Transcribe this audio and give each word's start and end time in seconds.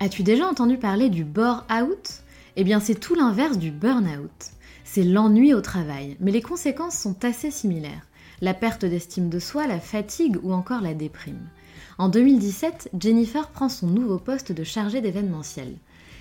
As-tu 0.00 0.22
déjà 0.22 0.46
entendu 0.46 0.76
parler 0.76 1.10
du 1.10 1.24
bore-out? 1.24 2.22
Eh 2.54 2.62
bien 2.62 2.78
c'est 2.78 2.94
tout 2.94 3.16
l'inverse 3.16 3.58
du 3.58 3.72
burn-out. 3.72 4.52
C'est 4.84 5.02
l'ennui 5.02 5.54
au 5.54 5.60
travail, 5.60 6.16
mais 6.20 6.30
les 6.30 6.40
conséquences 6.40 6.96
sont 6.96 7.24
assez 7.24 7.50
similaires. 7.50 8.06
La 8.40 8.54
perte 8.54 8.84
d'estime 8.84 9.28
de 9.28 9.40
soi, 9.40 9.66
la 9.66 9.80
fatigue 9.80 10.38
ou 10.44 10.52
encore 10.52 10.82
la 10.82 10.94
déprime. 10.94 11.48
En 11.98 12.08
2017, 12.08 12.90
Jennifer 13.00 13.48
prend 13.48 13.68
son 13.68 13.88
nouveau 13.88 14.18
poste 14.18 14.52
de 14.52 14.62
chargée 14.62 15.00
d'événementiel. 15.00 15.74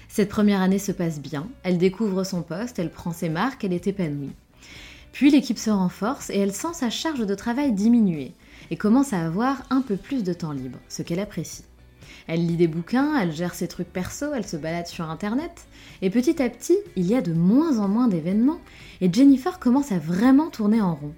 Cette 0.09 0.29
première 0.29 0.61
année 0.61 0.79
se 0.79 0.91
passe 0.91 1.19
bien, 1.19 1.47
elle 1.61 1.77
découvre 1.77 2.23
son 2.23 2.41
poste, 2.41 2.79
elle 2.79 2.89
prend 2.89 3.11
ses 3.11 3.29
marques, 3.29 3.63
elle 3.63 3.73
est 3.73 3.85
épanouie. 3.85 4.33
Puis 5.11 5.29
l'équipe 5.29 5.59
se 5.59 5.69
renforce 5.69 6.31
et 6.31 6.39
elle 6.39 6.53
sent 6.53 6.73
sa 6.73 6.89
charge 6.89 7.27
de 7.27 7.35
travail 7.35 7.73
diminuer 7.73 8.33
et 8.71 8.75
commence 8.75 9.13
à 9.13 9.23
avoir 9.23 9.61
un 9.69 9.81
peu 9.81 9.97
plus 9.97 10.23
de 10.23 10.33
temps 10.33 10.51
libre, 10.51 10.79
ce 10.89 11.03
qu'elle 11.03 11.19
apprécie. 11.19 11.63
Elle 12.27 12.45
lit 12.45 12.57
des 12.57 12.67
bouquins, 12.67 13.17
elle 13.17 13.31
gère 13.31 13.53
ses 13.53 13.69
trucs 13.69 13.91
perso, 13.91 14.33
elle 14.33 14.45
se 14.45 14.57
balade 14.57 14.87
sur 14.87 15.09
internet. 15.09 15.67
Et 16.01 16.09
petit 16.09 16.41
à 16.41 16.49
petit, 16.49 16.77
il 16.97 17.07
y 17.07 17.15
a 17.15 17.21
de 17.21 17.33
moins 17.33 17.79
en 17.79 17.87
moins 17.87 18.09
d'événements 18.09 18.59
et 18.99 19.11
Jennifer 19.11 19.59
commence 19.59 19.93
à 19.93 19.99
vraiment 19.99 20.49
tourner 20.49 20.81
en 20.81 20.95
rond. 20.95 21.13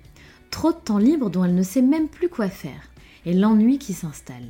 Trop 0.52 0.72
de 0.72 0.78
temps 0.78 1.00
libre 1.00 1.30
dont 1.30 1.44
elle 1.44 1.56
ne 1.56 1.64
sait 1.64 1.81
même 1.81 2.08
plus 2.08 2.30
quoi 2.30 2.48
faire. 2.48 2.90
Et 3.25 3.34
l'ennui 3.34 3.80
qui 3.80 3.94
s'installe. 3.94 4.48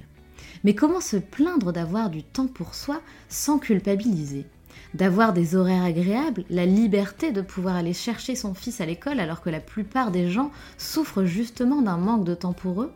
Mais 0.63 0.75
comment 0.75 1.01
se 1.01 1.17
plaindre 1.17 1.71
d'avoir 1.71 2.09
du 2.09 2.23
temps 2.23 2.47
pour 2.47 2.75
soi 2.75 3.01
sans 3.29 3.57
culpabiliser? 3.57 4.45
D'avoir 4.93 5.33
des 5.33 5.55
horaires 5.55 5.83
agréables, 5.83 6.43
la 6.49 6.65
liberté 6.65 7.31
de 7.31 7.41
pouvoir 7.41 7.75
aller 7.75 7.93
chercher 7.93 8.35
son 8.35 8.53
fils 8.53 8.81
à 8.81 8.85
l'école 8.85 9.19
alors 9.19 9.41
que 9.41 9.49
la 9.49 9.59
plupart 9.59 10.11
des 10.11 10.29
gens 10.29 10.51
souffrent 10.77 11.23
justement 11.23 11.81
d'un 11.81 11.97
manque 11.97 12.25
de 12.25 12.35
temps 12.35 12.53
pour 12.53 12.81
eux? 12.81 12.91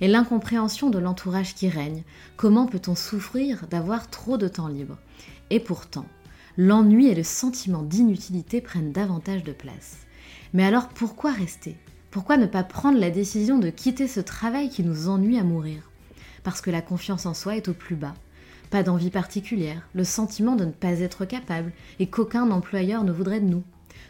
Et 0.00 0.08
l'incompréhension 0.08 0.90
de 0.90 0.98
l'entourage 0.98 1.54
qui 1.54 1.68
règne. 1.68 2.02
Comment 2.36 2.66
peut-on 2.66 2.94
souffrir 2.94 3.66
d'avoir 3.68 4.10
trop 4.10 4.36
de 4.36 4.48
temps 4.48 4.68
libre? 4.68 4.98
Et 5.50 5.60
pourtant, 5.60 6.06
l'ennui 6.56 7.08
et 7.08 7.14
le 7.14 7.22
sentiment 7.22 7.82
d'inutilité 7.82 8.60
prennent 8.60 8.92
davantage 8.92 9.44
de 9.44 9.52
place. 9.52 9.98
Mais 10.52 10.64
alors 10.64 10.88
pourquoi 10.88 11.32
rester? 11.32 11.76
Pourquoi 12.10 12.36
ne 12.36 12.46
pas 12.46 12.62
prendre 12.62 12.98
la 12.98 13.10
décision 13.10 13.58
de 13.58 13.70
quitter 13.70 14.08
ce 14.08 14.20
travail 14.20 14.70
qui 14.70 14.82
nous 14.82 15.08
ennuie 15.08 15.38
à 15.38 15.44
mourir? 15.44 15.90
Parce 16.42 16.60
que 16.60 16.70
la 16.70 16.80
confiance 16.80 17.26
en 17.26 17.34
soi 17.34 17.56
est 17.56 17.68
au 17.68 17.74
plus 17.74 17.96
bas. 17.96 18.14
Pas 18.70 18.82
d'envie 18.82 19.10
particulière, 19.10 19.88
le 19.94 20.04
sentiment 20.04 20.56
de 20.56 20.64
ne 20.64 20.72
pas 20.72 21.00
être 21.00 21.24
capable 21.24 21.72
et 21.98 22.06
qu'aucun 22.08 22.50
employeur 22.50 23.04
ne 23.04 23.12
voudrait 23.12 23.40
de 23.40 23.46
nous. 23.46 23.62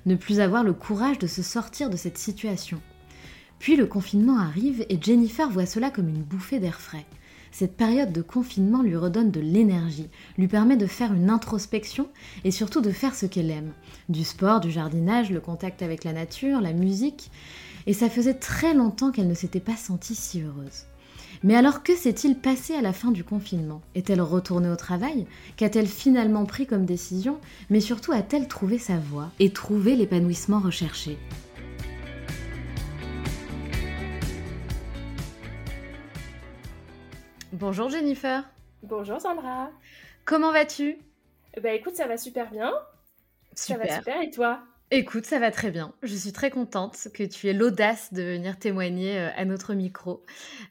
Ne 0.06 0.14
plus 0.14 0.40
avoir 0.40 0.64
le 0.64 0.72
courage 0.72 1.18
de 1.18 1.26
se 1.26 1.42
sortir 1.42 1.90
de 1.90 1.96
cette 1.96 2.18
situation. 2.18 2.80
Puis 3.58 3.76
le 3.76 3.86
confinement 3.86 4.38
arrive 4.38 4.84
et 4.88 4.98
Jennifer 5.00 5.50
voit 5.50 5.66
cela 5.66 5.90
comme 5.90 6.08
une 6.08 6.22
bouffée 6.22 6.60
d'air 6.60 6.80
frais. 6.80 7.06
Cette 7.50 7.76
période 7.76 8.12
de 8.12 8.22
confinement 8.22 8.82
lui 8.82 8.96
redonne 8.96 9.30
de 9.30 9.40
l'énergie, 9.40 10.08
lui 10.36 10.48
permet 10.48 10.76
de 10.76 10.86
faire 10.86 11.12
une 11.12 11.30
introspection 11.30 12.08
et 12.44 12.50
surtout 12.50 12.80
de 12.80 12.90
faire 12.90 13.14
ce 13.14 13.26
qu'elle 13.26 13.50
aime. 13.50 13.72
Du 14.08 14.22
sport, 14.22 14.60
du 14.60 14.70
jardinage, 14.70 15.30
le 15.30 15.40
contact 15.40 15.82
avec 15.82 16.04
la 16.04 16.12
nature, 16.12 16.60
la 16.60 16.72
musique. 16.72 17.30
Et 17.86 17.94
ça 17.94 18.10
faisait 18.10 18.34
très 18.34 18.74
longtemps 18.74 19.10
qu'elle 19.10 19.28
ne 19.28 19.34
s'était 19.34 19.60
pas 19.60 19.76
sentie 19.76 20.14
si 20.14 20.42
heureuse. 20.42 20.84
Mais 21.42 21.54
alors 21.54 21.82
que 21.82 21.96
s'est-il 21.96 22.36
passé 22.36 22.74
à 22.74 22.82
la 22.82 22.92
fin 22.92 23.10
du 23.10 23.24
confinement? 23.24 23.80
Est-elle 23.94 24.20
retournée 24.20 24.68
au 24.68 24.76
travail? 24.76 25.26
Qu'a-t-elle 25.56 25.86
finalement 25.86 26.44
pris 26.44 26.66
comme 26.66 26.84
décision? 26.84 27.38
Mais 27.70 27.80
surtout 27.80 28.12
a-t-elle 28.12 28.48
trouvé 28.48 28.78
sa 28.78 28.98
voie 28.98 29.30
et 29.38 29.50
trouvé 29.50 29.96
l'épanouissement 29.96 30.58
recherché? 30.58 31.16
Bonjour 37.58 37.88
Jennifer. 37.88 38.48
Bonjour 38.84 39.20
Sandra. 39.20 39.72
Comment 40.24 40.52
vas-tu? 40.52 40.96
Bah 41.60 41.72
écoute, 41.72 41.96
ça 41.96 42.06
va 42.06 42.16
super 42.16 42.52
bien. 42.52 42.72
Super. 43.56 43.78
Ça 43.78 43.94
va 43.94 43.98
super 43.98 44.22
et 44.22 44.30
toi? 44.30 44.60
Écoute, 44.92 45.24
ça 45.24 45.40
va 45.40 45.50
très 45.50 45.72
bien. 45.72 45.92
Je 46.04 46.14
suis 46.14 46.30
très 46.30 46.50
contente 46.50 47.08
que 47.12 47.24
tu 47.24 47.48
aies 47.48 47.52
l'audace 47.52 48.12
de 48.12 48.22
venir 48.22 48.60
témoigner 48.60 49.18
euh, 49.18 49.30
à 49.36 49.44
notre 49.44 49.74
micro 49.74 50.24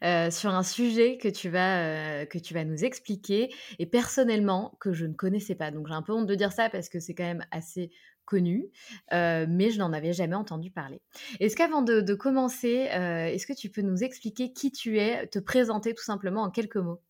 euh, 0.06 0.31
sur 0.31 0.52
un 0.52 0.64
sujet 0.64 1.18
que 1.18 1.28
tu, 1.28 1.50
vas, 1.50 1.81
euh, 1.81 2.25
que 2.25 2.38
tu 2.38 2.53
vas 2.53 2.64
nous 2.64 2.86
expliquer 2.86 3.54
et 3.80 3.86
personnellement 3.86 4.78
que 4.80 4.94
je 4.94 5.06
ne 5.06 5.14
connaissais 5.14 5.56
pas. 5.56 5.72
Donc 5.72 5.88
j'ai 5.88 5.94
un 5.94 6.02
peu 6.02 6.14
honte 6.14 6.25
de 6.25 6.36
dire 6.36 6.54
ça 6.54 6.69
parce 6.69 6.88
que 6.88 7.02
c'est 7.02 7.14
quand 7.14 7.25
même 7.25 7.46
assez 7.52 7.92
connu, 8.28 8.70
mais 9.12 9.72
je 9.72 9.80
n'en 9.80 9.94
avais 9.94 10.14
jamais 10.14 10.36
entendu 10.36 10.70
parler. 10.70 11.02
Est-ce 11.40 11.56
qu'avant 11.56 11.82
de, 11.82 12.14
commencer, 12.14 12.90
est-ce 12.92 13.48
que 13.48 13.54
tu 13.54 13.70
peux 13.70 13.82
nous 13.82 14.04
expliquer 14.04 14.54
qui 14.54 14.72
tu 14.72 15.00
es, 15.00 15.26
te 15.28 15.40
présenter 15.40 15.96
tout 15.96 16.04
simplement 16.04 16.44
en 16.44 16.52
quelques 16.52 16.78
mots? 16.78 17.02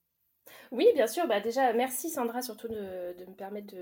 Oui, 0.72 0.88
bien 0.94 1.08
sûr. 1.08 1.28
Bah, 1.28 1.40
déjà, 1.40 1.74
merci 1.74 2.10
Sandra 2.10 2.42
surtout 2.42 2.68
de, 2.68 3.16
me 3.28 3.36
permettre 3.36 3.74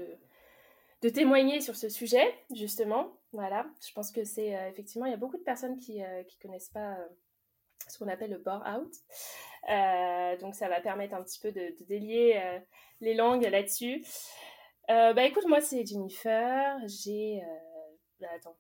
de, 1.02 1.10
témoigner 1.10 1.62
sur 1.62 1.76
ce 1.76 1.90
sujet, 1.90 2.34
justement. 2.52 3.12
Voilà, 3.32 3.68
je 3.86 3.94
pense 3.94 4.12
que 4.12 4.24
c'est 4.24 4.52
effectivement, 4.70 5.06
il 5.06 5.12
y 5.12 5.14
a 5.14 5.18
beaucoup 5.18 5.38
de 5.38 5.44
personnes 5.44 5.78
qui 5.78 6.00
ne 6.00 6.42
connaissent 6.42 6.70
pas 6.70 6.98
ce 7.88 8.00
qu'on 8.00 8.08
appelle 8.08 8.32
le 8.32 8.40
bore 8.40 8.64
out. 8.76 8.92
donc 10.40 10.56
ça 10.56 10.68
va 10.68 10.82
permettre 10.82 11.14
un 11.14 11.24
petit 11.24 11.40
peu 11.40 11.52
de, 11.52 11.76
délier 11.86 12.42
les 13.02 13.14
langues 13.14 13.44
là-dessus. 13.44 14.04
Euh, 14.90 15.14
bah 15.14 15.24
écoute, 15.24 15.46
moi 15.48 15.62
c'est 15.62 15.86
Jennifer, 15.86 16.78
j'ai... 16.86 17.42
Euh, 17.42 17.96
bah, 18.20 18.28
attends, 18.36 18.56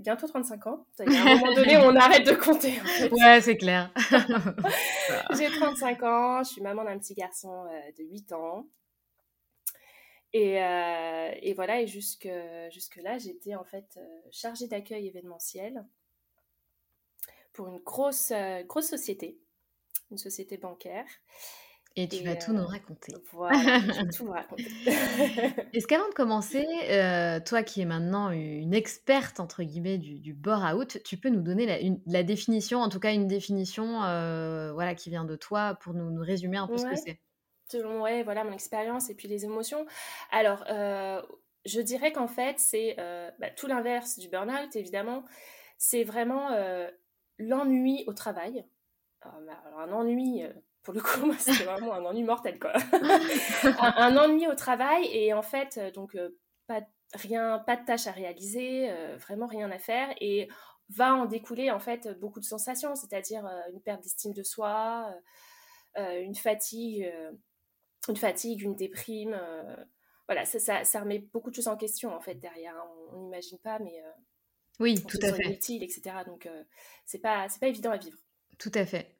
bientôt 0.00 0.28
35 0.28 0.66
ans. 0.66 0.86
À 0.98 1.02
un 1.02 1.36
moment 1.36 1.54
donné, 1.54 1.76
on 1.78 1.96
arrête 1.96 2.26
de 2.26 2.32
compter. 2.32 2.74
Ouais, 3.10 3.40
c'est 3.40 3.56
clair. 3.56 3.92
j'ai 5.36 5.48
35 5.48 6.02
ans, 6.02 6.42
je 6.44 6.50
suis 6.50 6.62
maman 6.62 6.84
d'un 6.84 6.98
petit 6.98 7.14
garçon 7.14 7.66
euh, 7.66 7.92
de 7.98 8.04
8 8.04 8.32
ans. 8.32 8.66
Et, 10.34 10.54
et, 11.42 11.52
voilà, 11.52 11.82
et 11.82 11.86
jusque, 11.86 12.26
jusque 12.70 12.96
là, 12.96 13.18
j'étais 13.18 13.54
en 13.54 13.64
fait 13.64 14.00
chargée 14.30 14.66
d'accueil 14.66 15.06
événementiel 15.06 15.84
pour 17.52 17.68
une 17.68 17.80
grosse, 17.80 18.32
grosse 18.66 18.88
société, 18.88 19.38
une 20.10 20.16
société 20.16 20.56
bancaire. 20.56 21.04
Et 21.96 22.08
tu 22.08 22.24
vas 22.24 22.36
tout 22.36 22.52
nous 22.52 22.64
raconter. 22.64 23.14
Voilà, 23.32 23.80
je 23.80 24.04
vais 24.04 24.10
tout 24.16 24.24
vous 24.24 24.32
raconter. 24.32 24.66
Est-ce 25.72 25.86
qu'avant 25.86 26.08
de 26.08 26.14
commencer, 26.14 26.66
toi 27.44 27.62
qui 27.62 27.82
es 27.82 27.84
maintenant 27.84 28.30
une 28.30 28.74
experte, 28.74 29.40
entre 29.40 29.62
guillemets, 29.62 29.98
du, 29.98 30.18
du 30.18 30.32
bore-out, 30.32 31.02
tu 31.04 31.16
peux 31.16 31.28
nous 31.28 31.42
donner 31.42 31.66
la, 31.66 31.76
la, 32.06 32.22
définition, 32.22 32.80
en 32.80 32.88
tout 32.88 33.00
cas 33.00 33.12
une 33.12 33.26
définition 33.26 33.98
voilà, 34.72 34.94
qui 34.94 35.10
vient 35.10 35.24
de 35.24 35.36
toi, 35.36 35.78
pour 35.80 35.94
nous, 35.94 36.10
nous 36.10 36.22
résumer 36.22 36.56
un 36.56 36.66
peu 36.66 36.78
ce 36.78 36.86
que 36.86 36.96
c'est? 36.96 37.20
Selon 37.68 38.02
ouais, 38.02 38.22
voilà, 38.22 38.44
mon 38.44 38.52
expérience 38.52 39.10
et 39.10 39.14
puis 39.14 39.28
les 39.28 39.44
émotions. 39.44 39.86
Alors, 40.30 40.64
je 40.68 41.80
dirais 41.80 42.12
qu'en 42.12 42.28
fait, 42.28 42.58
c'est 42.58 42.96
bah, 43.38 43.50
tout 43.50 43.66
l'inverse 43.66 44.18
du 44.18 44.28
burn-out, 44.28 44.74
évidemment. 44.76 45.24
C'est 45.76 46.04
vraiment 46.04 46.48
l'ennui 47.38 48.04
au 48.06 48.14
travail. 48.14 48.64
Alors, 49.20 49.40
bah, 49.46 49.62
un 49.78 49.92
ennui 49.92 50.42
pour 50.82 50.94
le 50.94 51.00
coup, 51.00 51.26
moi, 51.26 51.36
c'était 51.38 51.64
vraiment 51.64 51.94
un 51.94 52.04
ennui 52.04 52.24
mortel, 52.24 52.58
quoi. 52.58 52.72
un, 53.96 54.16
ennui 54.16 54.48
au 54.48 54.54
travail 54.54 55.06
et 55.12 55.32
en 55.32 55.42
fait, 55.42 55.78
euh, 55.78 55.90
donc, 55.90 56.14
euh, 56.14 56.30
pas, 56.66 56.82
rien, 57.14 57.58
pas 57.60 57.76
de 57.76 57.84
tâches 57.84 58.06
à 58.06 58.12
réaliser, 58.12 58.90
euh, 58.90 59.16
vraiment 59.16 59.46
rien 59.46 59.70
à 59.70 59.78
faire 59.78 60.14
et 60.20 60.48
va 60.88 61.14
en 61.14 61.26
découler, 61.26 61.70
en 61.70 61.80
fait, 61.80 62.08
beaucoup 62.20 62.40
de 62.40 62.44
sensations, 62.44 62.94
c'est-à-dire 62.94 63.46
une 63.72 63.80
perte 63.80 64.02
d'estime 64.02 64.34
de 64.34 64.42
soi, 64.42 65.10
une 65.96 66.34
fatigue, 66.34 67.10
une 68.08 68.16
fatigue, 68.16 68.60
une 68.60 68.76
déprime. 68.76 69.40
voilà, 70.28 70.44
ça, 70.44 70.58
ça, 70.58 70.84
ça, 70.84 71.00
remet 71.00 71.20
beaucoup 71.32 71.48
de 71.48 71.54
choses 71.54 71.68
en 71.68 71.78
question, 71.78 72.14
en 72.14 72.20
fait, 72.20 72.34
derrière. 72.34 72.76
Hein. 72.76 72.90
On 73.12 73.22
n'imagine 73.22 73.58
pas, 73.60 73.78
mais. 73.78 74.02
oui, 74.80 75.02
tout 75.02 75.18
à 75.22 75.32
fait. 75.32 75.46
Inutile, 75.46 75.82
etc. 75.82 76.02
Donc, 76.26 76.46
c'est 77.06 77.20
pas, 77.20 77.46
pas 77.58 77.68
évident 77.68 77.92
à 77.92 77.96
vivre. 77.96 78.18
Tout 78.58 78.72
à 78.74 78.84
fait. 78.84 79.16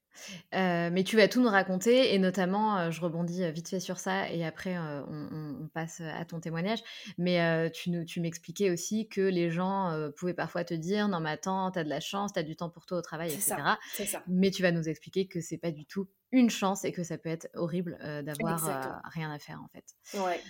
Euh, 0.54 0.90
mais 0.92 1.04
tu 1.04 1.16
vas 1.16 1.28
tout 1.28 1.40
nous 1.40 1.48
raconter 1.48 2.14
et 2.14 2.18
notamment, 2.18 2.78
euh, 2.78 2.90
je 2.90 3.00
rebondis 3.00 3.44
euh, 3.44 3.50
vite 3.50 3.68
fait 3.68 3.80
sur 3.80 3.98
ça 3.98 4.30
et 4.30 4.44
après 4.44 4.76
on, 4.78 5.68
passe 5.72 6.00
à 6.00 6.24
ton 6.24 6.40
témoignage. 6.40 6.80
Mais 7.18 7.70
tu, 7.70 8.04
tu 8.04 8.20
m'expliquais 8.20 8.70
aussi 8.70 9.08
que 9.08 9.20
les 9.20 9.50
gens 9.50 10.10
pouvaient 10.16 10.34
parfois 10.34 10.64
te 10.64 10.74
dire 10.74 11.08
non 11.08 11.20
mais 11.20 11.30
attends, 11.30 11.70
t'as 11.70 11.84
de 11.84 11.88
la 11.88 12.00
chance, 12.00 12.32
t'as 12.32 12.42
du 12.42 12.56
temps 12.56 12.68
pour 12.68 12.84
toi 12.86 12.98
au 12.98 13.02
travail, 13.02 13.32
etc. 13.32 13.56
Ça, 13.94 14.22
Mais 14.26 14.50
tu 14.50 14.62
vas 14.62 14.72
nous 14.72 14.88
expliquer 14.88 15.26
que 15.26 15.40
c'est 15.40 15.58
pas 15.58 15.70
du 15.70 15.86
tout 15.86 16.08
une 16.30 16.50
chance 16.50 16.84
et 16.84 16.92
que 16.92 17.02
ça 17.02 17.18
peut 17.18 17.28
être 17.28 17.48
horrible 17.54 17.98
d'avoir 18.24 19.02
rien 19.04 19.30
à 19.30 19.38
faire 19.38 19.62
en 19.62 19.68
fait. 19.68 20.18
Ouais. 20.18 20.40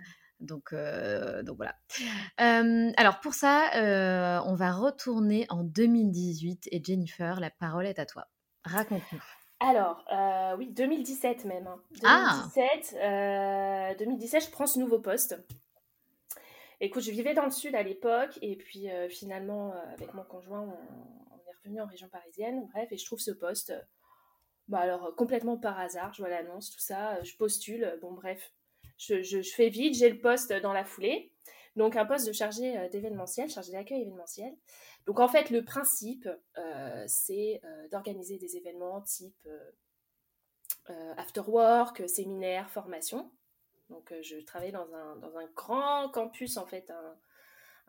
Donc, 0.40 0.74
donc 1.44 1.56
voilà. 1.56 1.76
alors 2.96 3.20
pour 3.20 3.34
ça, 3.34 3.70
on 4.44 4.54
va 4.54 4.72
retourner 4.72 5.46
en 5.50 5.62
2018 5.62 6.68
et 6.72 6.82
Jennifer, 6.82 7.38
la 7.38 7.50
parole 7.50 7.86
est 7.86 7.98
à 7.98 8.06
toi. 8.06 8.26
Raconte-nous. 8.64 9.20
Alors, 9.64 10.04
euh, 10.12 10.56
oui, 10.56 10.66
2017 10.70 11.44
même. 11.44 11.68
2017, 12.02 12.96
hein. 13.00 13.94
2017, 13.96 14.42
euh, 14.42 14.46
je 14.46 14.50
prends 14.50 14.66
ce 14.66 14.80
nouveau 14.80 14.98
poste. 14.98 15.38
Écoute, 16.80 17.04
je 17.04 17.12
vivais 17.12 17.32
dans 17.32 17.44
le 17.44 17.52
sud 17.52 17.76
à 17.76 17.82
l'époque, 17.84 18.36
et 18.42 18.56
puis 18.56 18.90
euh, 18.90 19.08
finalement, 19.08 19.72
avec 19.92 20.12
mon 20.14 20.24
conjoint, 20.24 20.62
on, 20.62 21.36
est 21.36 21.54
revenu 21.62 21.80
en 21.80 21.86
région 21.86 22.08
parisienne. 22.08 22.66
Bref, 22.72 22.90
et 22.90 22.98
je 22.98 23.06
trouve 23.06 23.20
ce 23.20 23.30
poste, 23.30 23.72
bah 24.66 24.80
alors 24.80 25.14
complètement 25.14 25.56
par 25.56 25.78
hasard. 25.78 26.12
Je 26.12 26.22
vois 26.22 26.30
l'annonce, 26.30 26.72
tout 26.72 26.80
ça, 26.80 27.22
je 27.22 27.36
postule. 27.36 27.96
Bon, 28.02 28.10
bref, 28.10 28.52
je, 28.98 29.22
je 29.22 29.42
fais 29.42 29.68
vite, 29.68 29.94
j'ai 29.94 30.10
le 30.10 30.18
poste 30.18 30.52
dans 30.52 30.72
la 30.72 30.84
foulée. 30.84 31.30
Donc, 31.76 31.94
un 31.94 32.04
poste 32.04 32.26
de 32.26 32.32
chargé 32.32 32.88
d'événementiel, 32.90 33.48
chargé 33.48 33.70
d'accueil 33.70 34.02
événementiel. 34.02 34.52
Donc 35.06 35.20
en 35.20 35.28
fait, 35.28 35.50
le 35.50 35.64
principe, 35.64 36.28
euh, 36.58 37.04
c'est 37.06 37.60
euh, 37.64 37.88
d'organiser 37.88 38.38
des 38.38 38.56
événements 38.56 39.00
type 39.00 39.48
euh, 40.90 41.14
after 41.16 41.42
work, 41.46 42.08
séminaire, 42.08 42.68
formation. 42.70 43.30
Donc 43.90 44.12
je 44.22 44.36
travaillais 44.44 44.72
dans 44.72 44.92
un, 44.94 45.16
dans 45.16 45.36
un, 45.36 45.46
grand 45.54 46.08
campus, 46.10 46.56
en 46.56 46.66
fait, 46.66 46.90
un, 46.90 47.16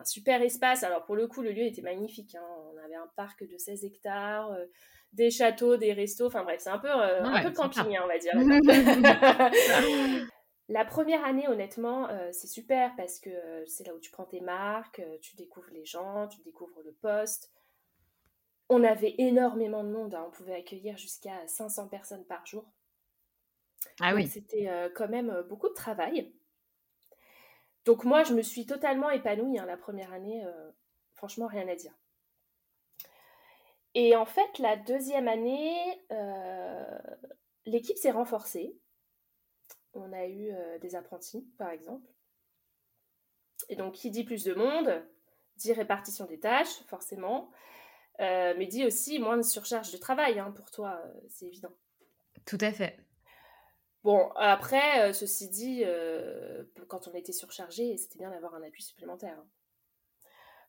super 0.04 0.42
espace. 0.42 0.84
Alors 0.84 1.06
pour 1.06 1.16
le 1.16 1.28
coup, 1.28 1.42
le 1.42 1.52
lieu 1.52 1.64
était 1.64 1.82
magnifique. 1.82 2.36
Hein. 2.36 2.46
On 2.74 2.78
avait 2.84 2.96
un 2.96 3.08
parc 3.16 3.48
de 3.48 3.58
16 3.58 3.86
hectares, 3.86 4.54
des 5.14 5.30
châteaux, 5.30 5.78
des 5.78 5.94
restos. 5.94 6.28
Enfin 6.28 6.44
bref, 6.44 6.60
c'est 6.62 6.72
un 6.72 6.80
peu, 6.80 6.92
un 6.92 7.44
peu 7.44 7.52
camping, 7.52 7.96
hein, 7.96 8.02
on 8.04 8.08
va 8.08 8.18
dire. 8.18 8.34
La 10.70 10.86
première 10.86 11.26
année, 11.26 11.48
honnêtement, 11.48 12.10
euh, 12.10 12.30
c'est 12.32 12.48
super 12.48 12.96
parce 12.96 13.20
que 13.20 13.30
euh, 13.30 13.66
c'est 13.66 13.86
là 13.86 13.94
où 13.94 14.00
tu 14.00 14.12
prends 14.12 14.26
tes 14.26 14.40
marques, 14.40 15.00
euh, 15.00 15.18
tu 15.22 15.36
découvres 15.36 15.70
les 15.72 15.84
gens, 15.84 16.28
tu 16.28 16.42
découvres 16.42 16.82
le 16.84 16.94
poste. 16.94 17.52
On 18.70 18.84
avait 18.84 19.16
énormément 19.18 19.84
de 19.84 19.90
monde, 19.90 20.16
hein. 20.16 20.24
on 20.26 20.32
pouvait 20.32 20.56
accueillir 20.56 20.98
jusqu'à 20.98 21.46
500 21.48 21.90
personnes 21.90 22.26
par 22.26 22.46
jour. 22.46 22.66
Ah 24.00 24.16
oui. 24.16 24.26
C'était 24.28 24.72
quand 24.96 25.10
même 25.10 25.44
beaucoup 25.50 25.68
de 25.68 25.74
travail. 25.74 26.34
Donc 27.84 28.06
moi, 28.06 28.24
je 28.24 28.34
me 28.34 28.42
suis 28.42 28.66
totalement 28.66 29.10
épanouie 29.10 29.60
hein, 29.60 29.66
la 29.66 29.76
première 29.76 30.14
année, 30.14 30.42
franchement, 31.12 31.48
rien 31.48 31.68
à 31.68 31.76
dire. 31.76 31.92
Et 33.94 34.16
en 34.16 34.26
fait, 34.26 34.58
la 34.60 34.78
deuxième 34.78 35.28
année, 35.28 35.76
l'équipe 37.66 37.98
s'est 37.98 38.12
renforcée 38.12 38.74
on 39.96 40.12
a 40.14 40.26
eu 40.26 40.52
euh, 40.52 40.80
des 40.80 40.96
apprentis, 40.96 41.48
par 41.58 41.70
exemple. 41.70 42.08
Et 43.70 43.76
donc, 43.76 43.94
qui 43.94 44.12
dit 44.12 44.24
plus 44.24 44.44
de 44.44 44.54
monde, 44.54 45.04
dit 45.56 45.74
répartition 45.74 46.26
des 46.26 46.40
tâches, 46.40 46.84
forcément, 46.88 47.50
euh, 48.20 48.54
mais 48.58 48.68
dit 48.68 48.86
aussi 48.86 49.20
moins 49.20 49.38
de 49.38 49.44
surcharge 49.44 49.92
de 49.92 49.98
travail, 49.98 50.40
hein, 50.40 50.52
pour 50.52 50.70
toi, 50.72 51.02
euh, 51.06 51.20
c'est 51.30 51.46
évident. 51.46 51.74
Tout 52.46 52.58
à 52.62 52.72
fait. 52.72 53.00
Bon, 54.04 54.30
après, 54.36 55.14
ceci 55.14 55.48
dit, 55.48 55.86
quand 56.90 57.08
on 57.08 57.14
était 57.14 57.32
surchargé, 57.32 57.96
c'était 57.96 58.20
bien 58.20 58.32
d'avoir 58.32 58.54
un 58.54 58.62
appui 58.62 58.84
supplémentaire. 58.84 59.38
Hein. 59.40 59.48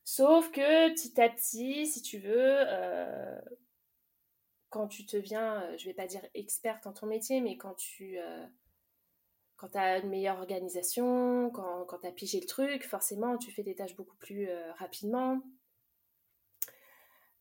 Sauf 0.05 0.53
que 0.53 0.93
petit 0.93 1.21
à 1.21 1.29
petit, 1.29 1.85
si 1.89 2.01
tu 2.01 2.19
veux, 2.19 2.65
quand 4.71 4.87
tu 4.87 5.05
te 5.05 5.17
viens, 5.17 5.77
je 5.77 5.87
vais 5.87 5.95
pas 5.95 6.07
dire 6.07 6.25
experte 6.35 6.87
en 6.87 6.93
ton 6.93 7.07
métier, 7.07 7.41
mais 7.41 7.57
quand 7.57 7.75
tu 7.75 8.21
quand 9.65 9.71
tu 9.71 9.79
as 9.79 9.99
une 9.99 10.11
meilleure 10.11 10.39
organisation, 10.41 11.51
quand, 11.51 11.87
quand 11.87 11.99
tu 12.01 12.07
as 12.07 12.13
pigé 12.13 12.39
le 12.39 12.47
truc, 12.47 12.85
forcément, 12.85 13.39
tu 13.39 13.51
fais 13.51 13.63
des 13.63 13.75
tâches 13.75 13.97
beaucoup 13.97 14.17
plus 14.17 14.47
euh, 14.47 14.73
rapidement. 14.75 15.41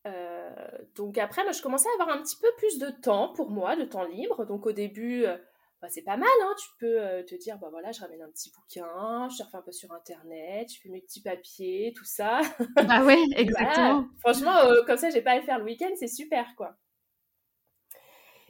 Euh, 0.07 0.49
donc 0.95 1.17
après, 1.17 1.43
moi, 1.43 1.51
je 1.51 1.61
commençais 1.61 1.89
à 1.89 2.01
avoir 2.01 2.17
un 2.17 2.21
petit 2.21 2.37
peu 2.37 2.47
plus 2.55 2.79
de 2.79 2.91
temps 2.91 3.33
pour 3.33 3.49
moi, 3.49 3.75
de 3.75 3.83
temps 3.83 4.05
libre. 4.05 4.45
Donc 4.45 4.65
au 4.65 4.71
début, 4.71 5.25
euh, 5.25 5.35
bah, 5.81 5.89
c'est 5.89 6.03
pas 6.03 6.15
mal. 6.15 6.29
Hein. 6.43 6.55
tu 6.57 6.69
peux 6.79 7.25
te 7.25 7.35
dire, 7.35 7.57
bah 7.57 7.67
voilà, 7.69 7.91
je 7.91 7.99
ramène 7.99 8.21
un 8.21 8.29
petit 8.29 8.51
bouquin, 8.51 9.27
je 9.29 9.35
surfe 9.35 9.53
un 9.53 9.61
peu 9.61 9.73
sur 9.73 9.91
Internet, 9.91 10.71
je 10.73 10.79
fais 10.79 10.87
mes 10.87 11.01
petits 11.01 11.21
papiers, 11.21 11.93
tout 11.93 12.05
ça. 12.05 12.39
Bah 12.87 13.03
oui, 13.05 13.21
exactement. 13.35 14.07
Franchement, 14.21 14.59
comme 14.87 14.97
ça, 14.97 15.09
j'ai 15.09 15.21
pas 15.21 15.31
à 15.31 15.39
le 15.39 15.43
faire 15.43 15.59
le 15.59 15.65
week-end, 15.65 15.91
c'est 15.97 16.07
super, 16.07 16.47
quoi. 16.55 16.77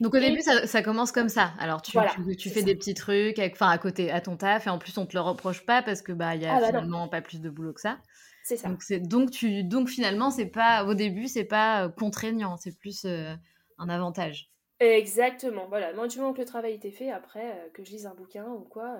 Donc 0.00 0.14
au 0.14 0.18
début, 0.18 0.40
ça, 0.40 0.82
commence 0.82 1.12
comme 1.12 1.28
ça. 1.28 1.52
Alors 1.58 1.82
tu, 1.82 1.96
tu, 2.36 2.50
fais 2.50 2.62
des 2.62 2.74
petits 2.74 2.94
trucs, 2.94 3.38
enfin 3.38 3.68
à 3.68 3.78
côté, 3.78 4.10
à 4.10 4.20
ton 4.20 4.36
taf, 4.36 4.66
et 4.66 4.70
en 4.70 4.78
plus 4.78 4.96
on 4.98 5.06
te 5.06 5.14
le 5.14 5.20
reproche 5.20 5.64
pas 5.64 5.82
parce 5.82 6.02
que 6.02 6.12
bah 6.12 6.34
il 6.34 6.42
y 6.42 6.46
a 6.46 6.56
ah 6.56 6.60
bah 6.60 6.66
finalement 6.66 7.08
pas 7.08 7.20
plus 7.20 7.40
de 7.40 7.48
boulot 7.48 7.72
que 7.72 7.80
ça. 7.80 7.98
C'est 8.42 8.56
ça. 8.56 8.68
Donc 8.68 8.82
donc 9.02 9.30
tu 9.30 9.64
donc 9.64 9.88
finalement 9.88 10.30
c'est 10.30 10.46
pas 10.46 10.84
au 10.84 10.94
début 10.94 11.28
c'est 11.28 11.44
pas 11.44 11.84
euh, 11.84 11.88
contraignant, 11.88 12.56
c'est 12.56 12.76
plus 12.76 13.04
euh, 13.04 13.34
un 13.78 13.88
avantage. 13.88 14.50
Exactement. 14.80 15.66
Voilà. 15.68 15.92
Moi 15.94 16.08
du 16.08 16.18
moment 16.18 16.32
que 16.32 16.40
le 16.40 16.46
travail 16.46 16.74
était 16.74 16.90
fait, 16.90 17.10
après 17.10 17.52
euh, 17.52 17.68
que 17.72 17.84
je 17.84 17.90
lise 17.90 18.06
un 18.06 18.14
bouquin 18.14 18.46
ou 18.46 18.64
quoi, 18.64 18.98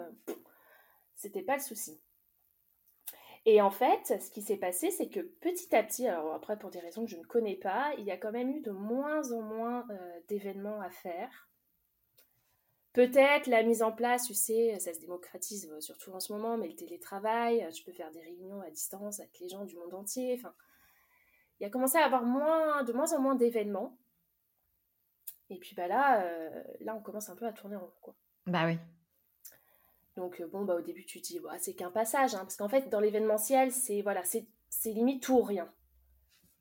c'était 1.17 1.43
pas 1.43 1.57
le 1.57 1.63
souci. 1.63 2.01
Et 3.47 3.61
en 3.61 3.71
fait, 3.71 4.21
ce 4.23 4.31
qui 4.31 4.41
s'est 4.41 4.57
passé, 4.57 4.91
c'est 4.91 5.09
que 5.09 5.21
petit 5.21 5.75
à 5.77 5.83
petit, 5.83 6.09
alors 6.09 6.33
après 6.33 6.59
pour 6.59 6.71
des 6.71 6.81
raisons 6.81 7.05
que 7.05 7.11
je 7.11 7.19
ne 7.19 7.25
connais 7.25 7.57
pas, 7.57 7.93
il 7.99 8.05
y 8.05 8.11
a 8.11 8.17
quand 8.17 8.33
même 8.33 8.51
eu 8.51 8.61
de 8.61 8.71
moins 8.71 9.33
en 9.33 9.43
moins 9.43 9.87
euh, 9.91 10.21
d'événements 10.29 10.81
à 10.81 10.89
faire. 10.89 11.49
Peut-être 12.95 13.49
la 13.49 13.63
mise 13.63 13.83
en 13.83 13.93
place, 13.93 14.27
tu 14.27 14.35
sais, 14.35 14.79
ça 14.79 14.95
se 14.95 15.01
démocratise 15.01 15.71
euh, 15.71 15.81
surtout 15.81 16.13
en 16.13 16.21
ce 16.21 16.33
moment, 16.33 16.57
mais 16.57 16.69
le 16.69 16.75
télétravail, 16.75 17.63
euh, 17.63 17.71
tu 17.71 17.85
peux 17.85 17.93
faire 17.93 18.11
des 18.13 18.23
réunions 18.23 18.63
à 18.63 18.71
distance 18.71 19.21
avec 19.21 19.39
les 19.41 19.49
gens 19.49 19.65
du 19.65 19.77
monde 19.77 19.93
entier. 19.93 20.35
Enfin, 20.39 20.55
il 21.61 21.65
y 21.65 21.67
a 21.67 21.71
commencé 21.71 21.99
à 21.99 22.07
avoir 22.07 22.23
moins, 22.23 22.83
de 22.83 22.93
moins 22.95 23.13
en 23.13 23.21
moins 23.21 23.35
d'événements. 23.35 23.99
Et 25.51 25.59
puis 25.59 25.75
bah 25.75 25.87
là, 25.87 26.25
là, 26.81 26.95
on 26.97 27.03
commence 27.03 27.29
un 27.29 27.37
peu 27.37 27.47
à 27.47 27.53
tourner 27.53 27.77
en 27.77 27.81
rond, 27.81 27.93
quoi. 28.01 28.15
Bah 28.47 28.65
oui. 28.65 28.79
Donc 30.17 30.41
euh, 30.41 30.47
bon, 30.47 30.65
bah, 30.65 30.77
au 30.77 30.81
début, 30.81 31.05
tu 31.05 31.21
te 31.21 31.27
dis, 31.27 31.41
bah, 31.41 31.59
c'est 31.59 31.75
qu'un 31.75 31.91
passage, 31.91 32.35
hein, 32.35 32.41
parce 32.41 32.57
qu'en 32.57 32.69
fait, 32.69 32.89
dans 32.89 33.01
l'événementiel, 33.01 33.73
c'est 33.73 34.03
voilà, 34.03 34.23
c'est 34.25 34.47
limite 34.85 35.23
tout 35.23 35.35
ou 35.35 35.43
rien. 35.43 35.73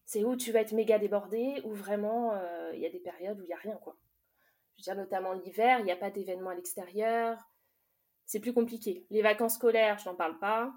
C'est 0.05 0.23
où 0.23 0.35
tu 0.35 0.51
vas 0.51 0.61
être 0.61 0.73
méga 0.73 0.99
débordé, 0.99 1.61
ou 1.63 1.73
vraiment, 1.73 2.33
euh, 2.33 2.71
il 2.73 2.81
y 2.81 2.85
a 2.85 2.89
des 2.89 2.99
périodes 2.99 3.39
où 3.39 3.43
il 3.43 3.47
n'y 3.47 3.53
a 3.53 3.57
rien, 3.57 3.75
quoi. 3.77 3.95
Je 4.75 4.81
veux 4.81 4.83
dire, 4.83 4.95
notamment 4.95 5.33
l'hiver, 5.33 5.79
il 5.79 5.85
n'y 5.85 5.91
a 5.91 5.95
pas 5.95 6.09
d'événements 6.09 6.49
à 6.49 6.55
l'extérieur. 6.55 7.37
C'est 8.25 8.39
plus 8.39 8.53
compliqué. 8.53 9.05
Les 9.11 9.21
vacances 9.21 9.55
scolaires, 9.55 9.99
je 9.99 10.09
n'en 10.09 10.15
parle 10.15 10.39
pas. 10.39 10.73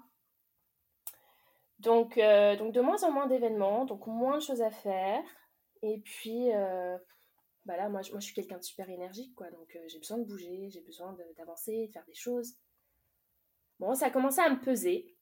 Donc, 1.79 2.17
euh, 2.17 2.55
donc 2.55 2.73
de 2.73 2.81
moins 2.81 3.03
en 3.03 3.11
moins 3.11 3.27
d'événements, 3.27 3.85
donc 3.85 4.05
moins 4.07 4.37
de 4.37 4.43
choses 4.43 4.61
à 4.61 4.69
faire. 4.69 5.23
Et 5.81 5.99
puis, 5.99 6.49
bah 7.65 7.89
moi, 7.89 8.01
je, 8.01 8.11
moi, 8.11 8.19
je 8.19 8.25
suis 8.25 8.33
quelqu'un 8.33 8.57
de 8.57 8.63
super 8.63 8.89
énergique, 8.89 9.35
quoi. 9.35 9.49
Donc, 9.51 9.77
j'ai 9.87 9.99
besoin 9.99 10.17
de 10.17 10.23
bouger, 10.23 10.69
j'ai 10.69 10.81
besoin 10.81 11.15
d'avancer, 11.37 11.87
de, 11.87 11.91
faire 11.91 12.05
des 12.05 12.15
choses. 12.15 12.55
Bon, 13.79 13.93
ça 13.93 14.07
a 14.07 14.09
commencé 14.09 14.39
à 14.41 14.49
me 14.49 14.59
peser. 14.59 15.15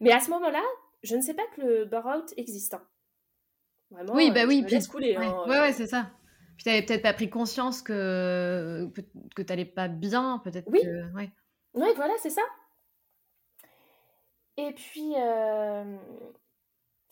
Mais 0.00 0.12
à 0.12 0.20
ce 0.20 0.30
moment-là, 0.30 0.62
je 1.02 1.16
ne 1.16 1.22
sais 1.22 1.34
pas 1.34 1.46
que 1.54 1.62
le 1.62 1.84
burn-out 1.84 2.32
existe. 2.36 2.74
Hein. 2.74 2.86
Vraiment, 3.90 4.14
oui, 4.14 4.30
bah 4.30 4.44
oui, 4.46 4.64
puis... 4.64 4.86
couler. 4.86 5.16
Ouais, 5.16 5.26
hein, 5.26 5.44
ouais, 5.46 5.72
c'est 5.72 5.86
ça. 5.86 6.10
Puis 6.56 6.64
t'avais 6.64 6.82
peut-être 6.82 7.02
pas 7.02 7.12
pris 7.12 7.30
conscience 7.30 7.82
que, 7.82 8.88
que 9.34 9.42
t'allais 9.42 9.64
pas 9.64 9.88
bien, 9.88 10.40
peut-être 10.44 10.68
oui. 10.70 10.80
que... 10.82 11.14
Ouais. 11.14 11.30
Oui, 11.74 11.88
voilà, 11.96 12.14
c'est 12.18 12.30
ça. 12.30 12.42
Et 14.56 14.72
puis, 14.72 15.14
euh, 15.16 15.96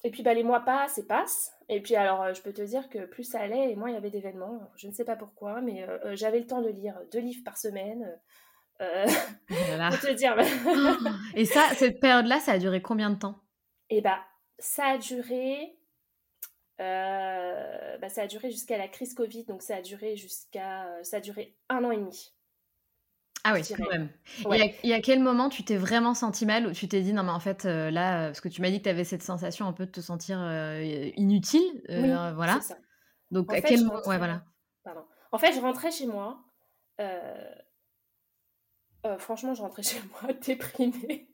et 0.04 0.10
puis 0.10 0.22
bah, 0.22 0.34
les 0.34 0.42
mois 0.42 0.60
passent 0.60 0.98
et 0.98 1.06
passent. 1.06 1.52
Et 1.68 1.80
puis 1.80 1.96
alors, 1.96 2.22
euh, 2.22 2.34
je 2.34 2.42
peux 2.42 2.52
te 2.52 2.62
dire 2.62 2.88
que 2.88 3.06
plus 3.06 3.24
ça 3.24 3.40
allait, 3.40 3.70
et 3.70 3.76
moins 3.76 3.88
il 3.88 3.94
y 3.94 3.96
avait 3.96 4.10
d'événements. 4.10 4.70
Je 4.76 4.88
ne 4.88 4.92
sais 4.92 5.04
pas 5.04 5.16
pourquoi, 5.16 5.60
mais 5.60 5.88
euh, 5.88 6.14
j'avais 6.14 6.40
le 6.40 6.46
temps 6.46 6.60
de 6.60 6.68
lire 6.68 7.00
deux 7.12 7.20
livres 7.20 7.42
par 7.44 7.56
semaine. 7.56 8.18
Voilà. 9.48 9.88
pour 9.90 10.00
te 10.00 10.12
dire. 10.12 10.36
et 11.34 11.44
ça, 11.44 11.68
cette 11.74 12.00
période-là, 12.00 12.40
ça 12.40 12.52
a 12.52 12.58
duré 12.58 12.82
combien 12.82 13.10
de 13.10 13.18
temps? 13.18 13.38
Et 13.90 14.00
bah, 14.00 14.20
ça 14.58 14.84
a 14.86 14.98
duré. 14.98 15.76
bah, 16.78 18.08
ça 18.08 18.22
a 18.22 18.26
duré 18.26 18.50
jusqu'à 18.50 18.78
la 18.78 18.88
crise 18.88 19.14
Covid, 19.14 19.44
donc 19.44 19.62
ça 19.62 19.76
a 19.76 19.82
duré 19.82 20.16
jusqu'à. 20.16 20.86
ça 21.02 21.18
a 21.18 21.20
duré 21.20 21.56
un 21.68 21.84
an 21.84 21.90
et 21.90 21.98
demi. 21.98 22.32
Ah 23.44 23.54
oui, 23.54 23.62
quand 23.76 23.88
même. 23.88 24.08
Et, 24.82 24.92
à, 24.92 25.00
quel 25.00 25.20
moment 25.20 25.48
tu 25.48 25.64
t'es 25.64 25.76
vraiment 25.76 26.14
senti 26.14 26.44
mal 26.44 26.66
ou 26.66 26.72
tu 26.72 26.88
t'es 26.88 27.00
dit 27.00 27.12
non 27.12 27.22
mais 27.22 27.30
en 27.30 27.40
fait 27.40 27.64
euh, 27.64 27.90
là, 27.90 28.26
parce 28.26 28.40
que 28.40 28.48
tu 28.48 28.60
m'as 28.60 28.70
dit 28.70 28.78
que 28.78 28.84
tu 28.84 28.90
avais 28.90 29.04
cette 29.04 29.22
sensation 29.22 29.66
un 29.66 29.72
peu 29.72 29.86
de 29.86 29.90
te 29.90 30.00
sentir 30.00 30.38
euh, 30.40 31.10
inutile, 31.16 31.82
euh, 31.88 32.32
voilà. 32.34 32.60
Ça. 32.60 32.76
Donc 33.30 33.52
à 33.52 33.60
quel 33.62 33.82
moment, 33.84 34.00
ouais 34.06 34.18
voilà. 34.18 34.44
Pardon. 34.84 35.04
En 35.32 35.38
fait, 35.38 35.52
je 35.52 35.60
rentrais 35.60 35.90
chez 35.90 36.06
moi. 36.06 36.44
Franchement, 39.18 39.54
je 39.54 39.62
rentrais 39.62 39.82
chez 39.84 40.00
moi 40.10 40.32
déprimée. 40.34 41.28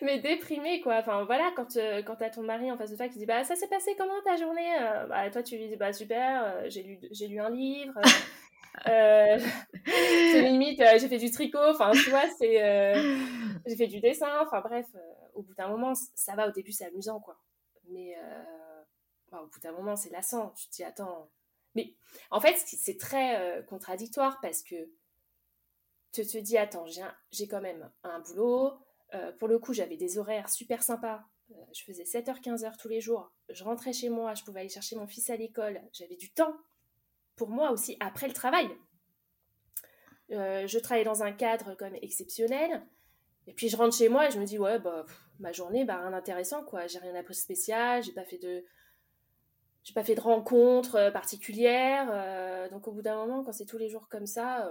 mais 0.00 0.18
déprimée 0.18 0.80
quoi. 0.80 0.96
Enfin 0.96 1.24
voilà, 1.24 1.52
quand 1.54 1.78
quand 2.06 2.16
t'as 2.16 2.30
ton 2.30 2.42
mari 2.42 2.70
en 2.70 2.76
face 2.76 2.90
de 2.90 2.96
toi 2.96 3.08
qui 3.08 3.18
dit 3.18 3.26
bah 3.26 3.44
ça 3.44 3.54
s'est 3.54 3.68
passé 3.68 3.94
comment 3.96 4.20
ta 4.24 4.36
journée 4.36 4.70
Bah 5.08 5.30
toi 5.30 5.42
tu 5.42 5.56
lui 5.56 5.68
dis 5.68 5.76
bah 5.76 5.92
super, 5.92 6.68
j'ai 6.68 6.82
lu 6.82 6.98
lu 7.28 7.40
un 7.40 7.50
livre. 7.50 7.94
Euh, 8.88 9.38
c'est 9.84 10.42
limite, 10.42 10.80
euh, 10.80 10.98
j'ai 10.98 11.08
fait 11.08 11.18
du 11.18 11.30
tricot, 11.30 11.58
enfin, 11.70 11.92
tu 11.92 12.10
vois, 12.10 12.28
c'est. 12.38 12.62
Euh, 12.62 13.18
j'ai 13.66 13.76
fait 13.76 13.86
du 13.86 14.00
dessin, 14.00 14.40
enfin, 14.40 14.60
bref, 14.60 14.86
au 15.34 15.42
bout 15.42 15.54
d'un 15.54 15.68
moment, 15.68 15.92
ça 16.14 16.34
va, 16.34 16.48
au 16.48 16.52
début, 16.52 16.72
c'est 16.72 16.86
amusant, 16.86 17.20
quoi. 17.20 17.36
Mais 17.90 18.16
au 19.32 19.46
bout 19.46 19.60
d'un 19.60 19.72
moment, 19.72 19.96
c'est 19.96 20.10
lassant. 20.10 20.52
Tu 20.56 20.68
te 20.68 20.72
dis, 20.72 20.84
attends. 20.84 21.28
Mais 21.74 21.94
en 22.30 22.40
fait, 22.40 22.56
c'est 22.56 22.98
très 22.98 23.64
contradictoire 23.66 24.40
parce 24.40 24.62
que 24.62 24.90
tu 26.12 26.26
te 26.26 26.38
dis, 26.38 26.58
attends, 26.58 26.86
j'ai 27.30 27.48
quand 27.48 27.60
même 27.60 27.90
un 28.04 28.20
boulot. 28.20 28.72
pour 29.38 29.48
le 29.48 29.58
coup, 29.58 29.72
j'avais 29.72 29.96
des 29.96 30.18
horaires 30.18 30.48
super 30.48 30.82
sympas. 30.82 31.22
je 31.72 31.82
faisais 31.84 32.04
7h, 32.04 32.42
15h 32.42 32.76
tous 32.78 32.88
les 32.88 33.00
jours. 33.00 33.32
Je 33.48 33.64
rentrais 33.64 33.92
chez 33.92 34.08
moi, 34.08 34.34
je 34.34 34.44
pouvais 34.44 34.60
aller 34.60 34.68
chercher 34.68 34.96
mon 34.96 35.06
fils 35.06 35.30
à 35.30 35.36
l'école. 35.36 35.80
J'avais 35.92 36.16
du 36.16 36.32
temps 36.32 36.54
pour 37.36 37.48
moi 37.48 37.70
aussi 37.70 37.96
après 38.00 38.28
le 38.28 38.34
travail. 38.34 38.68
Euh, 40.30 40.66
je 40.66 40.78
travaille 40.78 41.04
dans 41.04 41.22
un 41.22 41.32
cadre 41.32 41.74
comme 41.74 41.94
exceptionnel. 42.00 42.82
Et 43.46 43.52
puis 43.52 43.68
je 43.68 43.76
rentre 43.76 43.96
chez 43.96 44.08
moi 44.08 44.28
et 44.28 44.30
je 44.30 44.38
me 44.38 44.44
dis 44.44 44.58
ouais 44.58 44.78
bah 44.78 45.04
ma 45.40 45.50
journée 45.52 45.84
bah 45.84 45.98
rien 45.98 46.12
d'intéressant 46.12 46.64
quoi. 46.64 46.86
J'ai 46.86 46.98
rien 46.98 47.14
appris 47.14 47.34
spécial, 47.34 48.02
j'ai 48.02 48.12
pas 48.12 48.24
fait 48.24 48.38
de 48.38 48.64
j'ai 49.82 49.94
pas 49.94 50.04
fait 50.04 50.14
de 50.14 50.20
rencontres 50.20 50.94
euh, 50.94 51.10
particulières. 51.10 52.08
Euh, 52.12 52.68
donc 52.70 52.86
au 52.86 52.92
bout 52.92 53.02
d'un 53.02 53.16
moment 53.16 53.42
quand 53.42 53.52
c'est 53.52 53.66
tous 53.66 53.78
les 53.78 53.88
jours 53.88 54.08
comme 54.08 54.26
ça, 54.26 54.70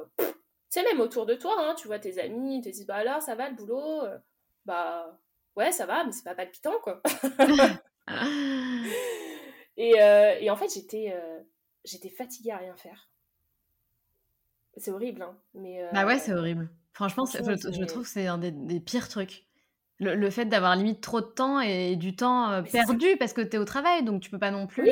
c'est 0.72 0.84
même 0.84 1.00
autour 1.02 1.28
de 1.28 1.36
toi 1.36 1.54
hein, 1.60 1.76
tu 1.78 1.86
vois 1.88 2.00
tes 2.00 2.20
amis, 2.20 2.58
ils 2.58 2.64
te 2.64 2.70
disent 2.70 2.88
bah 2.88 2.96
alors 2.96 3.22
ça 3.22 3.36
va 3.36 3.50
le 3.50 3.56
boulot, 3.56 4.02
bah 4.66 5.20
ouais 5.56 5.72
ça 5.72 5.86
va 5.86 6.04
mais 6.04 6.12
c'est 6.12 6.24
pas 6.24 6.34
palpitant 6.34 6.80
quoi. 6.82 7.04
et, 9.78 9.92
et, 10.40 10.50
en 10.50 10.56
fait 10.56 10.74
j'étais 10.74 11.14
j'étais 11.84 12.10
fatiguée 12.10 12.52
à 12.52 12.58
rien 12.58 12.76
faire. 12.76 13.12
C'est 14.78 14.92
horrible, 14.92 15.22
hein. 15.22 15.36
Mais, 15.54 15.84
Bah 15.94 16.06
ouais, 16.06 16.18
c'est 16.18 16.34
horrible. 16.34 16.70
Franchement, 16.94 17.26
je, 17.26 17.86
trouve 17.86 18.04
que 18.04 18.10
c'est 18.10 18.28
un 18.28 18.38
des, 18.38 18.80
pires 18.80 19.10
trucs. 19.10 19.46
Le, 20.00 20.30
fait 20.30 20.46
d'avoir 20.46 20.76
limite 20.76 21.02
trop 21.02 21.22
de 21.22 21.28
temps 21.28 21.60
et 21.60 21.96
du 21.96 22.16
temps 22.16 22.64
perdu 22.64 23.18
parce 23.20 23.34
que 23.34 23.42
tu 23.42 23.56
es 23.56 23.60
au 23.60 23.66
travail, 23.66 24.04
donc 24.04 24.22
tu 24.22 24.30
peux 24.30 24.40
pas 24.40 24.52
non 24.52 24.68
plus. 24.68 24.90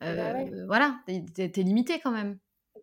Ah 0.00 0.14
bah 0.14 0.32
voilà, 0.66 0.96
tu 1.06 1.42
es, 1.42 1.62
limité 1.62 1.98
quand 2.00 2.12
même. 2.12 2.38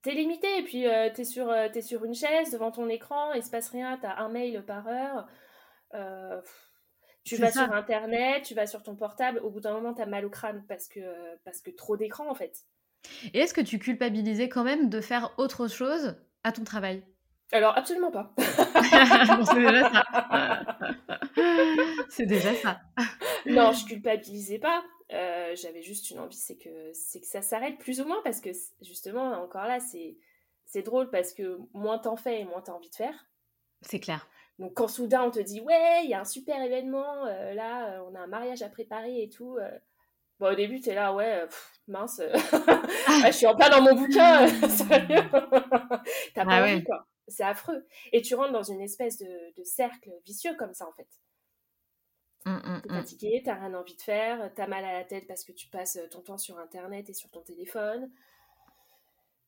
Tu 0.06 0.12
es 0.12 0.14
limité, 0.14 0.60
et 0.60 0.64
puis 0.64 0.86
tu 1.16 1.22
es, 1.22 1.26
sur, 1.26 1.52
es 1.52 1.82
sur 1.82 2.06
une 2.06 2.14
chaise 2.14 2.52
devant 2.52 2.72
ton 2.72 2.88
écran, 2.90 3.34
il 3.34 3.42
se 3.42 3.50
passe 3.50 3.70
rien, 3.70 3.98
tu 3.98 4.06
as 4.06 4.20
un 4.20 4.30
mail 4.30 4.64
par 4.64 4.88
heure. 4.88 5.28
tu 7.24 7.38
vas 7.38 7.52
sur 7.52 7.74
internet, 7.74 8.44
tu 8.44 8.54
vas 8.54 8.68
sur 8.68 8.84
ton 8.84 8.96
portable, 8.96 9.40
au 9.40 9.50
bout 9.50 9.62
d'un 9.62 9.74
moment, 9.74 9.96
tu 9.96 10.04
as 10.04 10.06
mal 10.06 10.26
au 10.26 10.30
crâne 10.30 10.64
parce 10.68 10.88
que, 10.88 11.02
parce 11.44 11.60
que 11.62 11.72
trop 11.72 11.98
d'écran 11.98 12.30
en 12.30 12.36
fait. 12.36 12.66
Et 13.34 13.40
est-ce 13.40 13.54
que 13.54 13.62
tu 13.62 13.80
culpabilisais 13.80 14.48
quand 14.50 14.64
même 14.64 14.90
de 14.90 15.02
faire 15.02 15.34
autre 15.38 15.68
chose 15.68 16.16
à 16.44 16.52
ton 16.52 16.64
travail? 16.64 17.04
Alors, 17.52 17.78
absolument 17.78 18.12
pas. 18.12 18.34
c'est 18.40 19.56
déjà 19.56 19.92
ça. 19.92 20.04
c'est 22.10 22.26
déjà 22.26 22.54
ça. 22.56 22.82
non, 23.46 23.72
je 23.72 23.86
culpabilisais 23.86 24.60
pas. 24.60 24.84
Euh, 25.12 25.56
j'avais 25.56 25.84
juste 25.84 26.10
une 26.10 26.20
envie, 26.20 26.36
c'est 26.36 26.58
que, 26.58 26.92
c'est 26.94 27.20
que 27.20 27.28
ça 27.28 27.42
s'arrête 27.42 27.78
plus 27.78 28.02
ou 28.02 28.06
moins 28.06 28.22
parce 28.24 28.42
que 28.42 28.50
justement, 28.82 29.34
encore 29.34 29.66
là, 29.66 29.80
c'est, 29.80 30.18
c'est 30.66 30.82
drôle 30.82 31.10
parce 31.12 31.34
que 31.34 31.60
moins 31.74 32.00
t'en 32.00 32.16
fais 32.16 32.42
et 32.42 32.46
moins 32.46 32.62
t'as 32.62 32.74
envie 32.74 32.90
de 32.90 32.96
faire. 32.96 33.28
C'est 33.82 34.00
clair. 34.00 34.28
Donc 34.58 34.74
quand 34.74 34.88
soudain 34.88 35.24
on 35.24 35.32
te 35.32 35.40
dit 35.40 35.62
ouais, 35.62 36.02
il 36.04 36.10
y 36.10 36.14
a 36.14 36.22
un 36.22 36.26
super 36.26 36.60
événement, 36.62 37.26
euh, 37.26 37.54
là 37.54 38.04
on 38.10 38.16
a 38.16 38.20
un 38.20 38.28
mariage 38.28 38.64
à 38.64 38.70
préparer 38.70 39.22
et 39.22 39.30
tout, 39.30 39.58
euh, 39.58 39.70
Bon, 40.40 40.52
au 40.52 40.56
début, 40.56 40.82
tu 40.82 40.90
es 40.90 40.96
là, 40.96 41.14
ouais, 41.14 41.46
mince, 41.88 42.20
je 43.26 43.32
suis 43.32 43.48
en 43.48 43.56
plein 43.56 43.70
dans 43.70 43.82
mon 43.82 43.96
bouquin, 43.96 44.48
sérieux. 44.70 45.24
T'as 46.34 46.44
pas 46.44 46.58
ah 46.58 46.64
envie, 46.64 46.84
quoi. 46.84 47.08
C'est 47.28 47.44
affreux. 47.44 47.86
Et 48.12 48.22
tu 48.22 48.36
rentres 48.36 48.52
dans 48.52 48.64
une 48.64 48.82
espèce 48.82 49.18
de, 49.18 49.64
cercle 49.64 50.12
vicieux 50.26 50.54
comme 50.58 50.74
ça, 50.74 50.88
en 50.88 50.92
fait. 50.92 51.08
Tu 52.46 52.52
mmh, 52.52 52.56
mmh, 52.56 52.82
t'es 52.82 52.90
mmh. 52.90 52.96
fatigué, 52.96 53.42
t'as 53.44 53.56
rien 53.56 53.74
envie 53.74 53.96
de 53.96 54.02
faire, 54.02 54.52
t'as 54.54 54.68
mal 54.68 54.86
à 54.86 54.94
la 54.94 55.04
tête 55.04 55.26
parce 55.28 55.44
que 55.44 55.52
tu 55.52 55.68
passes 55.68 56.00
ton 56.12 56.22
temps 56.22 56.38
sur 56.38 56.60
Internet 56.60 57.10
et 57.10 57.14
sur 57.14 57.30
ton 57.32 57.42
téléphone. 57.42 58.12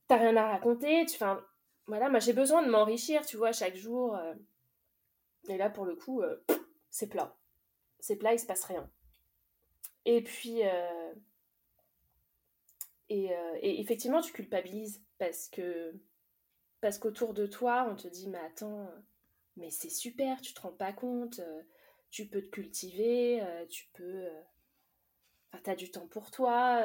T'as 0.07 0.17
rien 0.17 0.35
à 0.35 0.47
raconter. 0.47 1.05
Tu, 1.05 1.15
enfin, 1.15 1.43
voilà, 1.85 2.09
moi 2.09 2.19
j'ai 2.19 2.33
besoin 2.33 2.63
de 2.63 2.69
m'enrichir, 2.69 3.25
tu 3.25 3.37
vois, 3.37 3.51
chaque 3.51 3.75
jour. 3.75 4.15
Euh. 4.15 4.33
Et 5.47 5.57
là, 5.57 5.69
pour 5.69 5.85
le 5.85 5.95
coup, 5.95 6.21
euh, 6.21 6.43
c'est 6.89 7.07
plat. 7.07 7.35
C'est 7.99 8.15
plat, 8.15 8.33
il 8.33 8.39
se 8.39 8.45
passe 8.45 8.63
rien. 8.63 8.89
Et 10.05 10.23
puis, 10.23 10.65
euh, 10.65 11.13
euh, 13.11 13.57
et, 13.61 13.81
effectivement, 13.81 14.21
tu 14.21 14.31
culpabilises 14.31 15.03
parce 15.17 15.49
que 15.49 15.93
parce 16.79 16.99
qu'autour 16.99 17.33
de 17.33 17.47
toi, 17.47 17.87
on 17.91 17.95
te 17.95 18.07
dit, 18.07 18.29
mais 18.29 18.39
attends, 18.39 18.87
mais 19.57 19.71
c'est 19.71 19.89
super, 19.89 20.39
tu 20.41 20.53
te 20.53 20.61
rends 20.61 20.71
pas 20.71 20.93
compte, 20.93 21.39
euh, 21.39 21.61
tu 22.11 22.27
peux 22.27 22.41
te 22.41 22.49
cultiver, 22.49 23.41
tu 23.69 23.85
peux... 23.93 24.27
Enfin, 25.51 25.61
t'as 25.63 25.75
du 25.75 25.91
temps 25.91 26.07
pour 26.07 26.31
toi, 26.31 26.83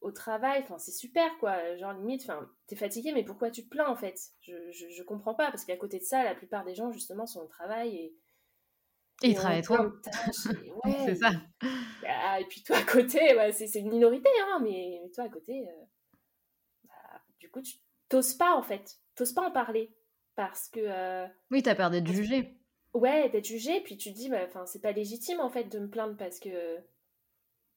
au 0.00 0.10
travail, 0.10 0.60
enfin, 0.62 0.78
c'est 0.78 0.90
super, 0.92 1.30
quoi. 1.38 1.76
Genre, 1.76 1.92
limite, 1.92 2.22
enfin, 2.22 2.50
t'es 2.66 2.76
fatigué, 2.76 3.12
mais 3.12 3.24
pourquoi 3.24 3.50
tu 3.50 3.64
te 3.64 3.68
plains, 3.68 3.88
en 3.88 3.96
fait? 3.96 4.18
Je, 4.40 4.70
je, 4.72 4.88
je 4.88 5.02
comprends 5.02 5.34
pas, 5.34 5.50
parce 5.50 5.64
qu'à 5.64 5.76
côté 5.76 5.98
de 5.98 6.04
ça, 6.04 6.24
la 6.24 6.34
plupart 6.34 6.64
des 6.64 6.74
gens, 6.74 6.90
justement, 6.90 7.26
sont 7.26 7.40
au 7.40 7.46
travail 7.46 7.96
et 7.96 8.16
et 9.22 9.30
il 9.30 9.34
travaille 9.34 9.62
trop. 9.62 9.76
c'est 11.04 11.16
ça. 11.16 11.30
Bah, 12.02 12.40
et 12.40 12.44
puis 12.46 12.62
toi 12.62 12.78
à 12.78 12.82
côté, 12.82 13.20
c'est 13.52 13.78
une 13.78 13.90
minorité, 13.90 14.28
hein, 14.46 14.58
mais 14.62 15.00
toi 15.14 15.24
à 15.24 15.28
côté, 15.28 15.68
euh, 15.68 15.84
bah, 16.84 17.22
du 17.38 17.48
coup, 17.50 17.62
tu 17.62 17.76
t'oses 18.08 18.34
pas 18.34 18.56
en 18.56 18.62
fait. 18.62 18.98
T'oses 19.14 19.32
pas 19.32 19.46
en 19.46 19.52
parler. 19.52 19.94
Parce 20.34 20.68
que. 20.68 20.80
Euh, 20.82 21.26
oui, 21.50 21.62
t'as 21.62 21.74
peur 21.74 21.90
d'être 21.90 22.08
jugé. 22.08 22.58
Ouais, 22.94 23.30
d'être 23.30 23.46
jugé, 23.46 23.80
puis 23.80 23.96
tu 23.96 24.12
te 24.12 24.16
dis, 24.16 24.28
bah, 24.28 24.48
c'est 24.66 24.82
pas 24.82 24.92
légitime 24.92 25.40
en 25.40 25.48
fait 25.48 25.64
de 25.64 25.78
me 25.78 25.88
plaindre 25.88 26.16
parce 26.16 26.38
que. 26.38 26.78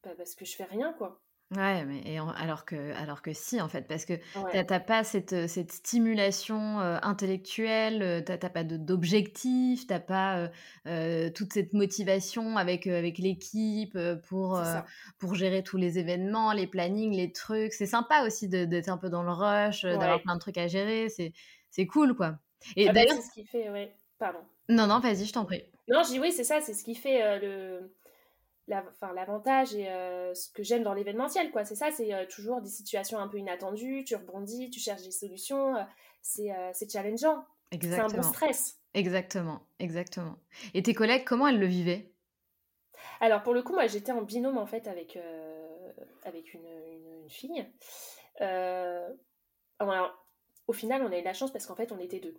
parce 0.02 0.36
que 0.36 0.46
je 0.46 0.56
fais 0.56 0.66
rien, 0.66 0.94
quoi. 0.94 1.22
Ouais, 1.56 1.86
mais 1.86 2.02
et 2.06 2.18
alors 2.18 2.66
que 2.66 2.92
alors 2.96 3.22
que 3.22 3.32
si, 3.32 3.62
en 3.62 3.70
fait, 3.70 3.84
parce 3.88 4.04
que 4.04 4.14
tu 4.16 4.74
as 4.74 4.80
pas 4.80 5.04
cette, 5.04 5.48
cette 5.48 5.72
stimulation, 5.72 6.80
intellectuelle, 6.80 8.24
tu 8.26 8.32
as 8.32 8.50
pas 8.50 8.64
d'objectif, 8.64 9.86
tu 9.86 9.94
pas, 10.00 10.50
toute 11.36 11.54
cette 11.54 11.74
motivation 11.74 12.58
avec, 12.58 12.88
avec 12.88 13.20
l'équipe, 13.20 13.96
pour, 14.28 14.60
pour 15.20 15.36
gérer 15.36 15.62
tous 15.62 15.78
les 15.78 16.00
événements, 16.00 16.52
les 16.52 16.66
plannings, 16.66 17.16
les 17.16 17.32
trucs. 17.32 17.74
C'est 17.74 17.86
sympa 17.86 18.26
aussi 18.26 18.50
d'être 18.50 18.90
un 18.90 18.98
peu 18.98 19.10
dans 19.10 19.24
le 19.24 19.32
rush, 19.32 19.84
d'avoir 19.84 20.24
plein 20.24 20.36
de 20.36 20.40
trucs 20.40 20.58
à 20.58 20.68
gérer, 20.68 21.10
c'est 21.10 21.32
c'est 21.70 21.86
cool, 21.86 22.16
quoi. 22.16 22.40
Et 22.76 22.90
ah 22.90 22.94
bah, 22.94 23.02
d'ailleurs 23.02 23.18
c'est 23.18 23.28
ce 23.28 23.34
qui 23.34 23.46
fait 23.46 23.70
ouais, 23.70 23.96
pardon. 24.18 24.40
Non, 24.70 24.88
non, 24.88 25.00
vas-y, 25.00 25.26
je 25.26 25.34
t'en 25.34 25.46
prie. 25.46 25.64
Non, 25.88 26.04
je 26.04 26.10
dis 26.10 26.20
oui, 26.20 26.32
c'est 26.32 26.44
ça, 26.44 26.62
c'est 26.62 26.74
ce 26.74 26.84
qui 26.84 26.96
fait, 26.96 27.40
le 27.40 27.92
l'avantage 28.68 29.76
et 29.76 29.86
ce 30.34 30.50
que 30.52 30.64
j'aime 30.64 30.84
dans 30.84 30.94
l'événementiel, 30.94 31.52
quoi. 31.52 31.66
C'est 31.66 31.76
ça, 31.76 31.92
c'est 31.92 32.28
toujours 32.28 32.62
des 32.62 32.70
situations 32.70 33.20
un 33.20 33.28
peu 33.28 33.38
inattendues, 33.38 34.04
tu 34.04 34.16
rebondis, 34.16 34.72
tu 34.72 34.80
cherches 34.80 35.04
des 35.04 35.12
solutions, 35.12 35.76
c'est 36.22 36.92
challengeant. 36.92 37.46
C'est 37.72 38.00
un 38.00 38.08
bon 38.08 38.24
stress. 38.24 38.80
Exactement, 38.94 39.62
exactement. 39.80 40.38
Et 40.74 40.82
tes 40.82 40.94
collègues, 40.94 41.26
comment 41.26 41.48
elles 41.48 41.60
le 41.60 41.68
vivaient? 41.68 42.12
Alors 43.20 43.44
pour 43.44 43.54
le 43.54 43.62
coup, 43.62 43.74
moi 43.74 43.88
j'étais 43.88 44.12
en 44.12 44.22
binôme 44.22 44.58
en 44.58 44.66
fait 44.66 44.88
avec, 44.88 45.20
avec 46.24 46.54
une, 46.54 46.66
une, 46.66 47.30
fille. 47.30 47.68
Alors, 49.80 50.26
au 50.68 50.74
final, 50.74 51.04
on 51.04 51.12
a 51.12 51.20
eu 51.20 51.24
la 51.24 51.34
chance 51.34 51.52
parce 51.52 51.66
qu'en 51.66 51.76
fait, 51.76 51.92
on 51.92 52.00
était 52.00 52.20
deux 52.20 52.34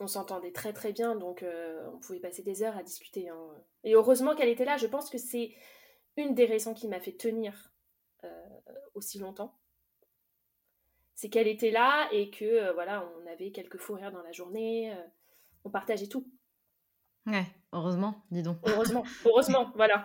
on 0.00 0.06
s'entendait 0.06 0.52
très 0.52 0.72
très 0.72 0.92
bien, 0.92 1.16
donc 1.16 1.42
euh, 1.42 1.88
on 1.92 1.98
pouvait 1.98 2.20
passer 2.20 2.42
des 2.42 2.62
heures 2.62 2.76
à 2.76 2.82
discuter. 2.82 3.28
Hein. 3.28 3.48
Et 3.84 3.94
heureusement 3.94 4.34
qu'elle 4.34 4.48
était 4.48 4.64
là, 4.64 4.76
je 4.76 4.86
pense 4.86 5.10
que 5.10 5.18
c'est 5.18 5.54
une 6.16 6.34
des 6.34 6.46
raisons 6.46 6.74
qui 6.74 6.88
m'a 6.88 7.00
fait 7.00 7.16
tenir 7.16 7.72
euh, 8.24 8.48
aussi 8.94 9.18
longtemps. 9.18 9.58
C'est 11.14 11.30
qu'elle 11.30 11.48
était 11.48 11.72
là 11.72 12.08
et 12.12 12.30
que 12.30 12.44
euh, 12.44 12.72
voilà, 12.72 13.10
on 13.18 13.26
avait 13.26 13.50
quelques 13.50 13.78
fous 13.78 13.94
rires 13.94 14.12
dans 14.12 14.22
la 14.22 14.32
journée, 14.32 14.94
on 15.64 15.70
partageait 15.70 16.06
tout. 16.06 16.30
Ouais, 17.26 17.44
heureusement, 17.72 18.22
dis 18.30 18.42
donc. 18.42 18.56
Heureusement, 18.64 19.04
heureusement, 19.26 19.70
voilà. 19.76 20.04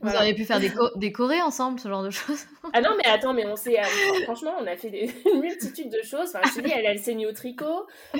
Vous 0.00 0.14
auriez 0.14 0.34
pu 0.34 0.44
faire 0.44 0.60
des, 0.60 0.72
des 0.96 1.10
chorés 1.10 1.42
ensemble, 1.42 1.80
ce 1.80 1.88
genre 1.88 2.04
de 2.04 2.10
choses 2.10 2.46
Ah 2.72 2.80
non, 2.80 2.90
mais 2.96 3.10
attends, 3.10 3.34
mais 3.34 3.46
on 3.46 3.56
s'est. 3.56 3.80
Euh, 3.80 4.22
franchement, 4.24 4.52
on 4.60 4.66
a 4.66 4.76
fait 4.76 4.90
des, 4.90 5.12
une 5.32 5.40
multitude 5.40 5.90
de 5.90 6.00
choses. 6.02 6.28
Enfin, 6.34 6.40
je 6.48 6.60
te 6.60 6.64
dis, 6.64 6.72
elle, 6.72 6.84
elle 6.86 6.98
s'est 6.98 7.14
mise 7.14 7.26
au 7.26 7.32
tricot. 7.32 7.86
Euh, 8.14 8.18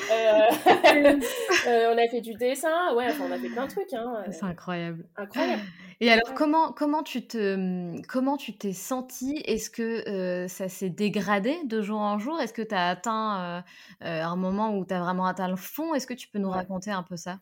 euh, 0.96 1.94
on 1.94 1.98
a 1.98 2.08
fait 2.10 2.20
du 2.20 2.34
dessin. 2.34 2.94
Ouais, 2.94 3.06
enfin, 3.08 3.24
on 3.28 3.32
a 3.32 3.38
fait 3.38 3.50
plein 3.50 3.66
de 3.66 3.70
trucs. 3.70 3.92
Hein. 3.92 4.24
C'est 4.30 4.44
incroyable. 4.44 5.04
Incroyable. 5.16 5.62
Et 6.00 6.10
alors, 6.10 6.32
comment, 6.34 6.72
comment 6.72 7.02
tu 7.02 7.26
te, 7.26 8.00
comment 8.06 8.36
tu 8.36 8.56
t'es 8.56 8.72
sentie? 8.72 9.42
Est-ce 9.44 9.68
que 9.70 10.46
ça 10.48 10.68
s'est 10.68 10.90
dégradé 10.90 11.56
de 11.64 11.82
jour 11.82 12.00
en 12.00 12.18
jour? 12.18 12.40
Est-ce 12.40 12.52
que 12.52 12.62
tu 12.62 12.74
as 12.74 12.88
atteint 12.88 13.64
un 14.00 14.36
moment 14.36 14.76
où 14.76 14.84
tu 14.84 14.94
as 14.94 15.00
vraiment 15.00 15.26
atteint 15.26 15.48
le 15.48 15.56
fond? 15.56 15.94
Est-ce 15.94 16.06
que 16.06 16.14
tu 16.14 16.28
peux 16.28 16.38
nous 16.38 16.50
raconter 16.50 16.90
un 16.90 17.02
peu 17.02 17.16
ça? 17.16 17.38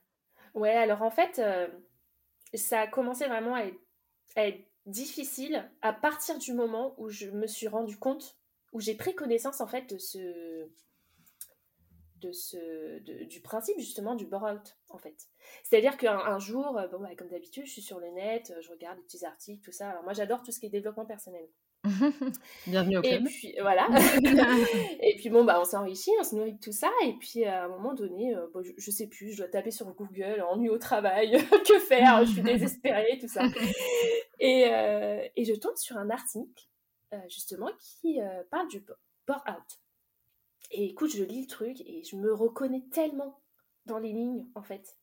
Ouais, 0.57 0.71
alors 0.71 1.03
en 1.03 1.11
fait, 1.11 1.39
euh, 1.39 1.69
ça 2.55 2.81
a 2.81 2.87
commencé 2.87 3.27
vraiment 3.27 3.55
à 3.55 3.63
être, 4.47 4.65
difficile 4.87 5.69
à 5.83 5.93
partir 5.93 6.39
du 6.39 6.53
moment 6.53 6.95
où 6.97 7.09
je 7.09 7.29
me 7.29 7.49
suis 7.49 7.67
rendu 7.67 7.99
compte, 7.99 8.39
où 8.73 8.81
j'ai 8.81 8.95
pris 8.95 9.17
connaissance 9.17 9.61
en 9.61 9.67
fait 9.67 9.93
de 9.93 9.99
ce, 9.99 10.69
de 12.21 12.31
ce, 12.31 13.01
du 13.25 13.41
principe 13.41 13.77
justement 13.81 14.15
du 14.15 14.27
bore-out 14.27 14.77
en 14.91 14.99
fait. 14.99 15.29
C'est-à-dire 15.65 15.97
qu'un 15.97 16.39
jour, 16.39 16.79
euh, 16.79 16.87
bon, 16.87 17.01
bah, 17.01 17.17
comme 17.17 17.29
d'habitude, 17.29 17.67
je 17.67 17.73
suis 17.73 17.83
sur 17.83 17.99
le 17.99 18.11
net, 18.11 18.55
je 18.61 18.71
regarde 18.71 18.97
des 18.97 19.03
petits 19.03 19.25
articles, 19.25 19.61
tout 19.65 19.73
ça. 19.73 19.91
Alors 19.91 20.05
moi, 20.05 20.13
j'adore 20.13 20.45
tout 20.45 20.53
ce 20.53 20.61
qui 20.61 20.67
est 20.67 20.71
développement 20.71 21.05
personnel. 21.05 21.49
Bienvenue 22.67 22.99
au 22.99 23.03
club. 23.03 23.23
Et 23.23 23.25
puis 23.25 23.55
voilà. 23.61 23.89
et 25.01 25.17
puis 25.17 25.31
bon 25.31 25.45
bah 25.45 25.59
on 25.61 25.65
s'enrichit, 25.65 26.11
on 26.21 26.25
se 26.25 26.35
nourrit 26.35 26.55
de 26.55 26.61
tout 26.61 26.73
ça 26.73 26.91
et 27.05 27.15
puis 27.15 27.45
à 27.45 27.65
un 27.65 27.69
moment 27.69 27.95
donné, 27.95 28.35
euh, 28.35 28.47
je, 28.77 28.91
sais 28.91 29.07
plus, 29.07 29.33
je 29.33 29.39
dois 29.39 29.49
taper 29.49 29.71
sur 29.71 29.87
Google 29.95 30.43
ennui 30.49 30.69
au 30.69 30.79
travail, 30.79 31.33
que 31.69 31.79
faire, 31.81 32.25
je 32.25 32.33
suis 32.33 32.43
désespérée, 32.43 33.19
tout 33.21 33.29
ça. 33.29 33.45
Et, 34.41 34.67
euh, 34.69 35.27
et, 35.37 35.45
je 35.45 35.55
tombe 35.55 35.77
sur 35.77 35.97
un 35.97 36.11
article 36.11 36.69
euh, 37.15 37.19
justement 37.29 37.71
qui 37.79 38.19
parle 38.51 38.69
du 38.69 38.85
bore-out. 39.27 39.81
Et 40.73 40.87
écoute, 40.87 41.11
je 41.15 41.23
lis 41.23 41.43
le 41.43 41.47
truc 41.47 41.81
et 41.83 42.03
je 42.03 42.17
me 42.17 42.33
reconnais 42.33 42.85
tellement 42.91 43.41
dans 43.87 43.99
les 43.99 44.13
lignes 44.13 44.47
en 44.55 44.63
fait. 44.63 44.97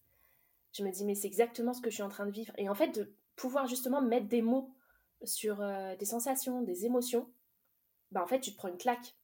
Je 0.73 0.83
me 0.83 0.91
dis 0.91 1.05
mais 1.05 1.15
c'est 1.15 1.27
exactement 1.27 1.73
ce 1.73 1.81
que 1.81 1.89
je 1.89 1.95
suis 1.95 2.03
en 2.03 2.09
train 2.09 2.25
de 2.25 2.31
vivre 2.31 2.53
et 2.57 2.67
en 2.67 2.75
fait 2.75 2.89
de 2.89 3.13
pouvoir 3.35 3.67
justement 3.67 4.01
mettre 4.01 4.27
des 4.27 4.41
mots 4.41 4.72
sur 5.23 5.61
euh, 5.61 5.95
des 5.95 6.05
sensations, 6.05 6.61
des 6.61 6.85
émotions, 6.85 7.31
bah 8.11 8.23
en 8.23 8.27
fait, 8.27 8.39
tu 8.39 8.51
te 8.51 8.57
prends 8.57 8.67
une 8.67 8.77
claque. 8.77 9.15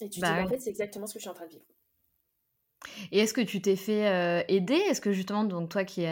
Et 0.00 0.10
tu 0.10 0.20
te 0.20 0.26
bah 0.26 0.34
dis, 0.34 0.40
en 0.40 0.48
fait, 0.48 0.58
c'est 0.58 0.70
exactement 0.70 1.06
ce 1.06 1.14
que 1.14 1.18
je 1.18 1.22
suis 1.22 1.30
en 1.30 1.34
train 1.34 1.46
de 1.46 1.52
vivre. 1.52 1.64
Et 3.10 3.20
est-ce 3.20 3.32
que 3.32 3.40
tu 3.40 3.62
t'es 3.62 3.76
fait 3.76 4.06
euh, 4.06 4.42
aider? 4.48 4.74
Est-ce 4.74 5.00
que 5.00 5.12
justement, 5.12 5.44
donc 5.44 5.70
toi 5.70 5.84
qui, 5.84 6.06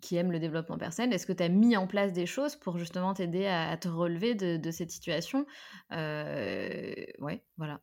qui, 0.00 0.16
aime 0.16 0.32
le 0.32 0.38
développement 0.38 0.78
personnel, 0.78 1.12
est-ce 1.12 1.26
que 1.26 1.32
tu 1.32 1.42
as 1.42 1.48
mis 1.48 1.76
en 1.76 1.86
place 1.86 2.12
des 2.12 2.26
choses 2.26 2.56
pour 2.56 2.78
justement 2.78 3.12
t'aider 3.12 3.46
à, 3.46 3.76
te 3.76 3.88
relever 3.88 4.34
de, 4.34 4.70
cette 4.70 4.90
situation? 4.90 5.46
Euh, 5.92 6.94
Ouais, 7.18 7.44
voilà. 7.58 7.80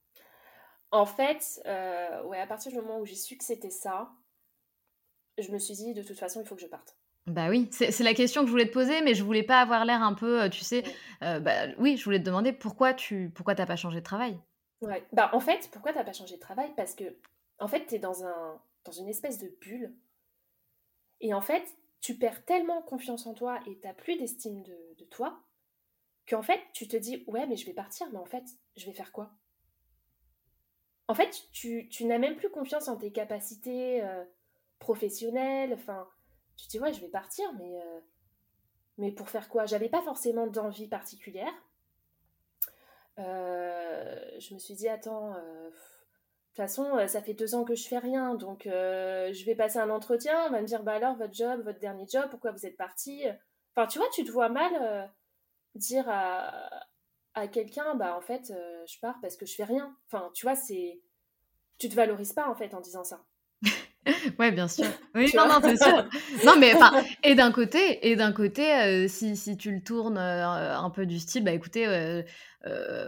En 0.91 1.05
fait, 1.05 1.61
ouais, 1.65 2.39
à 2.39 2.47
partir 2.47 2.71
du 2.71 2.77
moment 2.77 2.99
où 2.99 3.05
j'ai 3.05 3.15
su 3.15 3.37
que 3.37 3.43
c'était 3.43 3.69
ça, 3.69 4.11
je 5.37 5.51
me 5.51 5.59
suis 5.59 5.75
dit, 5.75 5.93
de 5.93 6.03
toute 6.03 6.17
façon, 6.17 6.41
il 6.41 6.47
faut 6.47 6.55
que 6.55 6.61
je 6.61 6.67
parte. 6.67 6.97
Bah 7.27 7.47
oui, 7.49 7.69
c'est 7.71 7.97
la 8.03 8.13
question 8.13 8.41
que 8.41 8.47
je 8.47 8.51
voulais 8.51 8.67
te 8.67 8.73
poser, 8.73 9.01
mais 9.01 9.13
je 9.15 9.23
voulais 9.23 9.43
pas 9.43 9.61
avoir 9.61 9.85
l'air 9.85 10.01
un 10.03 10.13
peu, 10.13 10.49
tu 10.49 10.59
sais, 10.65 10.83
bah 11.21 11.67
oui, 11.77 11.95
je 11.95 12.03
voulais 12.03 12.19
te 12.19 12.25
demander 12.25 12.51
pourquoi 12.51 12.93
tu 12.93 13.31
pourquoi 13.33 13.55
t'as 13.55 13.65
pas 13.65 13.77
changé 13.77 13.99
de 13.99 14.03
travail? 14.05 14.37
Ouais. 14.81 15.07
Bah, 15.13 15.29
en 15.33 15.39
fait, 15.39 15.69
pourquoi 15.71 15.93
t'as 15.93 16.03
pas 16.03 16.13
changé 16.13 16.35
de 16.35 16.39
travail? 16.41 16.73
Parce 16.75 16.93
que, 16.95 17.17
en 17.59 17.67
fait, 17.67 17.85
tu 17.87 17.95
es 17.95 17.99
dans 17.99 18.23
un 18.25 18.61
dans 18.85 18.91
une 18.91 19.07
espèce 19.07 19.39
de 19.39 19.47
bulle 19.61 19.95
et 21.21 21.33
en 21.33 21.41
fait, 21.41 21.75
tu 22.01 22.19
perds 22.19 22.45
tellement 22.45 22.83
confiance 22.83 23.25
en 23.25 23.33
toi 23.33 23.59
et 23.65 23.79
t'as 23.79 23.93
plus 23.95 24.15
d'estime 24.17 24.61
de 24.61 24.77
de 24.97 25.05
toi 25.05 25.41
qu'en 26.27 26.43
fait, 26.43 26.61
tu 26.73 26.87
te 26.87 26.97
dis: 26.97 27.23
«Ouais, 27.27 27.47
mais 27.47 27.57
je 27.57 27.65
vais 27.67 27.73
partir, 27.73 28.09
mais 28.11 28.19
en 28.19 28.25
fait, 28.25 28.45
je 28.77 28.85
vais 28.87 28.93
faire 28.93 29.11
quoi?» 29.13 29.33
En 31.07 31.13
fait, 31.15 31.47
tu 31.53 31.87
tu 31.89 32.03
n'as 32.05 32.17
même 32.17 32.35
plus 32.35 32.49
confiance 32.49 32.87
en 32.89 32.97
tes 32.97 33.11
capacités, 33.11 34.03
professionnelles, 34.79 35.73
enfin 35.73 36.07
tu 36.57 36.67
dis, 36.67 36.79
ouais, 36.79 36.93
je 36.93 37.01
vais 37.01 37.07
partir, 37.07 37.51
mais, 37.53 37.81
euh, 37.81 37.99
mais 38.97 39.11
pour 39.11 39.29
faire 39.29 39.49
quoi? 39.49 39.65
J'avais 39.65 39.89
pas 39.89 40.01
forcément 40.01 40.47
d'envie 40.47 40.87
particulière. 40.87 41.53
Euh, 43.19 44.39
je 44.39 44.53
me 44.53 44.59
suis 44.59 44.73
dit, 44.73 44.87
attends, 44.87 45.33
euh, 45.33 45.69
de 45.69 45.75
toute 46.47 46.57
façon, 46.57 47.07
ça 47.07 47.21
fait 47.21 47.33
deux 47.33 47.55
ans 47.55 47.63
que 47.63 47.75
je 47.75 47.87
fais 47.87 47.97
rien, 47.97 48.35
donc 48.35 48.63
je 48.65 49.45
vais 49.45 49.55
passer 49.55 49.79
un 49.79 49.89
entretien, 49.89 50.45
on 50.47 50.51
va 50.51 50.61
me 50.61 50.67
dire, 50.67 50.83
bah 50.83 50.93
alors, 50.93 51.15
votre 51.15 51.33
job, 51.33 51.63
votre 51.63 51.79
dernier 51.79 52.05
job, 52.07 52.29
pourquoi 52.29 52.51
vous 52.51 52.65
êtes 52.65 52.77
parti? 52.77 53.23
Enfin, 53.75 53.87
tu 53.87 53.97
vois, 53.97 54.07
tu 54.13 54.23
te 54.23 54.31
vois 54.31 54.49
mal 54.49 55.11
dire 55.73 56.05
à, 56.07 56.69
à 57.33 57.47
quelqu'un, 57.47 57.95
bah 57.95 58.15
en 58.15 58.21
fait, 58.21 58.53
je 58.87 58.99
pars 58.99 59.19
parce 59.21 59.35
que 59.35 59.47
je 59.47 59.55
fais 59.55 59.63
rien. 59.63 59.97
Enfin, 60.05 60.29
tu 60.35 60.45
vois, 60.45 60.55
c'est. 60.55 61.01
Tu 61.79 61.89
te 61.89 61.95
valorises 61.95 62.33
pas, 62.33 62.47
en 62.47 62.55
fait, 62.55 62.75
en 62.75 62.81
disant 62.81 63.03
ça. 63.03 63.25
Ouais, 64.39 64.51
bien 64.51 64.67
sûr. 64.67 64.85
Oui, 65.15 65.31
non, 65.35 65.47
non, 65.47 65.59
c'est 65.61 65.77
sûr. 65.77 66.09
Non, 66.45 66.53
mais 66.59 66.73
enfin, 66.75 66.91
et 67.23 67.35
d'un 67.35 67.51
côté, 67.51 68.07
et 68.07 68.15
d'un 68.15 68.31
côté, 68.31 68.73
euh, 68.73 69.07
si, 69.07 69.37
si 69.37 69.57
tu 69.57 69.71
le 69.71 69.81
tournes 69.81 70.17
euh, 70.17 70.77
un 70.77 70.89
peu 70.89 71.05
du 71.05 71.19
style, 71.19 71.43
bah 71.43 71.51
écoutez, 71.51 71.85
euh, 71.87 72.23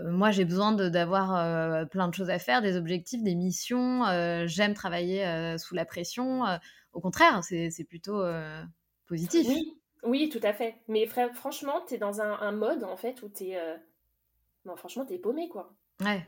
moi 0.04 0.32
j'ai 0.32 0.46
besoin 0.46 0.74
d'avoir 0.74 1.88
plein 1.90 2.08
de 2.08 2.14
choses 2.14 2.30
à 2.30 2.40
faire, 2.40 2.62
des 2.62 2.76
objectifs, 2.76 3.24
des 3.24 3.36
missions. 3.36 4.04
J'aime 4.46 4.74
travailler 4.74 5.58
sous 5.58 5.76
la 5.76 5.86
pression. 5.86 6.44
au 6.94 7.02
contraire, 7.02 7.42
c'est 7.44 7.88
plutôt 7.88 8.22
positif. 9.08 9.48
Oui, 9.48 9.78
oui, 10.04 10.30
tout 10.30 10.42
à 10.44 10.54
fait. 10.54 10.76
Mais 10.88 11.08
franchement, 11.34 11.82
tu 11.88 11.96
es 11.96 11.98
dans 11.98 12.22
un, 12.22 12.40
un, 12.40 12.52
mode 12.52 12.84
en 12.84 12.98
fait 12.98 13.24
où 13.24 13.30
tu 13.30 13.46
es. 13.46 13.60
Non, 14.66 14.76
franchement, 14.76 15.06
tu 15.06 15.14
es 15.14 15.20
paumé 15.20 15.48
quoi. 15.48 15.74
Ouais. 16.04 16.22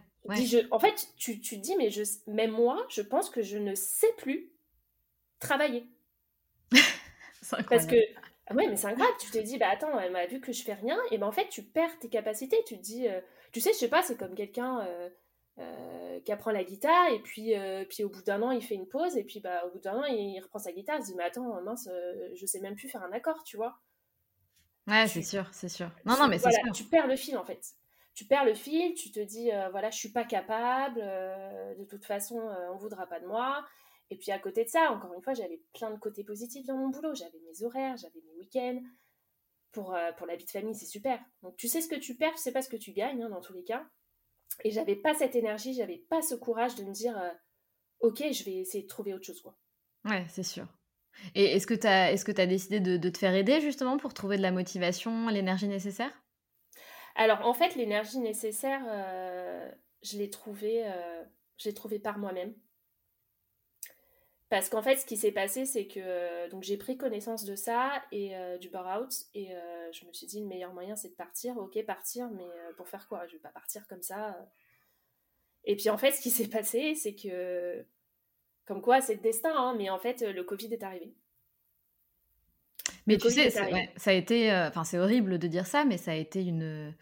en 0.71 0.79
fait, 0.79 1.09
tu, 1.17 1.41
tu 1.41 1.57
dis, 1.57 1.75
mais 1.75 1.89
je, 1.89 2.03
même 2.27 2.51
moi, 2.51 2.85
je 2.89 3.01
pense 3.01 3.29
que 3.29 3.41
je 3.41 3.57
ne 3.57 3.75
sais 3.75 4.11
plus 4.17 4.51
travailler. 5.39 5.87
Parce 7.69 7.85
que, 7.85 7.95
ah 8.47 8.55
ouais, 8.55 8.67
mais 8.67 8.77
c'est 8.77 8.87
incroyable. 8.87 9.17
Tu 9.19 9.29
te 9.29 9.37
dis, 9.39 9.57
bah 9.57 9.69
attends, 9.69 9.99
elle 9.99 10.11
m'a 10.11 10.25
vu 10.25 10.39
que 10.39 10.53
je 10.53 10.63
fais 10.63 10.73
rien, 10.73 10.97
et 11.11 11.17
ben 11.17 11.27
en 11.27 11.31
fait, 11.31 11.49
tu 11.49 11.63
perds 11.63 11.99
tes 11.99 12.09
capacités. 12.09 12.57
Tu 12.65 12.77
te 12.77 12.81
dis, 12.81 13.07
euh, 13.07 13.19
tu 13.51 13.59
sais, 13.59 13.73
je 13.73 13.77
sais 13.77 13.89
pas, 13.89 14.01
c'est 14.03 14.17
comme 14.17 14.35
quelqu'un 14.35 14.79
euh, 14.81 15.09
euh, 15.59 16.19
qui 16.21 16.31
apprend 16.31 16.51
la 16.51 16.63
guitare, 16.63 17.09
et 17.09 17.19
puis, 17.19 17.53
puis 17.89 18.03
au 18.05 18.09
bout 18.09 18.21
d'un 18.23 18.41
an, 18.41 18.51
il 18.51 18.63
fait 18.63 18.75
une 18.75 18.87
pause, 18.87 19.17
et 19.17 19.25
puis 19.25 19.41
bah, 19.41 19.65
au 19.65 19.71
bout 19.71 19.79
d'un 19.79 19.97
an, 19.97 20.05
il, 20.05 20.39
reprend 20.41 20.59
sa 20.59 20.71
guitare, 20.71 20.97
il 20.97 21.01
se 21.01 21.07
dit, 21.07 21.15
mais 21.17 21.25
attends, 21.25 21.61
mince, 21.61 21.89
je 22.35 22.45
sais 22.45 22.61
même 22.61 22.75
plus 22.75 22.87
faire 22.87 23.03
un 23.03 23.11
accord, 23.11 23.43
tu 23.43 23.57
vois. 23.57 23.79
Ouais, 24.87 25.05
c'est 25.07 25.23
sûr, 25.23 25.49
c'est 25.51 25.69
sûr. 25.69 25.91
Non, 26.05 26.17
non, 26.17 26.29
mais 26.29 26.39
c'est 26.39 26.49
Tu 26.73 26.85
perds 26.85 27.07
le 27.07 27.17
fil, 27.17 27.37
en 27.37 27.43
fait. 27.43 27.61
Tu 28.13 28.25
perds 28.25 28.45
le 28.45 28.53
fil, 28.53 28.93
tu 28.93 29.11
te 29.11 29.19
dis, 29.19 29.51
voilà, 29.71 29.89
je 29.89 29.97
suis 29.97 30.11
pas 30.11 30.23
capable, 30.23 31.01
de 31.01 31.83
toute 31.83 32.05
façon, 32.05 32.39
on 32.71 32.77
voudra 32.77 33.07
pas 33.07 33.19
de 33.19 33.27
moi. 33.27 33.65
Et 34.09 34.17
puis 34.17 34.31
à 34.31 34.39
côté 34.39 34.63
de 34.63 34.69
ça, 34.69 34.91
encore 34.91 35.13
une 35.13 35.21
fois, 35.21 35.33
j'avais 35.33 35.61
plein 35.73 35.91
de 35.91 35.99
côtés 35.99 36.23
positifs 36.23 36.65
dans 36.65 36.77
mon 36.77 36.89
boulot. 36.89 37.13
J'avais 37.13 37.39
mes 37.39 37.63
horaires, 37.63 37.97
j'avais 37.97 38.21
mes 38.25 38.35
week-ends. 38.39 38.81
Pour, 39.73 39.93
euh, 39.93 40.11
pour 40.13 40.25
la 40.25 40.35
vie 40.35 40.45
de 40.45 40.49
famille, 40.49 40.75
c'est 40.75 40.85
super. 40.85 41.19
Donc 41.43 41.55
tu 41.57 41.67
sais 41.67 41.81
ce 41.81 41.89
que 41.89 41.95
tu 41.95 42.15
perds, 42.15 42.33
tu 42.33 42.41
sais 42.41 42.53
pas 42.53 42.61
ce 42.61 42.69
que 42.69 42.77
tu 42.77 42.93
gagnes 42.93 43.23
hein, 43.23 43.29
dans 43.29 43.41
tous 43.41 43.53
les 43.53 43.63
cas. 43.63 43.85
Et 44.63 44.71
j'avais 44.71 44.95
pas 44.95 45.13
cette 45.13 45.35
énergie, 45.35 45.73
j'avais 45.73 46.03
pas 46.09 46.21
ce 46.21 46.35
courage 46.35 46.75
de 46.75 46.83
me 46.83 46.91
dire 46.91 47.17
euh, 47.17 47.31
ok, 47.99 48.23
je 48.31 48.43
vais 48.45 48.55
essayer 48.55 48.83
de 48.83 48.87
trouver 48.87 49.13
autre 49.13 49.25
chose. 49.25 49.41
Quoi. 49.41 49.57
Ouais, 50.05 50.25
c'est 50.29 50.43
sûr. 50.43 50.65
Et 51.35 51.45
est-ce 51.55 51.67
que 51.67 51.73
tu 51.73 51.85
as, 51.85 52.13
est 52.13 52.39
as 52.39 52.47
décidé 52.47 52.79
de, 52.79 52.95
de, 52.95 53.09
te 53.09 53.17
faire 53.17 53.35
aider 53.35 53.59
justement 53.59 53.97
pour 53.97 54.13
trouver 54.13 54.37
de 54.37 54.41
la 54.41 54.51
motivation, 54.51 55.27
l'énergie 55.27 55.67
nécessaire? 55.67 56.23
Alors 57.15 57.45
en 57.45 57.53
fait, 57.53 57.75
l'énergie 57.75 58.19
nécessaire, 58.19 58.81
euh, 58.87 59.69
je 60.01 60.17
l'ai 60.17 60.29
trouvée, 60.29 60.85
je 61.57 61.65
l'ai 61.65 61.73
trouvée 61.73 61.99
par 61.99 62.19
moi-même. 62.19 62.53
Parce 64.49 64.69
qu'en 64.69 64.81
fait, 64.81 64.95
ce 64.95 65.05
qui 65.05 65.17
s'est 65.17 65.33
passé, 65.33 65.65
c'est 65.65 65.87
que 65.87 66.49
donc 66.49 66.63
j'ai 66.63 66.77
pris 66.77 66.97
connaissance 66.97 67.43
de 67.43 67.55
ça 67.55 68.01
et 68.13 68.33
du 68.61 68.69
bar-out 68.69 69.11
et 69.33 69.49
je 69.91 70.05
me 70.05 70.13
suis 70.13 70.25
dit 70.25 70.39
le 70.39 70.47
meilleur 70.47 70.73
moyen 70.73 70.95
c'est 70.95 71.09
de 71.09 71.15
partir. 71.15 71.57
Ok, 71.57 71.83
partir, 71.85 72.29
mais 72.29 72.47
pour 72.77 72.87
faire 72.87 73.09
quoi? 73.09 73.27
Je 73.27 73.33
vais 73.33 73.39
pas 73.39 73.49
partir 73.49 73.87
comme 73.87 74.01
ça. 74.01 74.37
Et 75.65 75.75
puis 75.75 75.89
en 75.89 75.97
fait, 75.97 76.11
ce 76.11 76.21
qui 76.21 76.29
s'est 76.29 76.47
passé, 76.47 76.95
c'est 76.95 77.13
que 77.13 77.85
comme 78.65 78.81
quoi 78.81 79.01
c'est 79.01 79.15
le 79.15 79.21
destin, 79.21 79.53
hein, 79.53 79.75
mais 79.77 79.89
en 79.89 79.99
fait 79.99 80.21
le 80.21 80.43
Covid 80.45 80.73
est 80.73 80.83
arrivé. 80.83 81.13
Mais 83.05 83.17
tu 83.17 83.29
sais, 83.29 83.49
ça 83.49 83.65
a 84.05 84.13
été, 84.13 84.53
enfin 84.53 84.85
c'est 84.85 84.97
horrible 84.97 85.39
de 85.39 85.47
dire 85.47 85.65
ça, 85.67 85.83
mais 85.83 85.97
ça 85.97 86.11
a 86.11 86.15
été 86.15 86.45
une, 86.45 86.95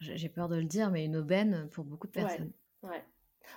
j'ai 0.00 0.28
peur 0.28 0.50
de 0.50 0.56
le 0.56 0.64
dire, 0.64 0.90
mais 0.90 1.06
une 1.06 1.16
aubaine 1.16 1.66
pour 1.70 1.84
beaucoup 1.84 2.08
de 2.08 2.12
personnes. 2.12 2.52
ouais. 2.82 3.02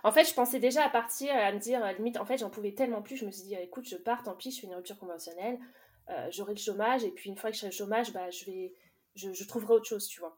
En 0.03 0.11
fait, 0.11 0.25
je 0.25 0.33
pensais 0.33 0.59
déjà 0.59 0.83
à 0.85 0.89
partir, 0.89 1.33
à 1.33 1.51
me 1.51 1.59
dire, 1.59 1.85
limite, 1.93 2.17
en 2.17 2.25
fait, 2.25 2.37
j'en 2.37 2.49
pouvais 2.49 2.73
tellement 2.73 3.01
plus. 3.01 3.17
Je 3.17 3.25
me 3.25 3.31
suis 3.31 3.43
dit, 3.43 3.55
écoute, 3.55 3.87
je 3.87 3.95
pars, 3.95 4.23
tant 4.23 4.35
pis, 4.35 4.51
je 4.51 4.59
fais 4.59 4.67
une 4.67 4.75
rupture 4.75 4.97
conventionnelle, 4.97 5.59
euh, 6.09 6.27
j'aurai 6.31 6.53
le 6.53 6.59
chômage, 6.59 7.03
et 7.03 7.11
puis 7.11 7.29
une 7.29 7.37
fois 7.37 7.49
que 7.49 7.55
je 7.55 7.61
serai 7.61 7.71
le 7.71 7.75
chômage, 7.75 8.11
bah, 8.11 8.29
je, 8.29 8.45
vais, 8.45 8.73
je, 9.15 9.47
trouverai 9.47 9.75
autre 9.75 9.87
chose, 9.87 10.07
tu 10.07 10.19
vois. 10.19 10.37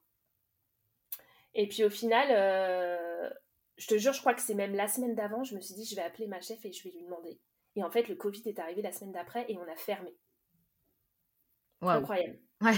Et 1.53 1.67
puis 1.67 1.84
au 1.84 1.89
final, 1.89 2.27
euh, 2.31 3.29
je 3.77 3.88
te 3.88 3.97
jure, 3.97 4.13
je 4.13 4.19
crois 4.19 4.34
que 4.34 4.41
c'est 4.41 4.53
même 4.53 4.75
la 4.75 4.88
semaine 4.88 5.15
d'avant, 5.15 5.43
je 5.43 5.55
me 5.55 5.62
suis 5.62 5.73
dit, 5.73 5.86
je 5.86 5.95
vais 5.95 6.01
appeler 6.01 6.27
ma 6.27 6.41
chef 6.41 6.63
et 6.65 6.71
je 6.71 6.84
vais 6.84 6.91
lui 6.91 7.03
demander. 7.03 7.39
Et 7.75 7.84
en 7.84 7.89
fait, 7.89 8.08
le 8.08 8.15
Covid 8.15 8.43
est 8.45 8.60
arrivé 8.60 8.81
la 8.81 8.91
semaine 8.91 9.13
d'après 9.13 9.45
et 9.49 9.58
on 9.58 9.67
a 9.67 9.75
fermé. 9.75 10.15
Incroyable. 11.81 12.39
Ouais. 12.62 12.77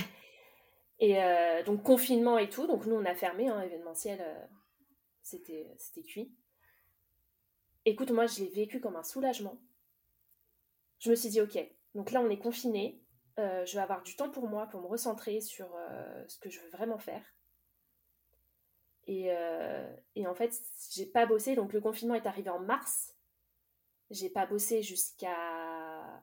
Et 1.00 1.22
euh, 1.22 1.64
donc, 1.64 1.84
confinement 1.84 2.38
et 2.38 2.50
tout. 2.50 2.68
Donc, 2.68 2.86
nous, 2.86 2.96
on 2.96 3.06
a 3.06 3.14
fermé, 3.14 3.48
hein, 3.48 3.62
événementiel, 3.62 4.20
c'était 5.22 6.04
cuit. 6.04 6.34
Écoute, 7.90 8.12
moi, 8.12 8.26
je 8.26 8.42
l'ai 8.42 8.50
vécu 8.50 8.82
comme 8.82 8.98
un 8.98 9.04
soulagement. 9.04 9.58
Je 11.00 11.10
me 11.10 11.16
suis 11.16 11.30
dit, 11.30 11.40
ok, 11.40 11.58
donc 11.96 12.12
là, 12.12 12.20
on 12.20 12.30
est 12.30 12.38
confiné. 12.38 13.02
Euh, 13.40 13.66
je 13.66 13.76
vais 13.76 13.82
avoir 13.82 14.04
du 14.04 14.18
temps 14.18 14.30
pour 14.30 14.50
moi, 14.50 14.68
pour 14.68 14.82
me 14.82 14.88
recentrer 14.88 15.40
sur 15.40 15.74
euh, 15.74 16.28
ce 16.28 16.38
que 16.38 16.50
je 16.50 16.60
veux 16.60 16.70
vraiment 16.70 16.98
faire. 16.98 17.24
Et, 19.06 19.28
euh, 19.30 19.90
et 20.16 20.28
en 20.28 20.36
fait, 20.36 20.54
j'ai 20.92 21.06
pas 21.06 21.26
bossé. 21.26 21.56
Donc, 21.56 21.72
le 21.72 21.80
confinement 21.80 22.16
est 22.16 22.28
arrivé 22.28 22.50
en 22.50 22.60
mars. 22.60 23.16
J'ai 24.10 24.30
pas 24.30 24.46
bossé 24.46 24.82
jusqu'à 24.84 26.22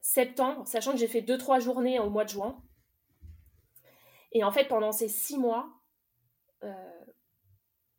septembre, 0.00 0.66
sachant 0.66 0.92
que 0.92 0.98
j'ai 0.98 1.06
fait 1.06 1.20
2-3 1.20 1.60
journées 1.60 2.00
au 2.00 2.08
mois 2.08 2.24
de 2.24 2.30
juin. 2.30 2.64
Et 4.32 4.42
en 4.42 4.52
fait, 4.52 4.68
pendant 4.68 4.90
ces 4.90 5.08
6 5.08 5.36
mois, 5.36 5.68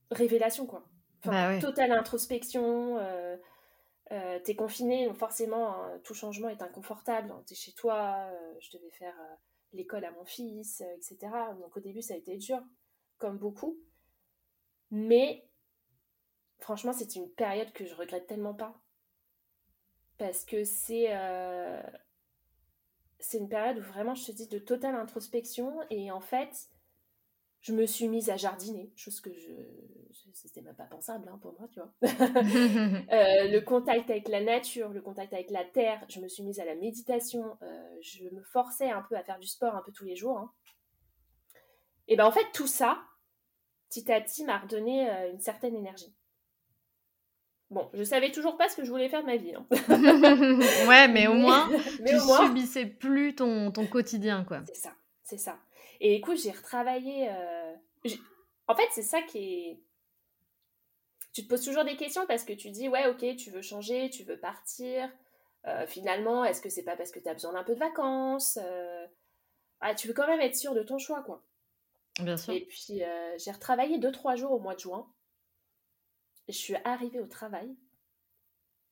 révélation, 0.10 0.66
quoi. 0.66 0.90
Bah 1.26 1.60
totale 1.60 1.92
introspection. 1.92 2.98
Euh, 2.98 3.38
euh, 4.12 4.40
t'es 4.44 4.56
confiné, 4.56 5.08
donc 5.08 5.18
forcément, 5.18 5.76
hein, 5.76 6.00
tout 6.04 6.14
changement 6.14 6.50
est 6.50 6.62
inconfortable. 6.62 7.34
T'es 7.48 7.56
chez 7.56 7.74
toi, 7.74 8.28
euh, 8.30 8.54
je 8.60 8.78
devais 8.78 8.92
faire 8.92 9.16
l'école 9.74 10.06
à 10.06 10.12
mon 10.12 10.26
fils, 10.26 10.82
etc. 10.82 11.18
Donc 11.60 11.76
au 11.76 11.80
début, 11.80 12.02
ça 12.02 12.14
a 12.14 12.18
été 12.18 12.38
dur, 12.38 12.62
comme 13.18 13.38
beaucoup. 13.38 13.78
Mais 14.92 15.48
franchement, 16.60 16.94
c'est 16.94 17.16
une 17.16 17.30
période 17.32 17.72
que 17.74 17.86
je 17.86 17.96
regrette 17.96 18.28
tellement 18.28 18.54
pas. 18.54 18.80
Parce 20.18 20.46
que 20.46 20.64
c'est 20.64 21.12
c'est 23.20 23.40
une 23.40 23.50
période 23.50 23.80
où 23.80 23.82
vraiment, 23.82 24.14
je 24.14 24.26
te 24.28 24.32
dis, 24.32 24.48
de 24.48 24.60
totale 24.60 24.96
introspection. 24.96 25.80
Et 25.90 26.12
en 26.12 26.22
fait, 26.22 26.70
je 27.62 27.74
me 27.74 27.88
suis 27.88 28.08
mise 28.08 28.30
à 28.30 28.38
jardiner, 28.38 28.92
chose 28.96 29.20
que 29.20 29.34
je 29.34 29.52
c'était 30.34 30.62
même 30.62 30.76
pas 30.76 30.86
pensable 30.86 31.30
hein, 31.30 31.40
pour 31.42 31.56
moi, 31.60 31.68
tu 31.72 31.80
vois. 31.80 31.92
Euh, 33.12 33.48
le 33.50 33.60
contact 33.60 34.10
avec 34.10 34.28
la 34.28 34.42
nature, 34.42 34.90
le 34.90 35.02
contact 35.02 35.34
avec 35.34 35.52
la 35.52 35.64
terre, 35.64 36.04
je 36.10 36.20
me 36.20 36.28
suis 36.28 36.44
mise 36.44 36.60
à 36.60 36.66
la 36.66 36.76
méditation, 36.76 37.58
euh, 37.62 37.98
je 38.02 38.24
me 38.30 38.42
forçais 38.42 38.90
un 38.90 39.02
peu 39.04 39.16
à 39.16 39.24
faire 39.24 39.40
du 39.40 39.48
sport 39.48 39.76
un 39.76 39.82
peu 39.82 39.92
tous 39.92 40.06
les 40.06 40.16
jours. 40.16 40.38
Hein. 40.38 40.52
Et 42.08 42.16
ben 42.16 42.26
en 42.26 42.32
fait 42.32 42.46
tout 42.54 42.68
ça, 42.68 43.02
petit 43.90 44.12
à 44.12 44.20
petit, 44.22 44.44
m'a 44.44 44.60
redonné 44.60 45.10
euh, 45.10 45.32
une 45.32 45.40
certaine 45.40 45.76
énergie. 45.76 46.14
Bon, 47.70 47.90
je 47.94 48.04
savais 48.04 48.32
toujours 48.32 48.58
pas 48.58 48.70
ce 48.70 48.76
que 48.76 48.86
je 48.86 48.90
voulais 48.90 49.10
faire 49.10 49.22
de 49.22 49.28
ma 49.28 49.38
vie. 49.38 49.54
Hein. 49.56 49.66
ouais, 50.88 51.08
mais 51.08 51.28
au 51.28 51.34
moins, 51.34 51.70
tu 52.06 52.20
subissais 52.20 52.86
plus 52.86 53.36
ton, 53.36 53.72
ton 53.72 53.88
quotidien, 53.88 54.44
quoi. 54.44 54.62
C'est 54.68 54.76
ça, 54.76 54.94
c'est 55.24 55.38
ça. 55.38 55.58
Et 56.00 56.16
écoute, 56.16 56.38
j'ai 56.38 56.52
retravaillé. 56.52 57.30
En 58.68 58.76
fait, 58.76 58.88
c'est 58.92 59.04
ça 59.04 59.22
qui 59.22 59.38
est 59.38 59.80
tu 61.36 61.44
te 61.44 61.50
poses 61.50 61.66
toujours 61.66 61.84
des 61.84 61.98
questions 61.98 62.26
parce 62.28 62.46
que 62.46 62.54
tu 62.54 62.70
dis, 62.70 62.88
ouais, 62.88 63.08
ok, 63.08 63.36
tu 63.36 63.52
veux 63.52 63.62
changer, 63.62 64.10
tu 64.10 64.24
veux 64.24 64.40
partir. 64.40 65.12
Euh, 65.68 65.86
finalement, 65.86 66.46
est-ce 66.46 66.62
que 66.62 66.70
c'est 66.70 66.84
pas 66.84 66.96
parce 66.96 67.12
que 67.12 67.20
tu 67.20 67.28
as 67.28 67.34
besoin 67.34 67.52
d'un 67.52 67.66
peu 67.66 67.74
de 67.74 67.80
vacances 67.80 68.58
euh, 68.62 69.06
ah, 69.82 69.94
Tu 69.94 70.08
veux 70.08 70.14
quand 70.14 70.28
même 70.28 70.40
être 70.40 70.56
sûr 70.56 70.74
de 70.74 70.82
ton 70.82 70.98
choix, 70.98 71.22
quoi. 71.24 71.44
Bien 72.22 72.38
sûr. 72.38 72.54
Et 72.54 72.62
puis, 72.62 73.04
euh, 73.04 73.38
j'ai 73.38 73.52
retravaillé 73.52 74.00
2-3 74.00 74.38
jours 74.38 74.54
au 74.54 74.60
mois 74.60 74.76
de 74.76 74.80
juin. 74.80 75.12
Je 76.48 76.54
suis 76.54 76.76
arrivée 76.86 77.20
au 77.20 77.28
travail. 77.28 77.76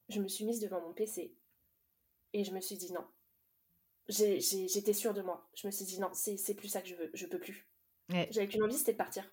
Je 0.10 0.20
me 0.20 0.28
suis 0.28 0.44
mise 0.44 0.60
devant 0.60 0.82
mon 0.82 0.92
PC. 0.92 1.34
Et 2.34 2.44
je 2.44 2.52
me 2.52 2.60
suis 2.60 2.76
dit 2.76 2.92
non. 2.92 3.06
J'étais 4.10 4.92
sûre 4.92 5.14
de 5.14 5.22
moi. 5.22 5.48
Je 5.56 5.66
me 5.66 5.72
suis 5.72 5.86
dit 5.86 5.98
non, 5.98 6.10
c'est 6.12 6.56
plus 6.56 6.68
ça 6.68 6.82
que 6.82 6.90
je 6.90 6.96
veux. 6.96 7.10
Je 7.14 7.26
peux 7.26 7.40
plus. 7.40 7.70
J'avais 8.10 8.50
qu'une 8.50 8.64
envie, 8.64 8.78
c'était 8.78 8.92
de 8.92 8.98
partir. 8.98 9.24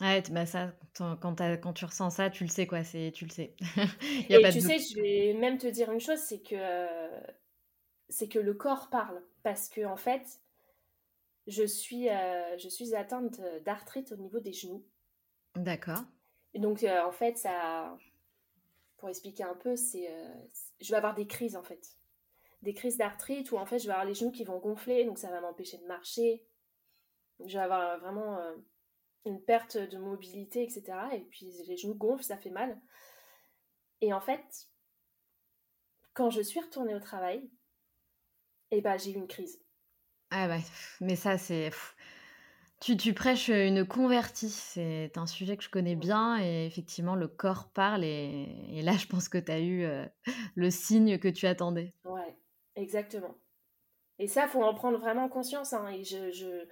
Ouais, 0.00 0.22
bah 0.30 0.46
ça, 0.46 0.72
quand, 0.96 1.16
quand 1.18 1.72
tu 1.74 1.84
ressens 1.84 2.10
ça, 2.10 2.30
tu 2.30 2.44
le 2.44 2.50
sais 2.50 2.66
quoi, 2.66 2.84
c'est 2.84 3.12
tu 3.14 3.26
le 3.26 3.30
sais. 3.30 3.54
a 4.30 4.38
Et 4.38 4.40
pas 4.40 4.50
tu 4.50 4.60
sais, 4.60 4.78
je 4.78 5.00
vais 5.00 5.34
même 5.34 5.58
te 5.58 5.66
dire 5.66 5.92
une 5.92 6.00
chose, 6.00 6.18
c'est 6.18 6.40
que 6.40 6.56
c'est 8.08 8.28
que 8.28 8.38
le 8.38 8.54
corps 8.54 8.90
parle, 8.90 9.22
parce 9.42 9.68
que 9.68 9.84
en 9.84 9.96
fait, 9.96 10.40
je 11.46 11.64
suis 11.64 12.08
euh, 12.08 12.58
je 12.58 12.68
suis 12.68 12.94
atteinte 12.94 13.40
d'arthrite 13.64 14.12
au 14.12 14.16
niveau 14.16 14.40
des 14.40 14.52
genoux. 14.52 14.84
D'accord. 15.56 16.04
Et 16.54 16.58
donc 16.58 16.82
euh, 16.82 17.02
en 17.04 17.12
fait, 17.12 17.38
ça, 17.38 17.96
pour 18.98 19.08
expliquer 19.08 19.44
un 19.44 19.54
peu, 19.54 19.76
c'est 19.76 20.10
euh, 20.10 20.34
je 20.80 20.90
vais 20.90 20.96
avoir 20.96 21.14
des 21.14 21.26
crises 21.26 21.56
en 21.56 21.62
fait, 21.62 21.96
des 22.62 22.74
crises 22.74 22.96
d'arthrite 22.96 23.52
où 23.52 23.58
en 23.58 23.66
fait 23.66 23.78
je 23.78 23.86
vais 23.86 23.92
avoir 23.92 24.06
les 24.06 24.14
genoux 24.14 24.32
qui 24.32 24.44
vont 24.44 24.58
gonfler, 24.58 25.04
donc 25.04 25.18
ça 25.18 25.30
va 25.30 25.40
m'empêcher 25.40 25.78
de 25.78 25.86
marcher. 25.86 26.44
Je 27.44 27.54
vais 27.56 27.64
avoir 27.64 27.98
vraiment 28.00 28.38
une 29.26 29.42
perte 29.42 29.76
de 29.76 29.98
mobilité, 29.98 30.62
etc. 30.62 30.82
Et 31.12 31.20
puis 31.20 31.50
les 31.66 31.76
genoux 31.76 31.94
gonflent, 31.94 32.24
ça 32.24 32.36
fait 32.36 32.50
mal. 32.50 32.80
Et 34.00 34.12
en 34.12 34.20
fait, 34.20 34.68
quand 36.14 36.30
je 36.30 36.40
suis 36.40 36.60
retournée 36.60 36.94
au 36.94 37.00
travail, 37.00 37.50
eh 38.70 38.80
ben, 38.80 38.96
j'ai 38.96 39.12
eu 39.12 39.14
une 39.14 39.28
crise. 39.28 39.62
Ah 40.30 40.48
ouais, 40.48 40.62
mais 41.00 41.16
ça 41.16 41.38
c'est... 41.38 41.70
Tu, 42.80 42.96
tu, 42.96 43.12
prêches 43.12 43.48
une 43.48 43.86
convertie, 43.86 44.48
c'est 44.48 45.12
un 45.16 45.26
sujet 45.26 45.58
que 45.58 45.62
je 45.62 45.68
connais 45.68 45.96
bien 45.96 46.42
et 46.42 46.64
effectivement 46.64 47.14
le 47.14 47.28
corps 47.28 47.70
parle 47.74 48.04
et, 48.04 48.80
là 48.82 48.92
je 48.96 49.06
pense 49.06 49.28
que 49.28 49.36
tu 49.36 49.52
as 49.52 49.60
eu 49.60 49.82
euh, 49.82 50.06
le 50.54 50.70
signe 50.70 51.18
que 51.18 51.28
tu 51.28 51.46
attendais. 51.46 51.92
Ouais, 52.04 52.34
exactement. 52.76 53.36
Et 54.20 54.28
ça, 54.28 54.46
faut 54.46 54.62
en 54.62 54.74
prendre 54.74 54.98
vraiment 54.98 55.30
conscience. 55.30 55.72
Hein, 55.72 55.88
et 55.88 56.04
je, 56.04 56.30
je, 56.30 56.68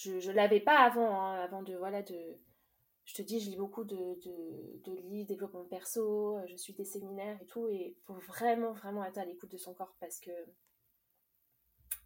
je 0.00 0.30
ne 0.30 0.34
l'avais 0.34 0.60
pas 0.60 0.78
avant, 0.78 1.20
hein, 1.20 1.40
avant 1.40 1.62
de, 1.62 1.74
voilà, 1.74 2.02
de... 2.02 2.38
Je 3.04 3.14
te 3.14 3.22
dis, 3.22 3.40
je 3.40 3.50
lis 3.50 3.56
beaucoup 3.56 3.84
de, 3.84 3.96
de, 3.96 4.80
de 4.84 4.96
livres, 5.08 5.28
développement 5.28 5.64
perso, 5.64 6.38
euh, 6.38 6.46
je 6.46 6.56
suis 6.56 6.72
des 6.72 6.84
séminaires 6.84 7.38
et 7.42 7.46
tout, 7.46 7.68
et 7.68 7.96
il 7.98 8.02
faut 8.04 8.14
vraiment, 8.14 8.72
vraiment 8.72 9.04
être 9.04 9.18
à 9.18 9.24
l'écoute 9.24 9.50
de 9.50 9.58
son 9.58 9.74
corps 9.74 9.94
parce 10.00 10.20
que... 10.20 10.30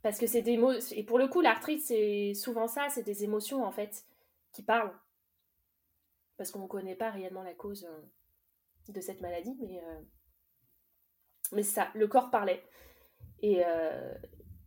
Parce 0.02 0.18
que 0.18 0.26
c'est 0.26 0.42
des 0.42 0.56
mots... 0.56 0.72
Et 0.72 1.04
pour 1.04 1.18
le 1.18 1.28
coup, 1.28 1.40
l'arthrite, 1.40 1.82
c'est 1.82 2.34
souvent 2.34 2.66
ça, 2.66 2.88
c'est 2.88 3.02
des 3.02 3.22
émotions, 3.22 3.64
en 3.64 3.70
fait, 3.70 4.04
qui 4.52 4.62
parlent. 4.62 4.94
Parce 6.36 6.50
qu'on 6.50 6.62
ne 6.62 6.68
connaît 6.68 6.96
pas 6.96 7.10
réellement 7.10 7.42
la 7.42 7.54
cause 7.54 7.84
euh, 7.84 8.92
de 8.92 9.00
cette 9.00 9.20
maladie, 9.20 9.56
mais... 9.60 9.82
Euh, 9.82 10.00
mais 11.52 11.62
ça, 11.62 11.90
le 11.94 12.08
corps 12.08 12.30
parlait. 12.30 12.64
Et, 13.40 13.62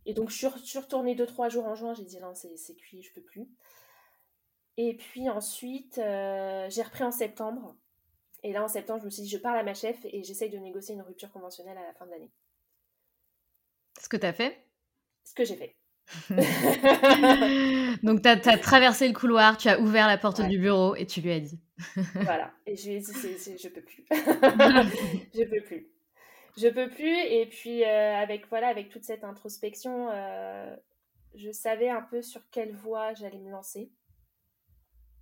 et 0.08 0.14
donc, 0.14 0.30
je 0.30 0.36
suis 0.36 0.78
retournée 0.78 1.14
2-3 1.14 1.50
jours 1.50 1.66
en 1.66 1.74
juin. 1.74 1.92
J'ai 1.92 2.02
dit 2.02 2.18
non, 2.18 2.32
c'est 2.34 2.74
cuit, 2.76 3.02
je 3.02 3.12
peux 3.12 3.20
plus. 3.20 3.46
Et 4.78 4.96
puis 4.96 5.28
ensuite, 5.28 5.98
euh, 5.98 6.66
j'ai 6.70 6.80
repris 6.80 7.04
en 7.04 7.10
septembre. 7.10 7.76
Et 8.42 8.54
là, 8.54 8.64
en 8.64 8.68
septembre, 8.68 9.00
je 9.00 9.04
me 9.04 9.10
suis 9.10 9.24
dit, 9.24 9.28
je 9.28 9.36
parle 9.36 9.58
à 9.58 9.62
ma 9.62 9.74
chef 9.74 9.98
et 10.04 10.22
j'essaye 10.22 10.48
de 10.48 10.56
négocier 10.56 10.94
une 10.94 11.02
rupture 11.02 11.30
conventionnelle 11.30 11.76
à 11.76 11.82
la 11.82 11.92
fin 11.92 12.06
de 12.06 12.12
l'année. 12.12 12.30
Ce 14.00 14.08
que 14.08 14.16
tu 14.16 14.24
as 14.24 14.32
fait? 14.32 14.64
Ce 15.24 15.34
que 15.34 15.44
j'ai 15.44 15.56
fait. 15.56 15.76
Donc, 18.02 18.22
tu 18.22 18.28
as, 18.28 18.58
traversé 18.58 19.08
le 19.08 19.14
couloir, 19.14 19.58
tu 19.58 19.68
as 19.68 19.78
ouvert 19.78 20.06
la 20.06 20.16
porte 20.16 20.40
du 20.40 20.58
bureau 20.58 20.96
et 20.96 21.04
tu 21.04 21.20
lui 21.20 21.32
as 21.32 21.40
dit. 21.40 21.60
voilà. 22.14 22.50
Et 22.64 22.76
je 22.76 22.88
lui 22.88 22.96
ai 22.96 23.00
dit, 23.00 23.12
je 23.12 23.68
peux 23.68 23.82
plus. 23.82 24.06
je 24.10 25.44
peux 25.44 25.60
plus 25.66 25.86
je 26.58 26.68
peux 26.68 26.88
plus. 26.88 27.16
Et 27.16 27.46
puis 27.46 27.84
euh, 27.84 28.14
avec 28.16 28.48
voilà, 28.48 28.68
avec 28.68 28.88
toute 28.88 29.04
cette 29.04 29.24
introspection, 29.24 30.10
euh, 30.10 30.76
je 31.34 31.50
savais 31.50 31.88
un 31.88 32.02
peu 32.02 32.22
sur 32.22 32.42
quelle 32.50 32.74
voie 32.74 33.14
j'allais 33.14 33.38
me 33.38 33.50
lancer. 33.50 33.90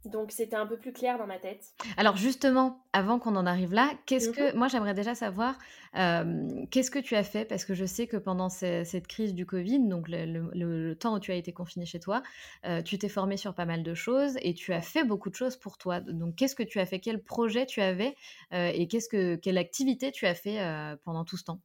Donc 0.06 0.32
c'était 0.32 0.56
un 0.56 0.66
peu 0.66 0.76
plus 0.76 0.92
clair 0.92 1.18
dans 1.18 1.26
ma 1.26 1.38
tête. 1.38 1.74
Alors 1.96 2.16
justement, 2.16 2.84
avant 2.92 3.18
qu'on 3.18 3.36
en 3.36 3.46
arrive 3.46 3.72
là, 3.72 3.90
qu'est-ce 4.06 4.30
que 4.30 4.54
mmh 4.54 4.56
moi 4.56 4.68
j'aimerais 4.68 4.94
déjà 4.94 5.14
savoir 5.14 5.58
qu'est-ce 5.94 6.90
que 6.90 6.98
tu 6.98 7.14
as 7.16 7.22
fait? 7.22 7.44
Parce 7.44 7.64
que 7.64 7.74
je 7.74 7.84
sais 7.84 8.06
que 8.06 8.16
pendant 8.16 8.48
cette 8.48 9.06
crise 9.06 9.34
du 9.34 9.46
Covid, 9.46 9.80
donc 9.88 10.06
le, 10.08 10.94
temps 10.94 11.14
où 11.14 11.20
tu 11.20 11.32
as 11.32 11.34
été 11.34 11.52
confiné 11.52 11.86
chez 11.86 12.00
toi, 12.00 12.22
tu 12.84 12.98
t'es 12.98 13.08
formé 13.08 13.36
sur 13.36 13.54
pas 13.54 13.64
mal 13.64 13.82
de 13.82 13.94
choses 13.94 14.36
et 14.42 14.54
tu 14.54 14.72
as 14.72 14.82
fait 14.82 15.04
beaucoup 15.04 15.30
de 15.30 15.34
choses 15.34 15.56
pour 15.56 15.78
toi. 15.78 16.00
Donc 16.00 16.36
qu'est-ce 16.36 16.54
que 16.54 16.62
tu 16.62 16.78
as 16.80 16.86
fait? 16.86 17.00
Quel 17.00 17.22
projet 17.22 17.66
tu 17.66 17.80
avais 17.80 18.14
et 18.52 18.88
qu'est-ce 18.88 19.08
que 19.08 19.36
quelle 19.36 19.58
activité 19.58 20.12
tu 20.12 20.26
as 20.26 20.34
fait 20.34 20.58
pendant 21.04 21.24
tout 21.24 21.36
ce 21.36 21.44
temps? 21.44 21.60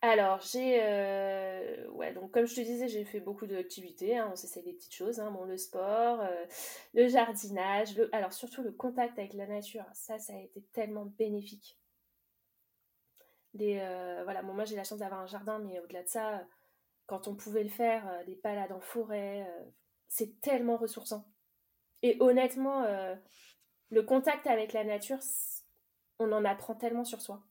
Alors, 0.00 0.40
j'ai. 0.40 0.80
Euh, 0.80 1.88
ouais, 1.90 2.12
donc 2.12 2.30
comme 2.30 2.46
je 2.46 2.54
te 2.54 2.60
disais, 2.60 2.86
j'ai 2.88 3.04
fait 3.04 3.18
beaucoup 3.18 3.46
d'activités. 3.46 4.16
Hein, 4.16 4.28
on 4.32 4.36
s'essaie 4.36 4.62
des 4.62 4.72
petites 4.72 4.94
choses. 4.94 5.18
Hein, 5.18 5.30
bon, 5.32 5.44
le 5.44 5.56
sport, 5.56 6.20
euh, 6.20 6.46
le 6.94 7.08
jardinage, 7.08 8.00
alors 8.12 8.32
surtout 8.32 8.62
le 8.62 8.70
contact 8.70 9.18
avec 9.18 9.34
la 9.34 9.46
nature. 9.46 9.84
Ça, 9.94 10.18
ça 10.20 10.34
a 10.34 10.38
été 10.38 10.62
tellement 10.72 11.06
bénéfique. 11.06 11.78
Euh, 13.60 14.20
voilà, 14.22 14.42
bon, 14.42 14.54
moi 14.54 14.64
j'ai 14.64 14.76
la 14.76 14.84
chance 14.84 15.00
d'avoir 15.00 15.20
un 15.20 15.26
jardin, 15.26 15.58
mais 15.58 15.80
au-delà 15.80 16.04
de 16.04 16.08
ça, 16.08 16.46
quand 17.06 17.26
on 17.26 17.34
pouvait 17.34 17.64
le 17.64 17.68
faire, 17.68 18.24
des 18.26 18.36
balades 18.36 18.70
en 18.70 18.80
forêt, 18.80 19.44
c'est 20.06 20.40
tellement 20.40 20.76
ressourçant. 20.76 21.26
Et 22.02 22.16
honnêtement, 22.20 22.86
le 23.90 24.02
contact 24.02 24.46
avec 24.46 24.72
la 24.74 24.84
nature, 24.84 25.18
on 26.20 26.30
en 26.30 26.44
apprend 26.44 26.74
tellement 26.76 27.04
sur 27.04 27.20
soi. 27.20 27.47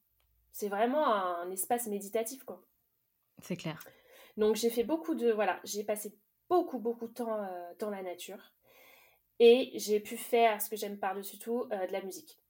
C'est 0.58 0.70
vraiment 0.70 1.06
un 1.14 1.52
espace 1.52 1.86
méditatif, 1.86 2.44
quoi. 2.44 2.66
C'est 3.44 3.58
clair. 3.58 3.80
Donc 4.38 4.56
j'ai 4.56 4.72
fait 4.72 4.84
beaucoup 4.84 5.14
de... 5.14 5.32
Voilà, 5.32 5.60
j'ai 5.64 5.84
passé 5.84 6.18
beaucoup, 6.50 6.80
beaucoup 6.80 7.08
de 7.08 7.14
temps 7.14 7.44
euh, 7.44 7.74
dans 7.78 7.92
la 7.92 8.02
nature. 8.02 8.56
Et 9.38 9.70
j'ai 9.76 10.00
pu 10.00 10.18
faire, 10.18 10.60
ce 10.60 10.68
que 10.68 10.76
j'aime 10.76 10.98
par-dessus 10.98 11.38
tout, 11.38 11.68
euh, 11.72 11.86
de 11.86 11.94
la 11.94 12.02
musique. 12.02 12.42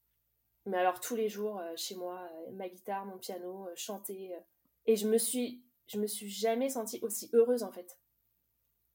Mais 0.66 0.78
alors 0.78 1.02
tous 1.02 1.18
les 1.18 1.28
jours, 1.28 1.60
euh, 1.60 1.74
chez 1.76 1.96
moi, 1.96 2.32
ma 2.54 2.70
guitare, 2.70 3.06
mon 3.06 3.18
piano, 3.18 3.68
chanter. 3.76 4.38
et 4.86 4.96
je 4.96 5.06
me 5.06 5.18
suis... 5.18 5.66
Je 5.88 6.00
me 6.00 6.08
suis 6.08 6.30
jamais 6.30 6.70
sentie 6.70 7.02
aussi 7.02 7.30
heureuse, 7.34 7.64
en 7.64 7.74
fait. 7.74 8.00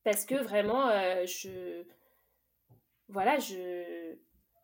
Parce 0.04 0.24
que 0.24 0.36
vraiment, 0.36 0.88
je... 1.26 1.84
Voilà, 3.08 3.38
je... 3.38 4.16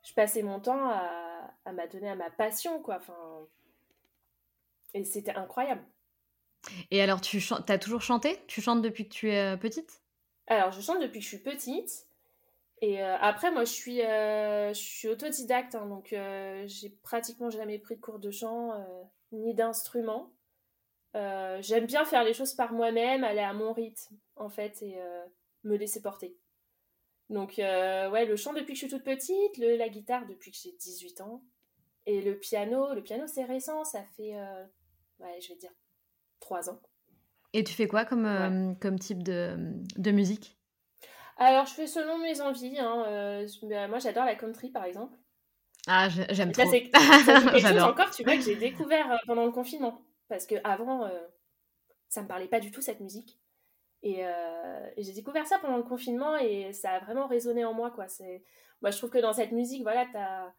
Je 0.04 0.14
passais 0.14 0.40
mon 0.40 0.58
temps 0.58 0.88
à, 0.88 1.52
à 1.66 1.72
m'adonner 1.72 2.08
à 2.08 2.14
ma 2.14 2.30
passion, 2.30 2.80
quoi. 2.80 2.96
Enfin, 2.96 3.46
et 4.94 5.04
c'était 5.04 5.34
incroyable. 5.34 5.84
Et 6.90 7.00
alors, 7.00 7.20
tu 7.20 7.42
as 7.68 7.78
toujours 7.78 8.02
chanté? 8.02 8.38
Tu 8.46 8.60
chantes 8.60 8.82
depuis 8.82 9.08
que 9.08 9.14
tu 9.14 9.30
es 9.30 9.54
euh, 9.54 9.56
petite? 9.56 10.02
Alors, 10.46 10.72
je 10.72 10.80
chante 10.80 11.00
depuis 11.00 11.18
que 11.18 11.24
je 11.24 11.28
suis 11.28 11.42
petite. 11.42 12.06
Et 12.80 13.02
euh, 13.02 13.16
après, 13.20 13.50
moi, 13.50 13.64
je 13.64 13.72
suis, 13.72 14.02
euh, 14.02 14.72
je 14.72 14.80
suis 14.80 15.08
autodidacte, 15.08 15.74
hein, 15.74 15.86
donc 15.86 16.14
j'ai 16.66 16.90
pratiquement 17.02 17.50
jamais 17.50 17.78
pris 17.78 17.96
de 17.96 18.00
cours 18.00 18.20
de 18.20 18.30
chant 18.30 18.72
ni 19.32 19.54
d'instrument. 19.54 20.32
J'aime 21.14 21.86
bien 21.86 22.04
faire 22.04 22.22
les 22.22 22.34
choses 22.34 22.54
par 22.54 22.72
moi-même, 22.72 23.24
aller 23.24 23.40
à 23.40 23.52
mon 23.52 23.72
rythme, 23.72 24.16
en 24.36 24.48
fait, 24.48 24.80
et 24.82 24.96
me 25.64 25.76
laisser 25.76 26.00
porter. 26.00 26.36
Donc, 27.30 27.54
ouais, 27.58 28.26
le 28.26 28.36
chant 28.36 28.52
depuis 28.52 28.74
que 28.74 28.74
je 28.74 28.86
suis 28.86 28.88
toute 28.88 29.02
petite, 29.02 29.58
le, 29.58 29.76
la 29.76 29.88
guitare 29.88 30.26
depuis 30.26 30.52
que 30.52 30.56
j'ai 30.62 30.72
18 30.72 31.20
ans, 31.20 31.42
et 32.06 32.22
le 32.22 32.38
piano, 32.38 32.94
le 32.94 33.02
piano 33.02 33.26
c'est 33.26 33.44
récent, 33.44 33.84
ça 33.84 34.04
fait 34.16 34.34
ouais, 35.20 35.40
je 35.40 35.48
vais 35.48 35.56
dire, 35.56 35.72
trois 36.40 36.70
ans. 36.70 36.80
Et 37.52 37.64
tu 37.64 37.72
fais 37.72 37.88
quoi 37.88 38.04
comme, 38.04 38.26
euh, 38.26 38.74
comme 38.80 38.98
type 38.98 39.22
de, 39.22 39.56
de, 39.96 40.10
musique? 40.10 40.58
Alors, 41.38 41.66
je 41.66 41.72
fais 41.72 41.86
selon 41.86 42.18
mes 42.18 42.40
envies. 42.40 42.78
Hein, 42.78 43.04
euh, 43.08 43.48
bah, 43.62 43.88
moi, 43.88 43.98
j'adore 43.98 44.24
la 44.24 44.34
country, 44.34 44.70
par 44.70 44.84
exemple. 44.84 45.16
Ah, 45.86 46.08
j'aime 46.08 46.52
trop. 46.52 46.68
C'est 46.70 46.90
encore, 47.80 48.10
tu 48.10 48.22
vois, 48.22 48.36
que 48.36 48.42
j'ai 48.42 48.56
découvert 48.56 49.10
euh, 49.10 49.16
pendant 49.26 49.46
le 49.46 49.52
confinement. 49.52 50.02
Parce 50.28 50.44
qu'avant, 50.44 51.10
ça 52.10 52.20
me 52.20 52.28
parlait 52.28 52.48
pas 52.48 52.60
du 52.60 52.70
tout, 52.70 52.82
cette 52.82 53.00
musique. 53.00 53.40
Et, 54.02 54.20
et 54.20 55.02
j'ai 55.02 55.12
découvert 55.12 55.46
ça 55.46 55.58
pendant 55.58 55.78
le 55.78 55.82
confinement 55.82 56.36
et 56.36 56.74
ça 56.74 56.90
a 56.90 57.00
vraiment 57.00 57.26
résonné 57.26 57.64
en 57.64 57.72
moi, 57.72 57.90
quoi. 57.90 58.06
Moi, 58.82 58.90
je 58.90 58.98
trouve 58.98 59.08
que 59.08 59.18
dans 59.18 59.32
cette 59.32 59.52
musique, 59.52 59.82
voilà, 59.82 60.06
t'as 60.12 60.52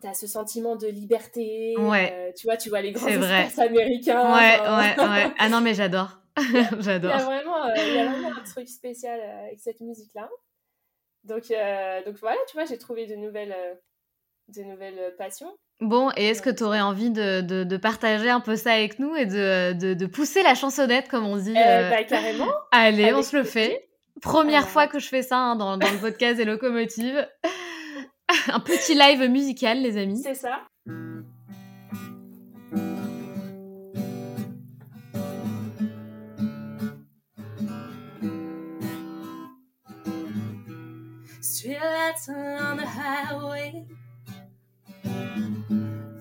t'as 0.00 0.14
ce 0.14 0.26
sentiment 0.26 0.76
de 0.76 0.86
liberté. 0.86 1.74
Ouais. 1.78 2.12
Euh, 2.12 2.32
tu 2.36 2.46
vois, 2.46 2.56
tu 2.56 2.68
vois 2.68 2.80
les 2.80 2.92
grands 2.92 3.08
espaces 3.08 3.58
américains. 3.58 4.34
Ouais, 4.34 4.60
ouais, 4.60 5.08
ouais. 5.08 5.32
Ah 5.38 5.48
non, 5.48 5.60
mais 5.60 5.74
j'adore. 5.74 6.20
j'adore. 6.78 7.12
Il 7.14 7.18
y, 7.18 7.22
a 7.22 7.24
vraiment, 7.24 7.64
euh, 7.66 7.72
il 7.76 7.94
y 7.94 7.98
a 7.98 8.06
vraiment 8.06 8.36
un 8.38 8.44
truc 8.44 8.68
spécial 8.68 9.18
euh, 9.20 9.46
avec 9.46 9.58
cette 9.58 9.80
musique-là. 9.80 10.28
Donc, 11.24 11.52
donc 12.06 12.16
voilà, 12.20 12.38
tu 12.48 12.56
vois, 12.56 12.64
j'ai 12.64 12.78
trouvé 12.78 13.06
de 13.06 13.14
nouvelles, 13.14 13.54
de 14.48 14.62
nouvelles 14.62 15.14
passions. 15.18 15.52
Bon, 15.80 16.10
et 16.16 16.28
est-ce 16.28 16.40
que 16.40 16.48
tu 16.48 16.62
aurais 16.62 16.80
envie 16.80 17.10
de, 17.10 17.42
de, 17.42 17.64
de, 17.64 17.76
partager 17.76 18.30
un 18.30 18.40
peu 18.40 18.56
ça 18.56 18.72
avec 18.72 18.98
nous 18.98 19.14
et 19.14 19.26
de, 19.26 19.72
de 19.72 20.06
pousser 20.06 20.42
la 20.42 20.54
chansonnette, 20.54 21.08
comme 21.08 21.26
on 21.26 21.36
dit 21.36 21.52
bah, 21.52 22.02
Carrément. 22.04 22.48
Allez, 22.72 23.12
on 23.12 23.22
se 23.22 23.36
le 23.36 23.44
fait. 23.44 23.88
Première 24.22 24.68
fois 24.68 24.86
que 24.86 24.98
je 24.98 25.08
fais 25.08 25.22
ça 25.22 25.36
hein, 25.36 25.56
dans, 25.56 25.76
dans 25.76 25.90
le 25.90 25.98
podcast 25.98 26.36
des 26.36 26.44
locomotives. 26.44 27.28
un 28.48 28.60
petit 28.60 28.94
live 28.94 29.28
musical, 29.30 29.80
les 29.80 29.96
amis. 29.96 30.22
C'est 30.22 30.34
ça. 30.34 30.66
Streetlights 41.40 42.28
on 42.28 42.76
the 42.76 42.86
highway, 42.86 43.84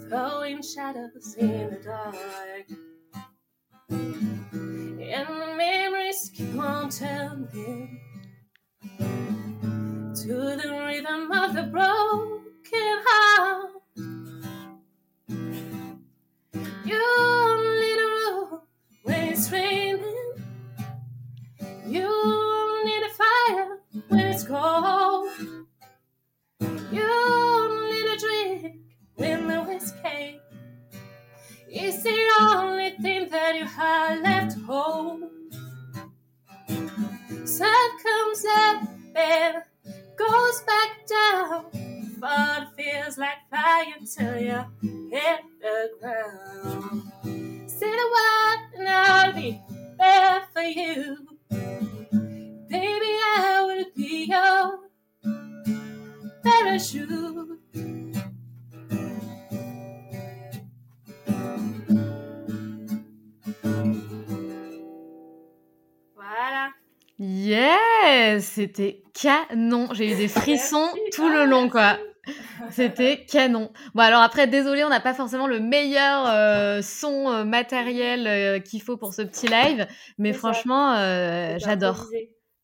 throwing 0.10 0.62
shadows 0.62 1.36
in 1.38 1.70
the 1.70 1.80
dark. 1.84 2.16
And 3.90 5.28
the 5.28 5.56
memories 5.56 6.32
keep 6.34 6.56
on 6.58 6.90
turning. 6.90 8.00
To 10.28 10.34
the 10.34 10.70
rhythm 10.86 11.32
of 11.32 11.54
the 11.54 11.64
broken 11.64 12.98
heart. 13.08 13.72
You 16.84 17.06
need 17.80 18.00
a 18.02 18.10
room 18.18 18.60
when 19.04 19.28
it's 19.30 19.50
raining. 19.50 20.34
You 21.86 22.10
need 22.84 23.04
a 23.04 23.14
fire 23.22 23.80
when 24.10 24.20
it's 24.20 24.44
cold. 24.44 25.30
You 26.92 27.08
need 27.90 28.08
a 28.12 28.18
drink 28.20 28.76
when 29.16 29.48
the 29.48 29.64
whiskey 29.64 30.42
is 31.72 32.04
the 32.04 32.20
only 32.42 32.92
thing 33.02 33.30
that 33.30 33.56
you 33.56 33.64
have 33.64 34.22
left 34.22 34.60
home. 34.60 35.30
Sun 37.46 37.90
comes 38.04 38.46
up 38.46 38.90
and 39.16 39.64
goes 40.28 40.62
back 40.62 41.08
down, 41.08 41.66
but 42.20 42.64
it 42.64 42.68
feels 42.76 43.18
like 43.18 43.38
flying 43.50 44.06
till 44.06 44.38
you 44.40 44.64
hit 45.12 45.40
the 45.62 45.90
ground. 46.00 47.04
Say 47.70 47.92
the 47.92 48.08
word 48.16 48.60
and 48.80 48.88
I'll 48.88 49.34
be 49.34 49.62
there 49.98 50.44
for 50.54 50.62
you. 50.62 51.18
Baby, 52.70 53.14
I 53.38 53.64
will 53.66 53.86
be 53.96 54.26
your 54.26 54.80
parachute. 56.44 57.60
Yes, 67.20 68.46
c'était 68.46 69.04
canon. 69.14 69.90
J'ai 69.94 70.12
eu 70.12 70.16
des 70.16 70.28
frissons 70.28 70.88
tout 71.14 71.28
le 71.30 71.46
long, 71.46 71.70
quoi. 71.70 71.98
C'était 72.72 73.26
canon. 73.26 73.72
Bon, 73.96 74.04
alors 74.04 74.22
après, 74.22 74.48
désolé, 74.48 74.84
on 74.84 74.90
n'a 74.90 75.00
pas 75.00 75.14
forcément 75.14 75.48
le 75.48 75.60
meilleur 75.60 76.28
euh, 76.28 76.82
son 76.82 77.30
euh, 77.30 77.44
matériel 77.44 78.28
euh, 78.28 78.60
qu'il 78.60 78.82
faut 78.82 78.98
pour 78.98 79.14
ce 79.14 79.22
petit 79.22 79.48
live, 79.48 79.88
mais 80.18 80.34
franchement, 80.34 80.94
j'adore. 81.58 82.06
Bah, 82.12 82.18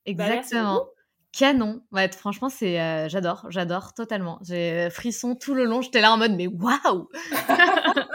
Exactement. 0.05 0.85
canon. 1.31 1.81
Ouais, 1.91 2.11
franchement, 2.11 2.49
c'est, 2.49 3.09
j'adore, 3.09 3.47
j'adore 3.49 3.93
totalement. 3.93 4.39
J'ai 4.43 4.89
frissons 4.91 5.35
tout 5.35 5.55
le 5.55 5.65
long. 5.65 5.81
J'étais 5.81 6.01
là 6.01 6.11
en 6.11 6.17
mode, 6.17 6.33
mais 6.33 6.47
waouh 6.47 7.09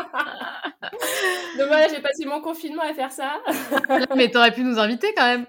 Donc 1.58 1.66
voilà, 1.66 1.88
j'ai 1.88 2.00
passé 2.00 2.24
mon 2.24 2.40
confinement 2.40 2.82
à 2.82 2.94
faire 2.94 3.10
ça. 3.10 3.42
mais 4.16 4.30
t'aurais 4.30 4.52
pu 4.52 4.62
nous 4.62 4.78
inviter 4.78 5.12
quand 5.14 5.26
même. 5.26 5.46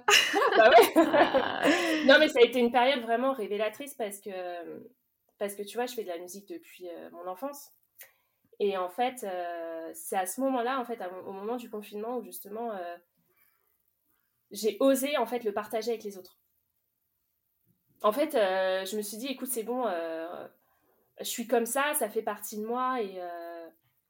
bah 0.58 0.70
ouais. 0.70 2.06
non, 2.06 2.16
mais 2.20 2.30
ça 2.30 2.40
a 2.40 2.44
été 2.44 2.60
une 2.60 2.72
période 2.72 3.02
vraiment 3.02 3.34
révélatrice 3.34 3.94
parce 3.94 4.20
que, 4.20 4.32
parce 5.38 5.56
que 5.56 5.62
tu 5.62 5.78
vois, 5.78 5.86
je 5.86 5.94
fais 5.94 6.04
de 6.04 6.10
la 6.10 6.18
musique 6.18 6.48
depuis 6.48 6.90
euh, 6.90 7.10
mon 7.12 7.28
enfance. 7.28 7.72
Et 8.60 8.78
en 8.78 8.90
fait, 8.90 9.24
euh, 9.24 9.92
c'est 9.94 10.18
à 10.18 10.26
ce 10.26 10.42
moment-là, 10.42 10.80
en 10.80 10.86
fait, 10.86 11.00
au 11.26 11.32
moment 11.32 11.56
du 11.56 11.70
confinement, 11.70 12.18
où 12.18 12.24
justement, 12.24 12.72
euh, 12.72 12.98
j'ai 14.52 14.78
osé 14.80 15.16
en 15.18 15.26
fait 15.26 15.44
le 15.44 15.54
partager 15.54 15.92
avec 15.92 16.04
les 16.04 16.18
autres. 16.18 16.40
en 18.02 18.12
fait, 18.12 18.32
je 18.34 18.98
me 18.98 19.02
suis 19.02 19.18
dit, 19.18 19.28
écoute, 19.28 19.50
c'est 19.50 19.64
bon, 19.64 19.86
je 21.20 21.24
suis 21.26 21.48
comme 21.48 21.66
ça, 21.66 21.94
ça 21.94 22.10
fait 22.10 22.24
partie 22.24 22.58
de 22.58 22.66
moi 22.66 23.02
et, 23.02 23.20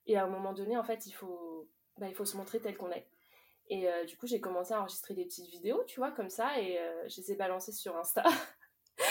et 0.07 0.17
à 0.17 0.23
un 0.23 0.27
moment 0.27 0.53
donné, 0.53 0.77
en 0.77 0.83
fait, 0.83 1.05
il 1.05 1.11
faut, 1.11 1.67
bah, 1.99 2.07
il 2.07 2.15
faut 2.15 2.25
se 2.25 2.37
montrer 2.37 2.59
tel 2.59 2.77
qu'on 2.77 2.91
est. 2.91 3.07
Et 3.71 3.87
du 4.07 4.17
coup, 4.17 4.25
j'ai 4.25 4.39
commencé 4.39 4.73
à 4.73 4.79
enregistrer 4.79 5.13
des 5.13 5.25
petites 5.25 5.47
vidéos, 5.51 5.83
tu 5.85 5.99
vois, 5.99 6.09
comme 6.09 6.31
ça, 6.31 6.59
et 6.59 6.79
je 7.07 7.21
les 7.21 7.33
ai 7.33 7.35
balancées 7.35 7.71
sur 7.71 7.95
Insta. 7.97 8.23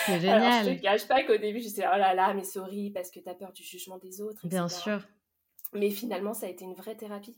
C'est 0.07 0.21
génial. 0.21 0.43
Alors, 0.43 0.65
je 0.65 0.77
te 0.77 0.83
cache 0.83 1.09
pas 1.09 1.23
qu'au 1.25 1.37
début, 1.37 1.61
je 1.61 1.67
disais, 1.67 1.87
oh 1.87 1.97
là 1.97 2.15
là, 2.15 2.35
mais 2.35 2.45
sorry, 2.45 2.91
parce 2.91 3.11
que 3.11 3.21
tu 3.21 3.29
as 3.29 3.35
peur 3.35 3.53
du 3.53 3.63
jugement 3.63 3.99
des 3.99 4.21
autres. 4.21 4.47
Bien 4.47 4.69
sûr. 4.69 5.01
Mais 5.73 5.91
finalement, 5.91 6.35
ça 6.35 6.47
a 6.47 6.49
été 6.49 6.65
une 6.65 6.75
vraie 6.75 6.97
thérapie. 6.97 7.37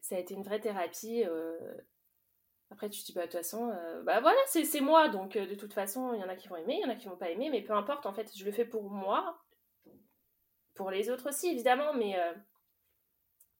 Ça 0.00 0.16
a 0.16 0.18
été 0.18 0.34
une 0.34 0.42
vraie 0.42 0.60
thérapie. 0.60 1.24
Euh, 1.24 1.74
après, 2.70 2.88
tu 2.88 3.00
te 3.00 3.06
dis, 3.06 3.12
bah, 3.12 3.22
de 3.22 3.26
toute 3.26 3.36
façon, 3.36 3.70
euh, 3.70 4.02
bah 4.02 4.20
voilà, 4.20 4.38
c'est 4.46 4.80
moi. 4.80 5.08
Donc, 5.08 5.36
euh, 5.36 5.46
de 5.46 5.54
toute 5.54 5.74
façon, 5.74 6.12
il 6.14 6.20
y 6.20 6.24
en 6.24 6.28
a 6.28 6.36
qui 6.36 6.48
vont 6.48 6.56
aimer, 6.56 6.78
il 6.80 6.82
y 6.82 6.84
en 6.84 6.92
a 6.92 6.96
qui 6.96 7.08
vont 7.08 7.16
pas 7.16 7.30
aimer. 7.30 7.50
Mais 7.50 7.62
peu 7.62 7.72
importe, 7.72 8.06
en 8.06 8.12
fait, 8.12 8.30
je 8.36 8.44
le 8.44 8.52
fais 8.52 8.64
pour 8.64 8.90
moi. 8.90 9.40
Pour 10.74 10.90
les 10.90 11.10
autres 11.10 11.28
aussi, 11.28 11.48
évidemment. 11.48 11.94
Mais, 11.94 12.16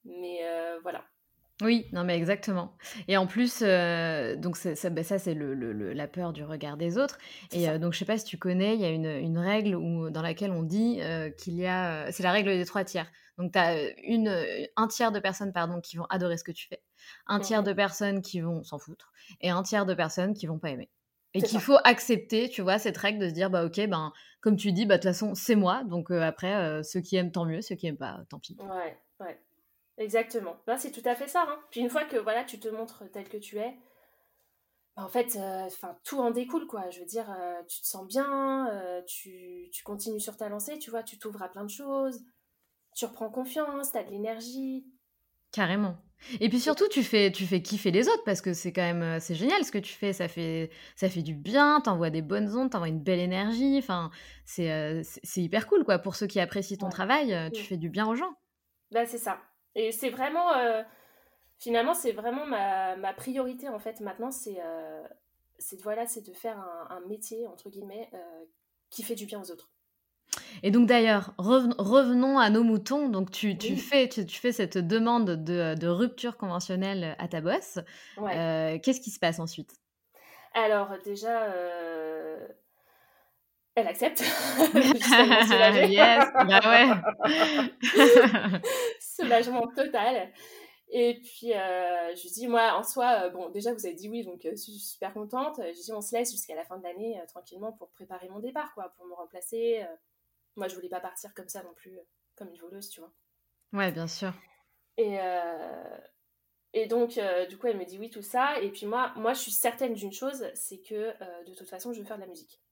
mais 0.05 0.39
voilà. 0.81 1.03
Oui, 1.61 1.87
non 1.93 2.03
mais 2.03 2.17
exactement. 2.17 2.75
Et 3.07 3.15
en 3.15 3.27
plus, 3.27 3.59
euh, 3.61 4.35
donc 4.35 4.57
ça, 4.57 4.89
bah, 4.89 5.03
ça 5.03 5.19
c'est 5.19 5.35
le, 5.35 5.53
la 5.93 6.07
peur 6.07 6.33
du 6.33 6.43
regard 6.43 6.77
des 6.77 6.97
autres. 6.97 7.19
Et 7.51 7.69
euh, 7.69 7.77
donc 7.77 7.93
je 7.93 7.99
sais 7.99 8.05
pas 8.05 8.17
si 8.17 8.25
tu 8.25 8.37
connais, 8.37 8.73
il 8.73 8.81
y 8.81 8.85
a 8.85 8.89
une, 8.89 9.05
une 9.05 9.37
règle 9.37 9.75
où, 9.75 10.09
dans 10.09 10.23
laquelle 10.23 10.51
on 10.51 10.63
dit 10.63 10.99
euh, 11.01 11.29
qu'il 11.29 11.53
y 11.55 11.67
a, 11.67 12.11
c'est 12.11 12.23
la 12.23 12.31
règle 12.31 12.49
des 12.49 12.65
trois 12.65 12.83
tiers. 12.83 13.09
Donc 13.37 13.53
tu 13.53 13.59
as 13.59 13.77
une, 14.01 14.35
un 14.75 14.87
tiers 14.87 15.11
de 15.11 15.19
personnes 15.19 15.53
pardon, 15.53 15.79
qui 15.79 15.95
vont 15.95 16.05
adorer 16.09 16.37
ce 16.37 16.43
que 16.43 16.51
tu 16.51 16.67
fais, 16.67 16.81
un 17.27 17.39
tiers 17.39 17.63
de 17.63 17.71
personnes 17.71 18.21
qui 18.21 18.41
vont 18.41 18.63
s'en 18.63 18.79
foutre, 18.79 19.13
et 19.39 19.51
un 19.51 19.61
tiers 19.61 19.85
de 19.85 19.93
personnes 19.93 20.33
qui 20.33 20.47
vont 20.47 20.59
pas 20.59 20.71
aimer. 20.71 20.89
Et 21.35 21.41
qu'il 21.41 21.59
faut 21.59 21.77
accepter, 21.83 22.49
tu 22.49 22.61
vois, 22.61 22.77
cette 22.77 22.97
règle 22.97 23.19
de 23.19 23.29
se 23.29 23.33
dire, 23.33 23.49
bah 23.49 23.63
ok, 23.63 23.87
ben 23.87 24.11
comme 24.41 24.55
tu 24.55 24.71
dis, 24.71 24.85
bah 24.85 24.97
de 24.97 25.03
toute 25.03 25.11
façon 25.11 25.33
c'est 25.35 25.55
moi, 25.55 25.83
donc 25.85 26.09
après 26.11 26.83
ceux 26.83 26.99
qui 26.99 27.15
aiment 27.15 27.31
tant 27.31 27.45
mieux, 27.45 27.61
ceux 27.61 27.75
qui 27.75 27.87
aiment 27.87 27.97
pas 27.97 28.21
tant 28.29 28.39
pis. 28.39 28.57
Ouais, 28.59 28.97
ouais. 29.19 29.39
Exactement. 29.97 30.57
Ben, 30.65 30.77
c'est 30.77 30.91
tout 30.91 31.07
à 31.07 31.15
fait 31.15 31.27
ça. 31.27 31.45
Hein. 31.47 31.59
Puis 31.69 31.81
une 31.81 31.89
fois 31.89 32.05
que 32.05 32.17
voilà, 32.17 32.43
tu 32.43 32.59
te 32.59 32.67
montres 32.67 33.03
tel 33.11 33.29
que 33.29 33.37
tu 33.37 33.57
es, 33.59 33.77
ben, 34.95 35.03
en 35.03 35.07
fait, 35.07 35.35
euh, 35.35 35.67
tout 36.03 36.19
en 36.19 36.31
découle, 36.31 36.67
quoi. 36.67 36.89
Je 36.89 36.99
veux 36.99 37.05
dire, 37.05 37.29
euh, 37.29 37.61
tu 37.67 37.81
te 37.81 37.85
sens 37.85 38.07
bien, 38.07 38.67
euh, 38.71 39.01
tu, 39.03 39.69
tu, 39.71 39.83
continues 39.83 40.19
sur 40.19 40.37
ta 40.37 40.49
lancée, 40.49 40.79
tu 40.79 40.89
vois, 40.89 41.03
tu 41.03 41.17
t'ouvres 41.17 41.43
à 41.43 41.49
plein 41.49 41.63
de 41.63 41.69
choses, 41.69 42.23
tu 42.95 43.05
reprends 43.05 43.29
confiance, 43.29 43.91
tu 43.91 43.97
as 43.97 44.03
de 44.03 44.11
l'énergie. 44.11 44.85
Carrément. 45.51 45.97
Et 46.39 46.49
puis 46.49 46.59
surtout, 46.59 46.87
tu 46.87 47.03
fais, 47.03 47.31
tu 47.31 47.45
fais 47.45 47.61
kiffer 47.61 47.91
les 47.91 48.07
autres 48.07 48.23
parce 48.23 48.41
que 48.41 48.53
c'est 48.53 48.71
quand 48.71 48.81
même, 48.81 49.19
c'est 49.19 49.35
génial 49.35 49.63
ce 49.65 49.71
que 49.71 49.77
tu 49.77 49.93
fais. 49.93 50.13
Ça 50.13 50.27
fait, 50.27 50.71
ça 50.95 51.09
fait 51.09 51.21
du 51.21 51.35
bien, 51.35 51.81
t'envoies 51.81 52.09
des 52.09 52.21
bonnes 52.23 52.55
ondes, 52.55 52.71
t'envoies 52.71 52.87
une 52.87 53.03
belle 53.03 53.19
énergie. 53.19 53.77
Enfin, 53.77 54.09
c'est, 54.45 55.03
c'est 55.03 55.41
hyper 55.41 55.67
cool, 55.67 55.83
quoi. 55.83 55.99
Pour 55.99 56.15
ceux 56.15 56.25
qui 56.25 56.39
apprécient 56.39 56.77
ton 56.77 56.89
travail, 56.89 57.51
tu 57.53 57.61
fais 57.61 57.77
du 57.77 57.89
bien 57.89 58.07
aux 58.07 58.15
gens. 58.15 58.33
Bah, 58.91 59.05
c'est 59.05 59.17
ça. 59.19 59.37
Et 59.75 59.91
c'est 59.91 60.09
vraiment, 60.09 60.53
euh, 60.53 60.83
finalement, 61.59 61.93
c'est 61.93 62.11
vraiment 62.11 62.45
ma, 62.45 62.95
ma, 62.95 63.13
priorité 63.13 63.69
en 63.69 63.79
fait 63.79 63.99
maintenant, 64.01 64.31
c'est 64.31 64.57
euh, 64.59 65.03
voilà, 65.81 66.05
c'est 66.05 66.25
de 66.25 66.33
faire 66.33 66.57
un, 66.89 66.99
métier, 67.07 67.47
entre 67.47 67.69
guillemets, 67.69 68.09
euh, 68.13 68.17
qui 68.89 69.03
fait 69.03 69.15
du 69.15 69.25
bien 69.25 69.41
aux 69.41 69.51
autres. 69.51 69.69
Et 70.63 70.71
donc 70.71 70.87
d'ailleurs, 70.87 71.33
revenons 71.37 72.39
à 72.39 72.49
nos 72.49 72.63
moutons. 72.63 73.07
Donc 73.07 73.31
tu, 73.31 73.57
tu 73.57 73.75
fais, 73.75 74.09
tu, 74.09 74.25
fais 74.27 74.51
cette 74.51 74.77
demande 74.77 75.43
de, 75.43 75.75
de, 75.75 75.87
rupture 75.87 76.37
conventionnelle 76.37 77.15
à 77.19 77.27
ta 77.27 77.41
boss. 77.41 77.79
Qu'est-ce 78.17 79.01
qui 79.01 79.11
se 79.11 79.19
passe 79.19 79.39
ensuite? 79.39 79.75
Alors 80.53 80.89
déjà, 81.03 81.47
elle 83.75 83.87
accepte. 83.87 84.19
yes, 85.89 86.25
bah 86.33 86.61
ouais. 86.65 86.89
Soulagement 88.99 89.67
total. 89.75 90.31
Et 90.95 91.19
puis, 91.19 91.53
euh, 91.53 92.15
je 92.15 92.21
lui 92.21 92.29
dis, 92.29 92.47
moi, 92.47 92.75
en 92.77 92.83
soi, 92.83 93.23
euh, 93.23 93.29
bon, 93.31 93.49
déjà, 93.49 93.73
vous 93.73 93.85
avez 93.85 93.95
dit 93.95 94.09
oui, 94.09 94.23
donc 94.23 94.45
euh, 94.45 94.51
je 94.51 94.57
suis 94.57 94.73
super 94.73 95.11
contente. 95.11 95.55
Je 95.57 95.69
lui 95.69 95.73
dis, 95.73 95.91
on 95.91 96.01
se 96.01 96.15
laisse 96.15 96.31
jusqu'à 96.31 96.53
la 96.53 96.65
fin 96.65 96.77
de 96.77 96.83
l'année, 96.83 97.19
tranquillement, 97.27 97.71
pour 97.71 97.89
préparer 97.89 98.29
mon 98.29 98.39
départ, 98.39 98.71
quoi, 98.75 98.93
pour 98.95 99.07
me 99.07 99.13
remplacer. 99.15 99.83
moi, 100.55 100.67
je 100.67 100.75
voulais 100.75 100.89
pas 100.89 100.99
partir 100.99 101.33
comme 101.33 101.49
ça 101.49 101.63
non 101.63 101.73
plus, 101.73 101.97
comme 102.35 102.49
une 102.49 102.59
voleuse, 102.59 102.89
tu 102.89 102.99
vois. 102.99 103.11
Ouais, 103.73 103.91
bien 103.91 104.07
sûr. 104.07 104.33
Et, 104.97 105.17
et 106.73 106.85
donc, 106.85 107.19
du 107.49 107.57
coup, 107.57 107.65
elle 107.65 107.77
me 107.77 107.85
dit 107.85 107.97
oui, 107.97 108.11
tout 108.11 108.21
ça. 108.21 108.59
Et 108.61 108.69
puis, 108.69 108.85
moi, 108.85 109.13
moi 109.15 109.33
je 109.33 109.39
suis 109.39 109.51
certaine 109.51 109.95
d'une 109.95 110.13
chose, 110.13 110.45
c'est 110.53 110.79
que, 110.79 111.11
de 111.45 111.55
toute 111.55 111.69
façon, 111.69 111.91
je 111.91 112.01
veux 112.01 112.05
faire 112.05 112.17
de 112.17 112.21
la 112.21 112.27
musique. 112.27 112.62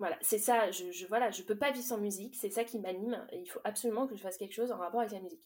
Voilà, 0.00 0.16
c'est 0.22 0.38
ça, 0.38 0.70
je, 0.70 0.90
je, 0.92 1.06
voilà, 1.06 1.30
je 1.30 1.42
peux 1.42 1.58
pas 1.58 1.72
vivre 1.72 1.84
sans 1.84 1.98
musique, 1.98 2.34
c'est 2.34 2.48
ça 2.48 2.64
qui 2.64 2.78
m'anime, 2.78 3.22
il 3.34 3.46
faut 3.46 3.60
absolument 3.64 4.06
que 4.06 4.16
je 4.16 4.22
fasse 4.22 4.38
quelque 4.38 4.54
chose 4.54 4.72
en 4.72 4.78
rapport 4.78 5.00
avec 5.00 5.12
la 5.12 5.20
musique. 5.20 5.44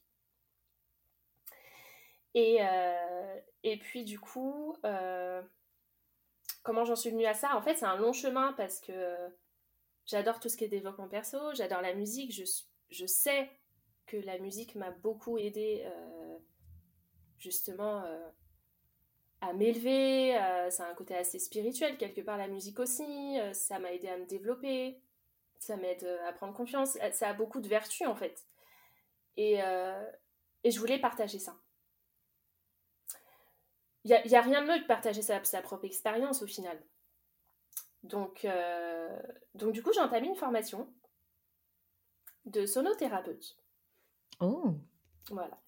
Et, 2.35 2.59
euh, 2.61 3.41
puis 3.81 4.05
du 4.05 4.21
coup, 4.21 4.77
euh, 4.85 5.43
comment 6.63 6.85
j'en 6.85 6.95
suis 6.95 7.11
venue 7.11 7.27
à 7.27 7.35
ça? 7.35 7.57
En 7.57 7.63
fait, 7.63 7.75
c'est 7.75 7.85
un 7.85 7.97
long 7.97 8.13
chemin 8.13 8.53
parce 8.53 8.79
que 8.81 9.17
j'adore 10.07 10.39
tout 10.39 10.49
ce 10.49 10.57
qui 10.57 10.63
est 10.63 10.69
développement 10.69 11.09
perso, 11.09 11.53
j'adore 11.55 11.83
la 11.83 11.95
musique, 11.95 12.31
je, 12.31 13.07
sais 13.07 13.51
que 14.07 14.19
la 14.19 14.39
musique 14.39 14.77
m'a 14.77 14.93
beaucoup 14.93 15.37
aidé 15.37 15.83
euh, 15.85 16.39
justement 17.39 18.05
à 19.45 19.53
m'élever, 19.53 20.37
euh, 20.39 20.71
ça 20.71 20.87
a 20.87 20.91
un 20.91 20.95
côté 20.95 21.15
assez 21.15 21.39
spirituel, 21.39 21.99
quelque 21.99 22.21
part 22.21 22.39
la 22.39 22.49
musique 22.49 22.81
aussi, 22.81 23.39
euh, 23.39 23.53
ça 23.53 23.79
m'a 23.79 23.93
aidé 23.93 24.09
à 24.09 24.17
me 24.17 24.25
développer, 24.25 24.99
ça 25.59 25.77
m'aide 25.77 26.05
euh, 26.05 26.29
à 26.29 26.33
prendre 26.33 26.55
confiance, 26.55 26.97
ça 27.13 27.29
a 27.29 27.35
beaucoup 27.35 27.61
de 27.61 27.69
vertus 27.69 28.07
en 28.07 28.15
fait. 28.15 28.47
Et, 29.37 29.59
et 30.63 30.71
je 30.71 30.79
voulais 30.79 31.01
partager 31.01 31.41
ça. 31.41 31.57
Il 34.05 34.11
n'y 34.27 34.37
a, 34.37 34.41
rien 34.43 34.63
de 34.63 34.69
mieux 34.69 34.79
de 34.79 34.87
partager 34.87 35.23
sa, 35.23 35.43
sa 35.43 35.61
propre 35.61 35.85
expérience 35.87 36.41
au 36.41 36.47
final. 36.47 36.81
Donc, 38.05 38.47
donc 39.55 39.73
du 39.73 39.83
coup, 39.83 39.93
j'ai 39.93 40.01
entamé 40.01 40.29
une 40.29 40.37
formation 40.37 40.89
de 42.45 42.65
sonothérapeute. 42.65 43.57
Oh 44.39 44.77
Voilà. 45.31 45.59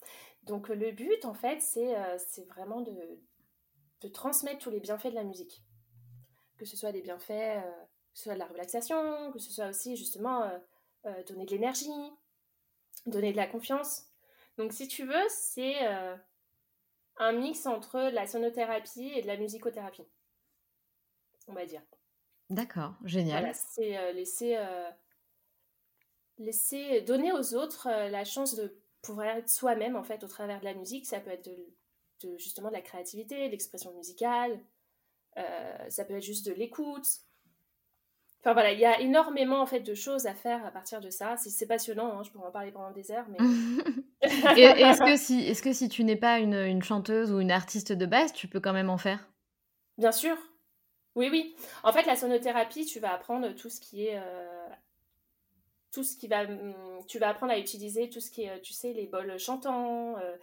Donc 0.44 0.68
le 0.68 0.92
but, 0.92 1.24
en 1.24 1.34
fait, 1.34 1.60
c'est 1.60 2.44
vraiment 2.46 2.82
de, 2.82 3.18
de 4.00 4.08
transmettre 4.08 4.58
tous 4.58 4.70
les 4.70 4.80
bienfaits 4.80 5.08
de 5.08 5.14
la 5.14 5.24
musique. 5.24 5.64
Que 6.58 6.64
ce 6.64 6.76
soit 6.76 6.92
des 6.92 7.02
bienfaits, 7.02 7.30
euh, 7.30 7.60
que 7.62 8.18
ce 8.18 8.24
soit 8.24 8.34
de 8.34 8.38
la 8.38 8.46
relaxation, 8.46 9.32
que 9.32 9.38
ce 9.38 9.50
soit 9.50 9.68
aussi 9.68 9.96
justement 9.96 10.42
euh, 10.42 10.58
euh, 11.06 11.22
donner 11.24 11.46
de 11.46 11.50
l'énergie, 11.50 11.90
donner 13.06 13.32
de 13.32 13.36
la 13.36 13.46
confiance. 13.46 14.06
Donc 14.58 14.72
si 14.72 14.88
tu 14.88 15.04
veux, 15.04 15.28
c'est 15.28 15.86
un 17.18 17.32
mix 17.32 17.66
entre 17.66 17.98
la 17.98 18.26
sonothérapie 18.26 19.12
et 19.14 19.20
de 19.20 19.26
la 19.26 19.36
musicothérapie, 19.36 20.06
on 21.46 21.52
va 21.52 21.66
dire. 21.66 21.82
D'accord, 22.48 22.94
génial. 23.04 23.40
Voilà, 23.40 23.52
c'est 23.52 24.14
laisser, 24.14 24.58
laisser 26.38 27.02
donner 27.02 27.32
aux 27.32 27.54
autres 27.54 27.86
la 27.90 28.24
chance 28.24 28.54
de 28.54 28.80
pouvoir 29.02 29.26
être 29.26 29.50
soi-même 29.50 29.94
en 29.94 30.04
fait 30.04 30.24
au 30.24 30.28
travers 30.28 30.60
de 30.60 30.64
la 30.64 30.72
musique. 30.72 31.04
Ça 31.04 31.20
peut 31.20 31.30
être 31.30 31.44
de, 31.44 31.76
de, 32.22 32.36
justement 32.38 32.68
de 32.68 32.74
la 32.74 32.80
créativité, 32.80 33.46
de 33.46 33.52
l'expression 33.52 33.92
musicale, 33.94 34.60
euh, 35.38 35.76
ça 35.88 36.04
peut 36.04 36.14
être 36.14 36.22
juste 36.22 36.46
de 36.46 36.52
l'écoute. 36.52 37.06
Enfin 38.40 38.52
voilà, 38.52 38.72
il 38.72 38.78
y 38.78 38.84
a 38.84 39.00
énormément 39.00 39.60
en 39.60 39.66
fait 39.66 39.80
de 39.80 39.94
choses 39.94 40.26
à 40.26 40.34
faire 40.34 40.64
à 40.64 40.70
partir 40.70 41.00
de 41.00 41.10
ça. 41.10 41.36
C'est 41.36 41.66
passionnant, 41.66 42.18
hein, 42.18 42.22
je 42.22 42.30
pourrais 42.30 42.48
en 42.48 42.52
parler 42.52 42.70
pendant 42.70 42.92
des 42.92 43.10
heures. 43.10 43.26
Mais... 43.28 43.38
est-ce 44.20 45.00
que, 45.00 45.16
si, 45.16 45.48
est 45.48 45.60
que 45.60 45.72
si 45.72 45.88
tu 45.88 46.04
n'es 46.04 46.16
pas 46.16 46.38
une, 46.38 46.54
une, 46.54 46.82
chanteuse 46.82 47.32
ou 47.32 47.40
une 47.40 47.50
artiste 47.50 47.92
de 47.92 48.06
base, 48.06 48.32
tu 48.32 48.46
peux 48.46 48.60
quand 48.60 48.72
même 48.72 48.90
en 48.90 48.98
faire? 48.98 49.28
Bien 49.98 50.12
sûr. 50.12 50.36
Oui, 51.16 51.28
oui. 51.30 51.56
En 51.82 51.92
fait, 51.92 52.04
la 52.04 52.14
sonothérapie, 52.14 52.84
tu 52.84 53.00
vas 53.00 53.12
apprendre 53.12 53.54
tout 53.54 53.68
ce 53.68 53.80
qui 53.80 54.06
est... 54.06 54.18
Euh, 54.18 54.68
tout 55.96 56.04
ce 56.04 56.14
qui 56.14 56.28
va... 56.28 56.42
Hum, 56.42 56.74
tu 57.08 57.18
vas 57.18 57.30
apprendre 57.30 57.52
à 57.52 57.58
utiliser 57.58 58.10
tout 58.10 58.20
ce 58.20 58.30
qui 58.30 58.42
est, 58.42 58.60
tu 58.60 58.74
sais, 58.74 58.92
les 58.92 59.06
bols 59.06 59.38
chantants, 59.38 60.18
euh, 60.18 60.36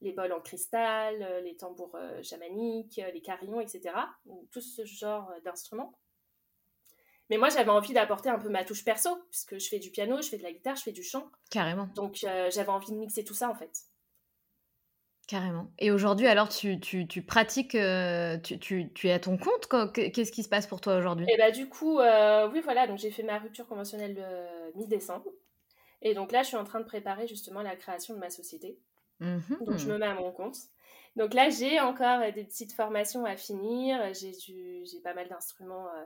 les 0.00 0.12
bols 0.12 0.32
en 0.32 0.40
cristal, 0.40 1.22
euh, 1.22 1.40
les 1.40 1.56
tambours 1.56 1.94
euh, 1.94 2.20
chamaniques, 2.22 2.98
euh, 2.98 3.10
les 3.12 3.20
carillons, 3.20 3.60
etc. 3.60 3.94
Tout 4.50 4.60
ce 4.60 4.84
genre 4.84 5.32
d'instruments. 5.44 5.92
Mais 7.30 7.38
moi, 7.38 7.50
j'avais 7.50 7.70
envie 7.70 7.92
d'apporter 7.92 8.28
un 8.28 8.38
peu 8.38 8.48
ma 8.48 8.64
touche 8.64 8.84
perso, 8.84 9.10
puisque 9.30 9.58
je 9.58 9.68
fais 9.68 9.78
du 9.78 9.90
piano, 9.90 10.20
je 10.20 10.28
fais 10.28 10.38
de 10.38 10.42
la 10.42 10.52
guitare, 10.52 10.74
je 10.74 10.82
fais 10.82 10.92
du 10.92 11.04
chant. 11.04 11.30
Carrément. 11.50 11.88
Donc, 11.94 12.16
j'avais 12.16 12.68
envie 12.68 12.92
de 12.92 12.96
mixer 12.96 13.24
tout 13.24 13.34
ça, 13.34 13.48
en 13.48 13.54
fait. 13.54 13.82
Carrément. 15.26 15.72
Et 15.80 15.90
aujourd'hui, 15.90 16.28
alors, 16.28 16.48
tu, 16.48 16.78
tu, 16.78 17.22
pratiques, 17.22 17.76
tu, 18.44 18.58
tu, 18.60 18.92
tu, 18.92 19.08
es 19.08 19.12
à 19.12 19.18
ton 19.18 19.36
compte 19.36 19.68
Qu'est-ce 19.92 20.30
qui 20.30 20.44
se 20.44 20.48
passe 20.48 20.68
pour 20.68 20.80
toi 20.80 20.96
aujourd'hui? 20.96 21.26
Et 21.28 21.32
eh 21.34 21.36
bah, 21.36 21.50
du 21.50 21.68
coup, 21.68 21.98
oui, 21.98 22.60
voilà, 22.62 22.86
donc 22.86 22.98
j'ai 22.98 23.10
fait 23.10 23.24
ma 23.24 23.38
rupture 23.38 23.66
conventionnelle 23.66 24.16
mi-décembre. 24.76 25.26
Et 26.02 26.14
donc 26.14 26.30
là, 26.30 26.42
je 26.42 26.48
suis 26.48 26.56
en 26.56 26.64
train 26.64 26.78
de 26.78 26.84
préparer 26.84 27.26
justement 27.26 27.62
la 27.62 27.74
création 27.74 28.14
de 28.14 28.20
ma 28.20 28.30
société. 28.30 28.78
Donc, 29.20 29.78
je 29.78 29.88
me 29.88 29.96
mmh. 29.96 29.98
mets 29.98 30.06
à 30.06 30.14
mon 30.14 30.30
compte. 30.30 30.56
Donc 31.16 31.32
là, 31.32 31.48
j'ai 31.48 31.80
encore 31.80 32.20
des 32.32 32.44
petites 32.44 32.72
formations 32.72 33.24
à 33.24 33.36
finir. 33.36 33.98
J'ai, 34.14 34.32
j'ai 34.84 35.00
pas 35.02 35.14
mal 35.14 35.28
d'instruments 35.28 35.88
euh, 35.88 36.04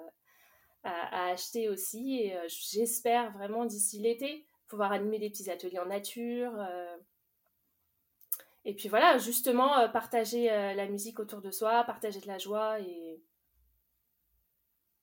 à, 0.84 1.30
acheter 1.32 1.68
aussi. 1.68 2.20
Et 2.20 2.36
j'espère 2.46 3.32
vraiment 3.32 3.66
d'ici 3.66 3.98
l'été 3.98 4.46
pouvoir 4.68 4.92
animer 4.92 5.18
des 5.18 5.28
petits 5.28 5.50
ateliers 5.50 5.80
en 5.80 5.86
nature. 5.86 6.52
Et 8.64 8.74
puis 8.74 8.88
voilà, 8.88 9.18
justement, 9.18 9.88
partager 9.90 10.46
la 10.46 10.86
musique 10.86 11.18
autour 11.18 11.40
de 11.40 11.50
soi, 11.50 11.84
partager 11.84 12.20
de 12.20 12.26
la 12.26 12.38
joie 12.38 12.80
et, 12.80 13.22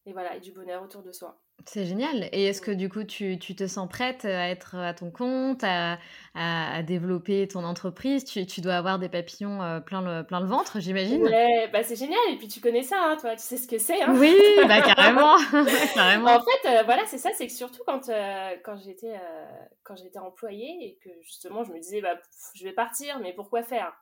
et 0.05 0.14
voilà, 0.14 0.36
et 0.36 0.39
du 0.39 0.51
bonheur 0.51 0.84
autour 0.84 1.03
de 1.03 1.12
soi. 1.12 1.41
C'est 1.66 1.86
génial. 1.86 2.30
Et 2.32 2.45
est-ce 2.45 2.62
que 2.62 2.72
du 2.72 2.88
coup, 2.88 3.03
tu, 3.03 3.38
tu, 3.39 3.55
te 3.55 3.68
sens 3.68 3.89
prête 3.89 4.24
à 4.24 4.49
être 4.49 4.76
à 4.76 4.93
ton 4.93 5.12
compte, 5.12 5.64
à, 5.64 5.97
à, 6.34 6.82
développer 6.84 7.47
ton 7.47 7.64
entreprise? 7.66 8.24
Tu, 8.24 8.45
tu, 8.45 8.62
dois 8.62 8.76
avoir 8.76 8.99
des 8.99 9.10
papillons 9.10 9.62
euh, 9.62 9.80
plein, 9.80 10.01
le, 10.01 10.24
plein 10.24 10.39
le 10.39 10.45
ventre, 10.45 10.80
j'imagine? 10.80 11.24
Ouais, 11.24 11.68
bah 11.74 11.84
c'est 11.84 11.97
génial. 11.97 12.20
Et 12.32 12.38
puis 12.38 12.47
tu 12.47 12.62
connais 12.62 12.84
ça, 12.84 12.97
hein, 13.03 13.18
toi, 13.20 13.36
tu 13.36 13.41
sais 13.41 13.58
ce 13.58 13.68
que 13.68 13.80
c'est. 13.80 14.01
Hein 14.01 14.16
oui, 14.18 14.34
bah 14.68 14.82
carrément. 14.95 15.36
carrément. 15.93 16.36
En 16.36 16.41
fait, 16.41 16.70
euh, 16.70 16.84
voilà, 16.84 17.05
c'est 17.05 17.18
ça, 17.18 17.32
c'est 17.34 17.47
que 17.47 17.53
surtout 17.53 17.82
quand, 17.86 18.08
euh, 18.08 18.55
quand 18.64 18.78
j'étais 18.78 20.20
employée 20.20 20.78
et 20.82 20.99
que 21.03 21.10
justement 21.24 21.64
je 21.64 21.74
me 21.74 21.80
disais, 21.80 22.01
bah, 22.01 22.18
je 22.53 22.64
vais 22.64 22.74
partir, 22.74 23.20
mais 23.20 23.34
pourquoi 23.34 23.64
faire? 23.64 23.93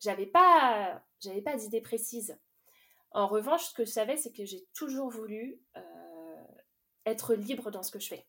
J'avais 0.00 0.26
pas, 0.26 1.00
j'avais 1.22 1.42
pas 1.42 1.56
d'idée 1.56 1.80
précise. 1.80 2.38
En 3.12 3.26
revanche, 3.26 3.64
ce 3.64 3.74
que 3.74 3.84
je 3.84 3.90
savais, 3.90 4.16
c'est 4.16 4.32
que 4.32 4.44
j'ai 4.44 4.66
toujours 4.74 5.10
voulu 5.10 5.60
être 7.06 7.34
libre 7.34 7.70
dans 7.70 7.82
ce 7.82 7.90
que 7.90 7.98
je 7.98 8.08
fais. 8.08 8.26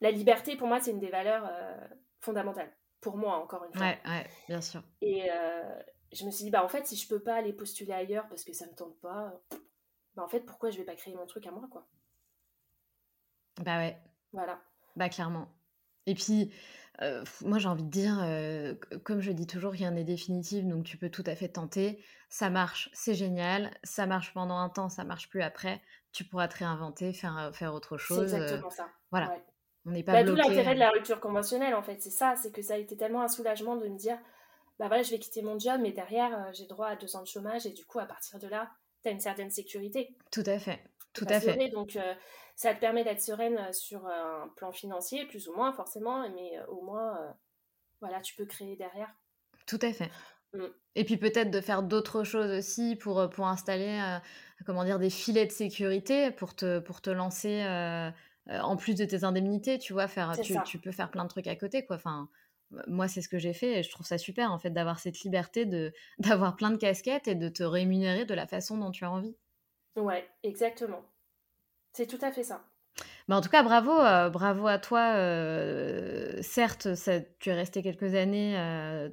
La 0.00 0.10
liberté, 0.10 0.56
pour 0.56 0.68
moi, 0.68 0.80
c'est 0.80 0.90
une 0.90 1.00
des 1.00 1.10
valeurs 1.10 1.46
euh, 1.48 1.88
fondamentales. 2.20 2.70
Pour 3.00 3.16
moi, 3.16 3.36
encore 3.36 3.64
une 3.64 3.72
fois. 3.72 3.86
Ouais, 3.86 4.00
ouais, 4.06 4.26
bien 4.48 4.60
sûr. 4.60 4.82
Et 5.00 5.30
euh, 5.30 5.82
je 6.12 6.24
me 6.24 6.30
suis 6.30 6.44
dit, 6.44 6.50
bah, 6.50 6.64
en 6.64 6.68
fait, 6.68 6.86
si 6.86 6.96
je 6.96 7.08
peux 7.08 7.22
pas 7.22 7.34
aller 7.36 7.52
postuler 7.52 7.92
ailleurs 7.92 8.28
parce 8.28 8.44
que 8.44 8.52
ça 8.52 8.66
me 8.66 8.74
tente 8.74 8.98
pas, 9.00 9.32
bah, 10.14 10.22
en 10.22 10.28
fait, 10.28 10.40
pourquoi 10.40 10.70
je 10.70 10.78
vais 10.78 10.84
pas 10.84 10.96
créer 10.96 11.14
mon 11.14 11.26
truc 11.26 11.46
à 11.46 11.50
moi, 11.50 11.68
quoi? 11.70 11.86
Bah 13.62 13.78
ouais. 13.78 13.96
Voilà. 14.32 14.60
Bah, 14.96 15.08
clairement. 15.08 15.48
Et 16.04 16.14
puis, 16.14 16.52
euh, 17.00 17.24
moi, 17.42 17.58
j'ai 17.58 17.68
envie 17.68 17.84
de 17.84 17.90
dire, 17.90 18.18
comme 19.04 19.20
je 19.20 19.32
dis 19.32 19.46
toujours, 19.46 19.72
rien 19.72 19.92
n'est 19.92 20.04
définitif, 20.04 20.64
donc 20.64 20.84
tu 20.84 20.98
peux 20.98 21.10
tout 21.10 21.24
à 21.26 21.34
fait 21.34 21.48
tenter. 21.48 22.04
Ça 22.28 22.50
marche, 22.50 22.90
c'est 22.92 23.14
génial. 23.14 23.74
Ça 23.82 24.06
marche 24.06 24.34
pendant 24.34 24.58
un 24.58 24.68
temps, 24.68 24.88
ça 24.88 25.04
marche 25.04 25.28
plus 25.30 25.42
après 25.42 25.80
tu 26.16 26.24
pourras 26.24 26.48
te 26.48 26.56
réinventer, 26.56 27.12
faire, 27.12 27.36
euh, 27.36 27.52
faire 27.52 27.74
autre 27.74 27.98
chose. 27.98 28.30
C'est 28.30 28.36
exactement 28.36 28.70
ça. 28.70 28.88
Voilà. 29.10 29.36
On 29.84 29.90
n'est 29.90 30.02
pas 30.02 30.12
bah, 30.12 30.22
bloqué. 30.22 30.40
Tout 30.40 30.48
l'intérêt 30.48 30.74
de 30.74 30.80
la 30.80 30.90
rupture 30.90 31.20
conventionnelle, 31.20 31.74
en 31.74 31.82
fait, 31.82 32.00
c'est 32.00 32.10
ça, 32.10 32.36
c'est 32.36 32.50
que 32.50 32.62
ça 32.62 32.74
a 32.74 32.78
été 32.78 32.96
tellement 32.96 33.20
un 33.20 33.28
soulagement 33.28 33.76
de 33.76 33.86
me 33.86 33.98
dire, 33.98 34.18
bah 34.78 34.88
voilà, 34.88 35.02
je 35.02 35.10
vais 35.10 35.18
quitter 35.18 35.42
mon 35.42 35.58
job, 35.58 35.78
mais 35.82 35.92
derrière, 35.92 36.32
euh, 36.34 36.52
j'ai 36.54 36.66
droit 36.66 36.86
à 36.86 36.96
deux 36.96 37.16
ans 37.16 37.20
de 37.20 37.26
chômage, 37.26 37.66
et 37.66 37.70
du 37.70 37.84
coup, 37.84 37.98
à 37.98 38.06
partir 38.06 38.38
de 38.38 38.48
là, 38.48 38.70
tu 39.02 39.10
as 39.10 39.12
une 39.12 39.20
certaine 39.20 39.50
sécurité. 39.50 40.16
Tout 40.32 40.42
à 40.46 40.58
fait. 40.58 40.82
Tout 41.12 41.26
à 41.28 41.38
fait. 41.38 41.68
Donc, 41.68 41.96
euh, 41.96 42.14
ça 42.56 42.74
te 42.74 42.80
permet 42.80 43.04
d'être 43.04 43.20
sereine 43.20 43.70
sur 43.74 44.06
un 44.06 44.48
plan 44.56 44.72
financier, 44.72 45.26
plus 45.26 45.48
ou 45.48 45.54
moins, 45.54 45.74
forcément, 45.74 46.26
mais 46.30 46.58
au 46.68 46.80
moins, 46.80 47.36
voilà, 48.00 48.22
tu 48.22 48.34
peux 48.34 48.46
créer 48.46 48.74
derrière. 48.76 49.10
Tout 49.66 49.78
à 49.82 49.92
fait. 49.92 50.10
Mmh. 50.52 50.64
Et 50.94 51.04
puis 51.04 51.16
peut-être 51.16 51.50
de 51.50 51.60
faire 51.60 51.82
d'autres 51.82 52.24
choses 52.24 52.50
aussi 52.50 52.96
pour, 52.96 53.28
pour 53.28 53.46
installer 53.46 54.18
comment 54.64 54.84
dire, 54.84 54.98
des 54.98 55.10
filets 55.10 55.46
de 55.46 55.52
sécurité 55.52 56.30
pour 56.30 56.54
te, 56.54 56.78
pour 56.78 57.02
te 57.02 57.10
lancer 57.10 57.62
euh, 57.64 58.10
euh, 58.48 58.60
en 58.60 58.76
plus 58.76 58.94
de 58.94 59.04
tes 59.04 59.24
indemnités, 59.24 59.78
tu 59.78 59.92
vois, 59.92 60.08
faire, 60.08 60.38
tu, 60.40 60.54
tu, 60.64 60.78
peux 60.78 60.92
faire 60.92 61.10
plein 61.10 61.24
de 61.24 61.28
trucs 61.28 61.48
à 61.48 61.56
côté, 61.56 61.84
quoi. 61.84 61.96
Enfin, 61.96 62.28
moi, 62.86 63.08
c'est 63.08 63.20
ce 63.20 63.28
que 63.28 63.38
j'ai 63.38 63.52
fait 63.52 63.78
et 63.78 63.82
je 63.82 63.90
trouve 63.90 64.06
ça 64.06 64.18
super, 64.18 64.52
en 64.52 64.58
fait, 64.58 64.70
d'avoir 64.70 64.98
cette 64.98 65.20
liberté 65.20 65.66
de, 65.66 65.92
d'avoir 66.18 66.56
plein 66.56 66.70
de 66.70 66.76
casquettes 66.76 67.28
et 67.28 67.34
de 67.34 67.48
te 67.48 67.62
rémunérer 67.62 68.24
de 68.24 68.34
la 68.34 68.46
façon 68.46 68.78
dont 68.78 68.90
tu 68.90 69.04
as 69.04 69.10
envie. 69.10 69.36
Ouais, 69.96 70.28
exactement. 70.42 71.02
C'est 71.92 72.06
tout 72.06 72.18
à 72.22 72.30
fait 72.30 72.44
ça. 72.44 72.64
En 73.28 73.40
tout 73.40 73.48
cas, 73.48 73.64
bravo, 73.64 73.90
euh, 73.90 74.30
bravo 74.30 74.68
à 74.68 74.78
toi. 74.78 75.12
certes, 76.42 76.94
ça, 76.94 77.20
tu 77.40 77.50
es 77.50 77.54
resté 77.54 77.82
quelques 77.82 78.14
années 78.14 78.54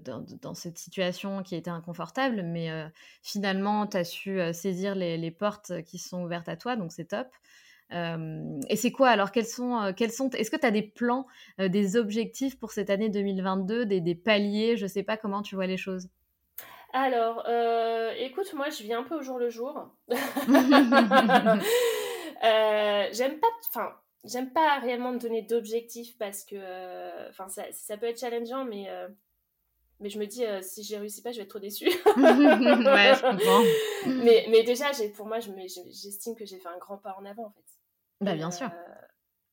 dans, 0.06 0.24
dans, 0.42 0.54
cette 0.54 0.78
situation 0.78 1.42
qui 1.42 1.56
était 1.56 1.72
inconfortable, 1.72 2.44
mais 2.44 2.70
finalement, 3.24 3.88
tu 3.88 3.98
as 3.98 4.04
su 4.04 4.40
saisir 4.54 4.94
les, 4.94 5.18
les, 5.18 5.32
portes 5.32 5.82
qui 5.84 5.98
sont 5.98 6.24
ouvertes 6.24 6.48
à 6.48 6.58
toi, 6.58 6.76
donc 6.76 6.92
c'est 6.92 7.06
top. 7.06 7.28
et 7.92 8.76
c'est 8.76 8.92
quoi 8.92 9.10
alors 9.10 9.32
Quels 9.32 9.48
sont, 9.48 9.94
quels 9.98 10.12
sont 10.12 10.30
Est-ce 10.30 10.52
que 10.52 10.58
tu 10.58 10.68
as 10.68 10.72
des 10.72 10.84
plans, 10.84 11.26
des 11.58 11.98
objectifs 11.98 12.60
pour 12.60 12.72
cette 12.72 12.92
année 12.92 13.10
2022, 13.10 13.88
des, 13.88 14.00
des 14.00 14.16
paliers 14.16 14.78
Je 14.78 14.86
sais 14.86 15.04
pas 15.04 15.18
comment 15.18 15.42
tu 15.42 15.56
vois 15.56 15.66
les 15.66 15.78
choses? 15.78 16.08
Alors, 16.94 17.44
écoute, 18.20 18.54
moi, 18.54 18.70
je 18.70 18.84
vis 18.84 18.94
un 18.94 19.02
peu 19.02 19.16
au 19.16 19.24
jour 19.24 19.40
le 19.40 19.50
jour. 19.50 19.90
j'aime 23.12 23.40
pas, 23.40 23.48
enfin, 23.70 23.94
j'aime 24.24 24.52
pas 24.52 24.80
réellement 24.80 25.12
me 25.12 25.20
donner 25.20 25.42
d'objectifs 25.42 26.18
parce 26.18 26.44
que, 26.46 26.56
euh, 26.56 27.30
enfin, 27.30 27.50
ça, 27.50 27.66
ça, 27.72 27.98
peut 27.98 28.06
être 28.06 28.20
challengeant, 28.20 28.66
mais, 28.66 28.90
euh, 28.90 29.10
mais 30.00 30.10
je 30.10 30.20
me 30.20 30.26
dis, 30.26 30.46
euh, 30.46 30.62
si 30.62 30.84
j'ai 30.84 30.98
réussi 30.98 31.22
pas, 31.22 31.32
je 31.32 31.38
vais 31.38 31.44
être 31.44 31.50
trop 31.50 31.60
déçue. 31.60 31.86
ouais, 32.18 33.14
je 33.16 33.22
comprends. 33.22 33.64
mais, 34.24 34.46
mais 34.50 34.64
déjà, 34.64 34.92
pour 35.16 35.28
moi, 35.28 35.40
j'estime 35.40 36.36
que 36.36 36.46
j'ai 36.46 36.60
fait 36.60 36.70
un 36.70 36.78
grand 36.78 36.98
pas 36.98 37.16
en 37.20 37.26
avant, 37.26 37.46
en 37.46 37.52
fait. 37.52 37.66
Bah, 38.22 38.36
bien 38.36 38.52
sûr. 38.52 38.70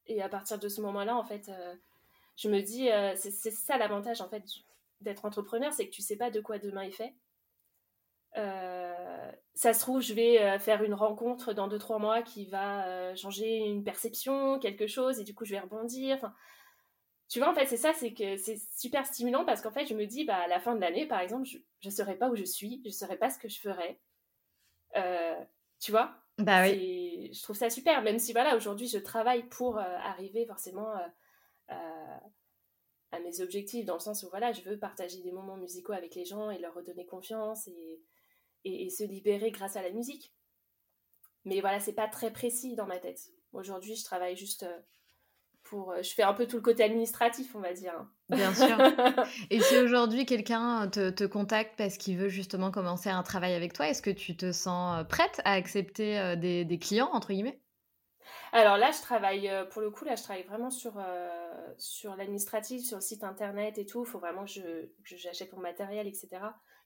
Et 0.07 0.23
à 0.23 0.29
partir 0.29 0.59
de 0.59 0.69
ce 0.69 0.81
moment-là, 0.81 1.17
en 1.17 1.25
fait, 1.25 1.51
je 2.37 2.49
me 2.49 2.61
dis, 2.61 2.89
c'est 3.17 3.51
ça 3.51 3.77
l'avantage, 3.77 4.21
en 4.21 4.29
fait, 4.29 4.45
d'être 5.01 5.25
entrepreneur, 5.25 5.73
c'est 5.73 5.87
que 5.87 5.93
tu 5.93 6.03
sais 6.03 6.17
pas 6.17 6.31
de 6.31 6.41
quoi 6.41 6.59
demain 6.59 6.83
est 6.83 6.91
fait. 6.91 7.15
Euh, 8.37 9.33
ça 9.55 9.75
se 9.75 9.81
trouve, 9.81 10.01
je 10.01 10.15
vais 10.15 10.41
euh, 10.41 10.59
faire 10.59 10.83
une 10.83 10.95
rencontre 10.95 11.53
dans 11.53 11.69
2-3 11.69 11.99
mois 11.99 12.23
qui 12.23 12.47
va 12.47 12.87
euh, 12.87 13.17
changer 13.17 13.59
une 13.59 13.83
perception, 13.85 14.59
quelque 14.59 14.87
chose, 14.87 15.19
et 15.21 15.25
du 15.25 15.35
coup, 15.35 15.45
je 15.45 15.53
vais 15.53 15.61
rebondir. 15.61 16.17
Enfin, 16.17 16.35
tu 17.29 17.39
vois, 17.41 17.51
en 17.51 17.55
fait, 17.55 17.67
c'est 17.67 17.77
ça, 17.77 17.93
c'est 17.93 18.13
que 18.13 18.37
c'est 18.37 18.59
super 18.77 19.07
stimulant 19.07 19.45
parce 19.45 19.61
qu'en 19.61 19.71
fait, 19.71 19.87
je 19.87 19.95
me 19.95 20.07
dis, 20.07 20.25
bah, 20.25 20.37
à 20.37 20.49
la 20.49 20.61
fin 20.61 20.75
de 20.75 20.81
l'année, 20.81 21.07
par 21.07 21.21
exemple, 21.21 21.47
je 21.47 21.59
ne 21.85 21.91
saurais 21.91 22.17
pas 22.17 22.29
où 22.29 22.37
je 22.37 22.45
suis, 22.45 22.81
je 22.85 22.89
ne 22.89 22.95
saurais 22.95 23.19
pas 23.19 23.31
ce 23.31 23.39
que 23.39 23.49
je 23.49 23.61
ferais. 23.61 24.01
tu 25.81 25.91
vois? 25.91 26.17
Bah 26.39 26.63
oui. 26.63 27.31
Je 27.35 27.43
trouve 27.43 27.57
ça 27.57 27.69
super, 27.69 28.03
même 28.03 28.19
si, 28.19 28.33
voilà, 28.33 28.57
aujourd'hui, 28.57 28.89
je 28.89 28.99
travaille 28.99 29.43
pour 29.49 29.79
arriver 29.79 30.47
forcément 30.47 30.93
à 33.13 33.19
mes 33.21 33.41
objectifs, 33.41 33.85
dans 33.85 33.95
le 33.95 34.01
sens 34.01 34.23
où, 34.23 34.29
voilà, 34.31 34.53
je 34.53 34.63
veux 34.63 34.79
partager 34.79 35.21
des 35.21 35.33
moments 35.33 35.57
musicaux 35.57 35.93
avec 35.93 36.15
les 36.15 36.25
gens 36.25 36.51
et 36.51 36.59
leur 36.59 36.75
redonner 36.75 37.07
confiance 37.07 37.67
et 37.69 38.01
et, 38.65 38.91
se 38.91 39.05
libérer 39.05 39.51
grâce 39.51 39.77
à 39.77 39.83
la 39.83 39.91
musique. 39.91 40.33
Mais 41.45 41.61
voilà, 41.61 41.81
c'est 41.81 41.95
pas 41.95 42.09
très 42.09 42.33
précis 42.33 42.75
dans 42.75 42.87
ma 42.87 42.99
tête. 42.99 43.21
Aujourd'hui, 43.53 43.97
je 43.97 44.05
travaille 44.05 44.37
juste 44.37 44.65
euh, 44.65 44.79
pour. 45.63 45.93
Euh, 45.93 46.03
je 46.03 46.11
fais 46.11 46.23
un 46.23 46.35
peu 46.35 46.47
tout 46.47 46.57
le 46.57 46.63
côté 46.63 46.83
administratif, 46.83 47.55
on 47.55 47.61
va 47.61 47.73
dire. 47.73 47.95
Bien 48.29 48.55
sûr. 48.55 48.77
et 49.51 49.61
si 49.61 49.79
aujourd'hui 49.79 50.27
quelqu'un 50.27 50.89
te, 50.89 51.11
te, 51.11 51.25
contacte 51.25 51.75
parce 51.77 51.97
qu'il 51.97 52.19
veut 52.19 52.29
justement 52.29 52.71
commencer 52.71 53.09
un 53.09 53.23
travail 53.23 53.55
avec 53.55 53.73
toi, 53.73 53.89
est-ce 53.89 54.03
que 54.03 54.11
tu 54.11 54.37
te 54.37 54.53
sens 54.53 55.01
euh, 55.01 55.05
prête 55.05 55.41
à 55.45 55.53
accepter 55.53 56.37
des, 56.37 56.65
des 56.65 56.79
clients, 56.79 57.11
entre 57.13 57.33
guillemets? 57.33 57.61
Alors 58.53 58.77
là, 58.77 58.91
je 58.91 59.01
travaille, 59.01 59.51
pour 59.71 59.81
le 59.81 59.91
coup, 59.91 60.05
là, 60.05 60.17
je 60.17 60.23
travaille 60.23 60.43
vraiment 60.43 60.71
sur, 60.71 61.01
sur 61.79 62.17
l'administratif, 62.17 62.85
sur 62.85 62.97
le 62.97 63.01
site 63.01 63.23
internet 63.23 63.79
et 63.79 63.87
tout. 63.87 64.05
Il 64.05 64.11
faut 64.11 64.19
vraiment 64.19 64.45
que 64.45 64.91
j'achète 65.05 65.53
mon 65.53 65.61
matériel, 65.61 66.07
etc. 66.09 66.41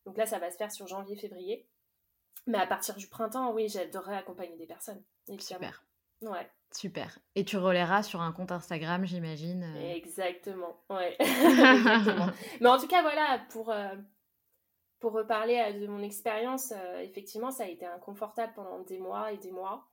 Donc 0.07 0.17
là, 0.17 0.27
ça 0.27 0.39
va 0.39 0.51
se 0.51 0.57
faire 0.57 0.71
sur 0.71 0.87
janvier-février. 0.87 1.67
Mais 2.47 2.59
à 2.59 2.67
partir 2.67 2.97
du 2.97 3.09
printemps, 3.09 3.53
oui, 3.53 3.69
j'adorerais 3.69 4.17
accompagner 4.17 4.57
des 4.57 4.67
personnes. 4.67 5.03
Super. 5.39 5.85
Ouais. 6.21 6.51
Super. 6.73 7.19
Et 7.35 7.45
tu 7.45 7.57
relayeras 7.57 8.03
sur 8.03 8.21
un 8.21 8.33
compte 8.33 8.53
Instagram, 8.53 9.07
j'imagine. 9.07 9.63
Euh. 9.63 9.95
Exactement. 9.95 10.83
Ouais. 10.91 11.17
Exactement. 11.21 12.29
Mais 12.61 12.69
en 12.69 12.79
tout 12.79 12.89
cas, 12.89 13.03
voilà, 13.03 13.41
pour, 13.51 13.71
euh, 13.71 13.95
pour 15.01 15.13
reparler 15.13 15.59
euh, 15.59 15.81
de 15.81 15.87
mon 15.87 16.03
expérience, 16.03 16.73
effectivement, 17.01 17.51
ça 17.51 17.65
a 17.65 17.69
été 17.69 17.87
inconfortable 17.87 18.53
pendant 18.55 18.81
des 18.81 18.99
mois 18.99 19.33
et 19.33 19.39
des 19.39 19.53
mois. 19.53 19.89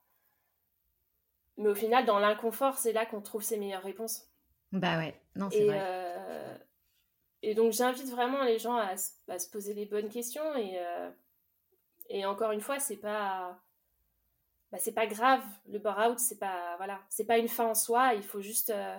Mais 1.56 1.68
au 1.68 1.74
final, 1.74 2.04
dans 2.04 2.18
l'inconfort, 2.18 2.78
c'est 2.78 2.92
là 2.92 3.06
qu'on 3.06 3.20
trouve 3.20 3.42
ses 3.42 3.58
meilleures 3.58 3.82
réponses. 3.82 4.28
Bah 4.72 4.96
ouais, 4.98 5.20
non, 5.36 5.50
c'est 5.50 5.66
vrai. 5.66 6.60
Et 7.42 7.54
donc 7.54 7.72
j'invite 7.72 8.08
vraiment 8.08 8.44
les 8.44 8.58
gens 8.58 8.76
à, 8.76 8.96
se 8.96 9.50
poser 9.50 9.74
les 9.74 9.86
bonnes 9.86 10.08
questions 10.08 10.54
et, 10.56 10.78
euh, 10.78 11.10
et 12.08 12.24
encore 12.24 12.52
une 12.52 12.60
fois 12.60 12.78
c'est 12.78 12.96
pas 12.96 13.60
bah, 14.70 14.78
c'est 14.80 14.92
pas 14.92 15.06
grave. 15.06 15.42
Le 15.68 15.78
burn-out 15.78 16.18
c'est 16.18 16.38
pas 16.38 16.76
voilà 16.76 17.00
c'est 17.08 17.26
pas 17.26 17.38
une 17.38 17.48
fin 17.48 17.66
en 17.66 17.74
soi. 17.74 18.14
Il 18.14 18.22
faut 18.22 18.40
juste 18.40 18.70
euh, 18.70 18.98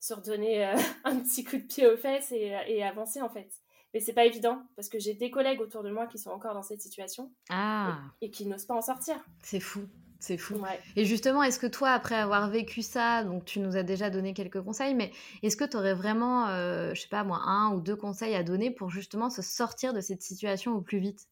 se 0.00 0.14
redonner 0.14 0.66
euh, 0.66 0.74
un 1.04 1.20
petit 1.20 1.44
coup 1.44 1.58
de 1.58 1.64
pied 1.64 1.86
aux 1.86 1.96
fesses 1.96 2.32
et, 2.32 2.56
et 2.66 2.82
avancer 2.82 3.20
en 3.20 3.28
fait. 3.28 3.50
Mais 3.92 4.00
c'est 4.00 4.14
pas 4.14 4.24
évident 4.24 4.62
parce 4.74 4.88
que 4.88 4.98
j'ai 4.98 5.14
des 5.14 5.30
collègues 5.30 5.60
autour 5.60 5.82
de 5.82 5.90
moi 5.90 6.06
qui 6.06 6.18
sont 6.18 6.30
encore 6.30 6.54
dans 6.54 6.62
cette 6.62 6.82
situation 6.82 7.32
ah. 7.50 7.98
et 8.20 8.30
qui 8.30 8.46
n'osent 8.46 8.66
pas 8.66 8.74
en 8.74 8.82
sortir. 8.82 9.16
C'est 9.42 9.60
fou 9.60 9.86
c'est 10.26 10.36
fou. 10.36 10.60
Et 10.96 11.04
justement, 11.04 11.42
est-ce 11.42 11.58
que 11.58 11.66
toi, 11.66 11.90
après 11.90 12.16
avoir 12.16 12.50
vécu 12.50 12.82
ça, 12.82 13.24
donc 13.24 13.44
tu 13.44 13.60
nous 13.60 13.76
as 13.76 13.82
déjà 13.82 14.10
donné 14.10 14.34
quelques 14.34 14.62
conseils, 14.62 14.94
mais 14.94 15.12
est-ce 15.42 15.56
que 15.56 15.64
tu 15.64 15.76
aurais 15.76 15.94
vraiment, 15.94 16.48
euh, 16.48 16.94
je 16.94 17.02
sais 17.02 17.08
pas 17.08 17.24
moi, 17.24 17.40
un 17.44 17.72
ou 17.72 17.80
deux 17.80 17.96
conseils 17.96 18.34
à 18.34 18.42
donner 18.42 18.70
pour 18.70 18.90
justement 18.90 19.30
se 19.30 19.42
sortir 19.42 19.92
de 19.92 20.00
cette 20.00 20.22
situation 20.22 20.74
au 20.74 20.80
plus 20.80 20.98
vite? 20.98 21.28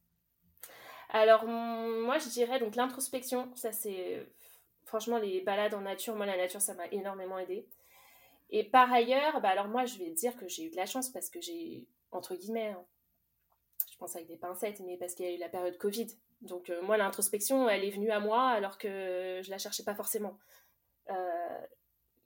Alors, 1.11 1.47
moi, 1.47 2.19
je 2.19 2.29
dirais 2.29 2.59
donc 2.59 2.77
l'introspection, 2.77 3.49
ça 3.55 3.73
c'est 3.73 4.27
franchement, 4.85 5.19
les 5.19 5.41
balades 5.41 5.75
en 5.75 5.81
nature, 5.81 6.15
moi, 6.15 6.27
la 6.27 6.37
nature, 6.37 6.61
ça 6.61 6.75
m'a 6.75 6.87
énormément 6.93 7.39
aidé. 7.39 7.67
Et 8.51 8.63
par 8.63 8.93
ailleurs, 8.93 9.41
bah, 9.41 9.49
alors 9.49 9.67
moi, 9.67 9.85
je 9.87 9.99
vais 9.99 10.11
dire 10.11 10.37
que 10.37 10.47
j'ai 10.47 10.67
eu 10.67 10.71
de 10.71 10.77
la 10.77 10.87
chance 10.87 11.09
parce 11.09 11.31
que 11.31 11.41
j'ai, 11.41 11.87
entre 12.13 12.37
guillemets, 12.37 12.69
hein, 12.69 12.85
je 13.95 13.99
pense 13.99 14.17
avec 14.17 14.27
des 14.27 14.37
pincettes, 14.37 14.81
mais 14.81 14.97
parce 14.97 15.15
qu'il 15.15 15.25
y 15.25 15.29
a 15.29 15.33
eu 15.33 15.39
la 15.39 15.49
période 15.49 15.79
Covid. 15.79 16.09
Donc 16.41 16.69
euh, 16.69 16.83
moi, 16.83 16.97
l'introspection, 16.97 17.69
elle 17.69 17.85
est 17.85 17.93
venue 17.93 18.11
à 18.11 18.19
moi 18.19 18.49
alors 18.49 18.77
que 18.77 19.41
je 19.41 19.49
la 19.51 19.59
cherchais 19.59 19.85
pas 19.85 19.95
forcément. 19.95 20.37
Euh, 21.11 21.61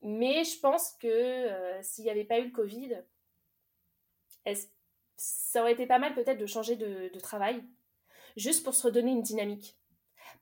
mais 0.00 0.44
je 0.44 0.58
pense 0.60 0.92
que 0.92 1.06
euh, 1.06 1.82
s'il 1.82 2.04
n'y 2.04 2.10
avait 2.10 2.24
pas 2.24 2.38
eu 2.38 2.46
le 2.46 2.52
Covid, 2.52 3.02
ça 5.18 5.60
aurait 5.60 5.74
été 5.74 5.86
pas 5.86 5.98
mal 5.98 6.14
peut-être 6.14 6.38
de 6.38 6.46
changer 6.46 6.74
de, 6.74 7.10
travail, 7.18 7.62
juste 8.38 8.64
pour 8.64 8.74
se 8.74 8.86
redonner 8.86 9.10
une 9.10 9.20
dynamique. 9.20 9.76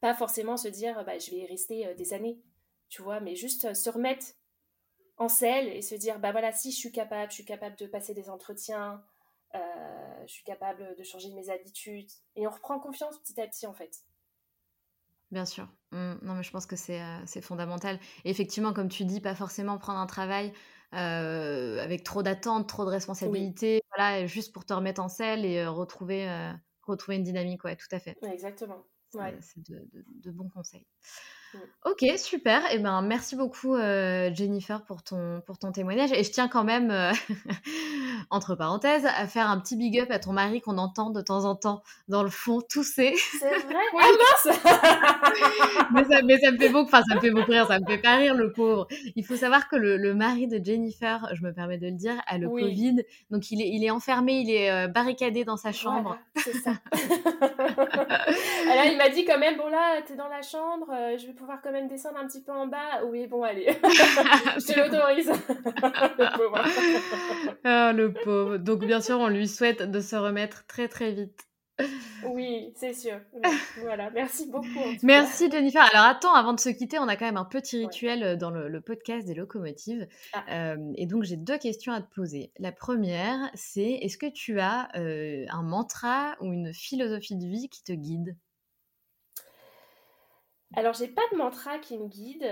Pas 0.00 0.14
forcément 0.14 0.56
se 0.56 0.68
dire, 0.68 1.04
bah, 1.04 1.18
je 1.18 1.32
vais 1.32 1.38
y 1.38 1.46
rester 1.46 1.92
des 1.96 2.14
années, 2.14 2.40
tu 2.88 3.02
vois, 3.02 3.18
mais 3.18 3.34
juste 3.34 3.74
se 3.74 3.90
remettre 3.90 4.26
en 5.16 5.28
selle 5.28 5.66
et 5.68 5.82
se 5.82 5.96
dire, 5.96 6.20
bah 6.20 6.30
voilà, 6.30 6.52
si 6.52 6.70
je 6.70 6.76
suis 6.76 6.92
capable, 6.92 7.32
je 7.32 7.36
suis 7.36 7.44
capable 7.44 7.74
de 7.74 7.86
passer 7.86 8.14
des 8.14 8.30
entretiens, 8.30 9.02
je 10.26 10.32
suis 10.32 10.44
capable 10.44 10.94
de 10.96 11.02
changer 11.02 11.32
mes 11.32 11.50
habitudes. 11.50 12.10
Et 12.34 12.46
on 12.46 12.50
reprend 12.50 12.78
confiance 12.78 13.18
petit 13.18 13.40
à 13.40 13.46
petit, 13.46 13.66
en 13.66 13.74
fait. 13.74 14.02
Bien 15.30 15.44
sûr. 15.44 15.68
Mmh. 15.92 16.14
non, 16.22 16.34
mais 16.34 16.42
je 16.42 16.50
pense 16.50 16.66
que 16.66 16.74
euh, 16.74 17.22
c'est 17.26 17.40
fondamental. 17.40 17.98
Et 18.24 18.30
effectivement, 18.30 18.72
comme 18.72 18.88
tu 18.88 19.04
dis, 19.04 19.20
pas 19.20 19.34
forcément 19.34 19.78
prendre 19.78 19.98
un 19.98 20.06
travail 20.06 20.52
euh, 20.94 21.82
avec 21.82 22.04
trop 22.04 22.22
d'attentes, 22.22 22.68
trop 22.68 22.84
de 22.84 22.90
responsabilités, 22.90 23.82
voilà, 23.96 24.26
juste 24.26 24.52
pour 24.52 24.64
te 24.64 24.72
remettre 24.72 25.00
en 25.00 25.08
selle 25.08 25.44
et 25.44 25.66
retrouver, 25.66 26.28
retrouver 26.82 27.16
une 27.16 27.24
dynamique. 27.24 27.64
Ouais, 27.64 27.76
tout 27.76 27.88
à 27.90 27.98
fait. 27.98 28.16
exactement. 28.22 28.86
C'est 29.40 29.70
de, 29.70 30.30
bons 30.30 30.48
conseils. 30.48 30.86
Mmh. 31.54 31.58
Ok, 31.84 32.18
super. 32.18 32.62
Eh 32.72 32.78
ben, 32.78 33.02
merci 33.02 33.36
beaucoup, 33.36 33.76
Jennifer, 33.76 34.82
pour 34.84 35.02
ton, 35.02 35.40
pour 35.46 35.58
ton 35.58 35.72
témoignage. 35.72 36.12
Et 36.12 36.24
je 36.24 36.30
tiens 36.30 36.48
quand 36.48 36.64
même 36.64 36.92
entre 38.30 38.54
parenthèses, 38.54 39.06
à 39.06 39.26
faire 39.26 39.48
un 39.48 39.58
petit 39.60 39.76
big 39.76 40.00
up 40.00 40.10
à 40.10 40.18
ton 40.18 40.32
mari 40.32 40.60
qu'on 40.60 40.78
entend 40.78 41.10
de 41.10 41.20
temps 41.20 41.44
en 41.44 41.54
temps 41.54 41.82
dans 42.08 42.22
le 42.22 42.30
fond 42.30 42.60
tousser. 42.60 43.14
C'est 43.38 43.48
vrai 43.48 43.76
Ah 43.98 44.08
mince 44.44 44.58
mais, 45.92 46.04
ça, 46.04 46.22
mais, 46.22 46.38
ça, 46.38 46.50
me 46.50 46.58
fait 46.58 46.68
beaucoup, 46.68 46.86
enfin 46.86 47.02
ça 47.08 47.14
me 47.16 47.20
fait 47.20 47.30
beaucoup 47.30 47.50
rire, 47.50 47.66
ça 47.66 47.78
me 47.78 47.86
fait 47.86 47.98
pas 47.98 48.16
rire 48.16 48.34
le 48.34 48.52
pauvre. 48.52 48.86
Il 49.14 49.24
faut 49.24 49.36
savoir 49.36 49.68
que 49.68 49.76
le, 49.76 50.14
mari 50.14 50.46
de 50.46 50.62
Jennifer, 50.62 51.28
je 51.32 51.42
me 51.42 51.52
permets 51.52 51.78
de 51.78 51.86
le 51.86 51.92
dire, 51.92 52.20
a 52.26 52.38
le 52.38 52.48
Covid, 52.48 53.02
donc 53.30 53.50
il 53.50 53.60
est, 53.60 53.68
il 53.68 53.84
est 53.84 53.90
enfermé, 53.90 54.40
il 54.40 54.50
est 54.50 54.70
euh, 54.70 54.88
barricadé 54.88 55.44
dans 55.44 55.56
sa 55.56 55.72
chambre. 55.72 56.18
c'est 56.36 56.54
ça. 56.54 56.74
Alors 57.66 58.84
il 58.90 58.96
m'a 58.96 59.08
dit 59.08 59.24
quand 59.24 59.38
même, 59.38 59.56
bon 59.56 59.68
là, 59.68 60.00
t'es 60.06 60.14
dans 60.14 60.28
la 60.28 60.42
chambre, 60.42 60.88
euh, 60.92 61.16
je 61.18 61.26
vais 61.26 61.32
pouvoir 61.32 61.60
quand 61.62 61.72
même 61.72 61.88
descendre 61.88 62.18
un 62.18 62.26
petit 62.26 62.42
peu 62.42 62.52
en 62.52 62.66
bas. 62.66 63.04
Oui, 63.04 63.26
bon 63.26 63.42
allez, 63.42 63.66
je 63.86 64.72
te 64.72 64.78
l'autorise. 64.78 65.30
le 66.18 66.36
pauvre. 66.36 66.64
Ah, 67.64 67.92
le 67.92 68.12
pauvre. 68.12 68.56
Donc, 68.58 68.84
bien 68.84 69.00
sûr, 69.00 69.18
on 69.18 69.28
lui 69.28 69.48
souhaite 69.48 69.82
de 69.82 70.00
se 70.00 70.16
remettre 70.16 70.66
très, 70.66 70.88
très 70.88 71.12
vite. 71.12 71.46
Oui, 72.26 72.72
c'est 72.76 72.94
sûr. 72.94 73.20
Voilà, 73.80 74.10
merci 74.10 74.46
beaucoup. 74.50 74.66
Merci 75.02 75.50
Jennifer. 75.50 75.82
Alors 75.92 76.06
attends, 76.06 76.34
avant 76.34 76.52
de 76.52 76.60
se 76.60 76.68
quitter, 76.70 76.98
on 76.98 77.08
a 77.08 77.16
quand 77.16 77.26
même 77.26 77.36
un 77.36 77.44
petit 77.44 77.78
rituel 77.78 78.22
euh, 78.22 78.36
dans 78.36 78.50
le, 78.50 78.80
podcast 78.80 79.26
des 79.26 79.34
locomotives. 79.34 80.06
Ah. 80.32 80.44
Euh, 80.50 80.92
et 80.96 81.06
donc 81.06 81.24
j'ai 81.24 81.36
deux 81.36 81.58
questions 81.58 81.92
à 81.92 82.00
te 82.00 82.12
poser. 82.14 82.52
La 82.58 82.72
première, 82.72 83.50
c'est 83.54 83.90
est-ce 84.02 84.18
que 84.18 84.26
tu 84.26 84.60
as 84.60 84.88
euh, 84.96 85.44
un 85.50 85.62
mantra 85.62 86.36
ou 86.40 86.52
une 86.52 86.72
philosophie 86.72 87.36
de 87.36 87.46
vie 87.46 87.68
qui 87.68 87.82
te 87.82 87.92
guide? 87.92 88.36
Alors 90.74 90.94
j'ai 90.94 91.08
pas 91.08 91.22
de 91.32 91.38
mantra 91.38 91.78
qui 91.78 91.98
me 91.98 92.08
guide. 92.08 92.46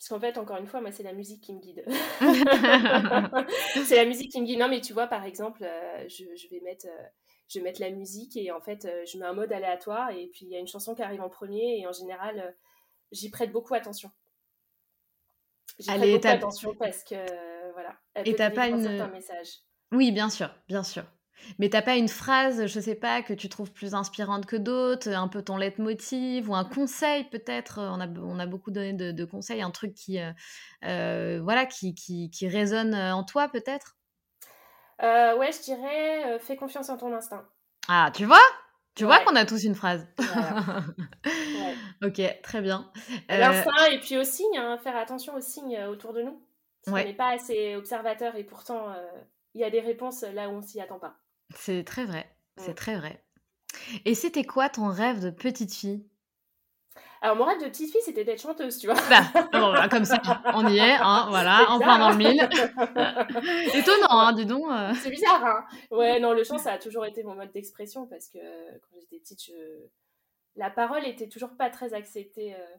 Parce 0.00 0.08
qu'en 0.08 0.18
fait, 0.18 0.38
encore 0.38 0.56
une 0.56 0.66
fois, 0.66 0.80
moi, 0.80 0.90
c'est 0.92 1.02
la 1.02 1.12
musique 1.12 1.42
qui 1.42 1.52
me 1.52 1.60
guide. 1.60 1.84
c'est 3.84 3.96
la 3.96 4.06
musique 4.06 4.32
qui 4.32 4.40
me 4.40 4.46
guide. 4.46 4.58
Non, 4.58 4.70
mais 4.70 4.80
tu 4.80 4.94
vois, 4.94 5.06
par 5.06 5.26
exemple, 5.26 5.62
euh, 5.62 6.08
je, 6.08 6.48
vais 6.48 6.60
mettre, 6.60 6.86
euh, 6.86 7.06
je 7.50 7.58
vais 7.58 7.64
mettre 7.64 7.80
la 7.80 7.90
musique 7.90 8.36
et 8.36 8.52
en 8.52 8.60
fait, 8.60 8.84
euh, 8.84 9.04
je 9.04 9.18
mets 9.18 9.26
un 9.26 9.32
mode 9.32 9.52
aléatoire 9.52 10.10
et 10.10 10.28
puis 10.28 10.46
il 10.46 10.48
y 10.48 10.56
a 10.56 10.60
une 10.60 10.68
chanson 10.68 10.94
qui 10.94 11.02
arrive 11.02 11.20
en 11.20 11.28
premier 11.28 11.80
et 11.80 11.86
en 11.86 11.92
général, 11.92 12.54
j'y 13.10 13.28
prête 13.30 13.50
beaucoup 13.50 13.74
attention. 13.74 14.10
J'y 15.78 15.86
prête 15.86 16.12
beaucoup 16.12 16.28
attention 16.28 16.74
parce 16.76 17.02
que, 17.02 17.72
voilà, 17.72 17.96
elle 18.14 18.28
et 18.28 18.34
peut 18.34 18.52
pas 18.54 18.68
une... 18.68 18.86
un 18.86 19.08
message. 19.08 19.48
Oui, 19.92 20.12
bien 20.12 20.30
sûr, 20.30 20.54
bien 20.68 20.84
sûr. 20.84 21.04
Mais 21.58 21.70
t'as 21.70 21.82
pas 21.82 21.96
une 21.96 22.08
phrase, 22.08 22.66
je 22.66 22.80
sais 22.80 22.94
pas, 22.94 23.22
que 23.22 23.32
tu 23.32 23.48
trouves 23.48 23.72
plus 23.72 23.94
inspirante 23.94 24.46
que 24.46 24.56
d'autres, 24.56 25.08
un 25.08 25.26
peu 25.26 25.42
ton 25.42 25.56
leitmotiv 25.56 26.50
ou 26.50 26.54
un 26.54 26.64
conseil 26.64 27.24
peut-être. 27.24 27.80
On 27.80 28.00
a, 28.00 28.06
on 28.06 28.38
a 28.38 28.46
beaucoup 28.46 28.70
donné 28.70 28.92
de, 28.92 29.24
conseils, 29.24 29.62
un 29.62 29.70
truc 29.70 29.94
qui, 29.94 30.20
euh, 30.20 30.32
euh, 30.84 31.40
voilà, 31.42 31.66
qui, 31.66 31.94
qui, 31.94 32.30
qui, 32.30 32.46
résonne 32.46 32.94
en 32.94 33.24
toi 33.24 33.48
peut-être? 33.48 33.96
Euh, 35.02 35.36
ouais, 35.38 35.50
je 35.52 35.62
dirais, 35.62 36.38
fais 36.40 36.56
confiance 36.56 36.90
en 36.90 36.96
ton 36.96 37.12
instinct. 37.14 37.46
Ah, 37.88 38.10
tu 38.14 38.24
vois? 38.24 38.40
Tu 38.94 39.04
vois 39.04 39.20
qu'on 39.20 39.36
a 39.36 39.44
tous 39.46 39.64
une 39.64 39.74
phrase. 39.74 40.06
Ok, 42.02 42.20
très 42.42 42.62
bien. 42.62 42.90
L'instinct 43.28 43.86
et 43.92 44.00
puis 44.00 44.16
aux 44.16 44.24
signes, 44.24 44.56
hein, 44.56 44.78
faire 44.78 44.96
attention 44.96 45.34
aux 45.34 45.40
signes 45.40 45.78
autour 45.84 46.14
de 46.14 46.22
nous. 46.22 46.40
on 46.86 46.92
n'est 46.92 47.12
pas 47.14 47.28
assez 47.34 47.76
observateur 47.76 48.36
et 48.36 48.44
pourtant 48.44 48.86
il 49.54 49.60
y 49.60 49.64
a 49.64 49.70
des 49.70 49.80
réponses 49.80 50.22
là 50.22 50.48
où 50.48 50.52
on 50.52 50.62
s'y 50.62 50.80
attend 50.80 50.98
pas. 50.98 51.16
C'est 51.54 51.84
très 51.84 52.04
vrai, 52.06 52.26
c'est 52.56 52.74
très 52.74 52.96
vrai. 52.96 53.22
Et 54.04 54.14
c'était 54.14 54.44
quoi 54.44 54.68
ton 54.68 54.88
rêve 54.88 55.20
de 55.20 55.30
petite 55.30 55.74
fille? 55.74 56.06
Alors, 57.22 57.36
mon 57.36 57.44
rêve 57.44 57.60
de 57.60 57.66
petite 57.66 57.90
fille, 57.90 58.00
c'était 58.02 58.24
d'être 58.24 58.40
chanteuse, 58.40 58.78
tu 58.78 58.86
vois. 58.86 58.96
Bah, 59.10 59.88
comme 59.88 60.04
ça, 60.04 60.20
on 60.54 60.66
y 60.68 60.78
est, 60.78 60.96
hein, 61.00 61.26
voilà, 61.28 61.70
en 61.70 61.78
plein 61.78 61.98
dans 61.98 62.10
le 62.10 62.16
mille. 62.16 62.40
Étonnant, 63.74 64.08
hein, 64.10 64.32
dis 64.32 64.46
donc. 64.46 64.64
Euh. 64.70 64.94
C'est 64.94 65.10
bizarre, 65.10 65.44
hein. 65.44 65.64
Ouais, 65.90 66.18
non, 66.18 66.32
le 66.32 66.44
chant, 66.44 66.58
ça 66.58 66.72
a 66.72 66.78
toujours 66.78 67.04
été 67.04 67.22
mon 67.22 67.34
mode 67.34 67.52
d'expression 67.52 68.06
parce 68.06 68.28
que 68.28 68.38
quand 68.38 68.98
j'étais 69.00 69.18
petite, 69.18 69.52
la 70.56 70.70
parole 70.70 71.04
était 71.06 71.28
toujours 71.28 71.56
pas 71.56 71.68
très 71.68 71.92
acceptée. 71.92 72.54
Euh. 72.54 72.76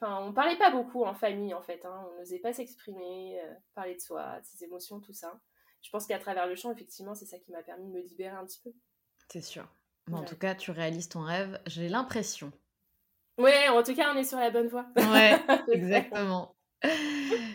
Enfin, 0.00 0.18
on 0.24 0.32
parlait 0.32 0.56
pas 0.56 0.70
beaucoup 0.70 1.04
en 1.04 1.14
famille, 1.14 1.54
en 1.54 1.62
fait. 1.62 1.84
Hein. 1.84 2.06
On 2.10 2.18
n'osait 2.18 2.38
pas 2.38 2.52
s'exprimer, 2.52 3.40
euh, 3.40 3.54
parler 3.74 3.94
de 3.94 4.00
soi, 4.00 4.40
de 4.40 4.46
ses 4.46 4.64
émotions, 4.64 4.98
tout 4.98 5.12
ça 5.12 5.38
je 5.82 5.90
pense 5.90 6.06
qu'à 6.06 6.18
travers 6.18 6.46
le 6.46 6.54
chant, 6.54 6.72
effectivement, 6.72 7.14
c'est 7.14 7.26
ça 7.26 7.38
qui 7.38 7.50
m'a 7.52 7.62
permis 7.62 7.86
de 7.86 7.92
me 7.92 8.00
libérer 8.02 8.36
un 8.36 8.44
petit 8.44 8.60
peu. 8.62 8.72
C'est 9.28 9.42
sûr. 9.42 9.66
En 10.12 10.24
tout 10.24 10.36
cas, 10.36 10.54
tu 10.54 10.72
réalises 10.72 11.08
ton 11.08 11.20
rêve, 11.20 11.60
j'ai 11.66 11.88
l'impression. 11.88 12.52
Ouais, 13.38 13.68
en 13.68 13.82
tout 13.82 13.94
cas, 13.94 14.12
on 14.14 14.18
est 14.18 14.24
sur 14.24 14.38
la 14.38 14.50
bonne 14.50 14.68
voie. 14.68 14.86
Ouais, 14.96 15.38
exactement. 15.72 16.54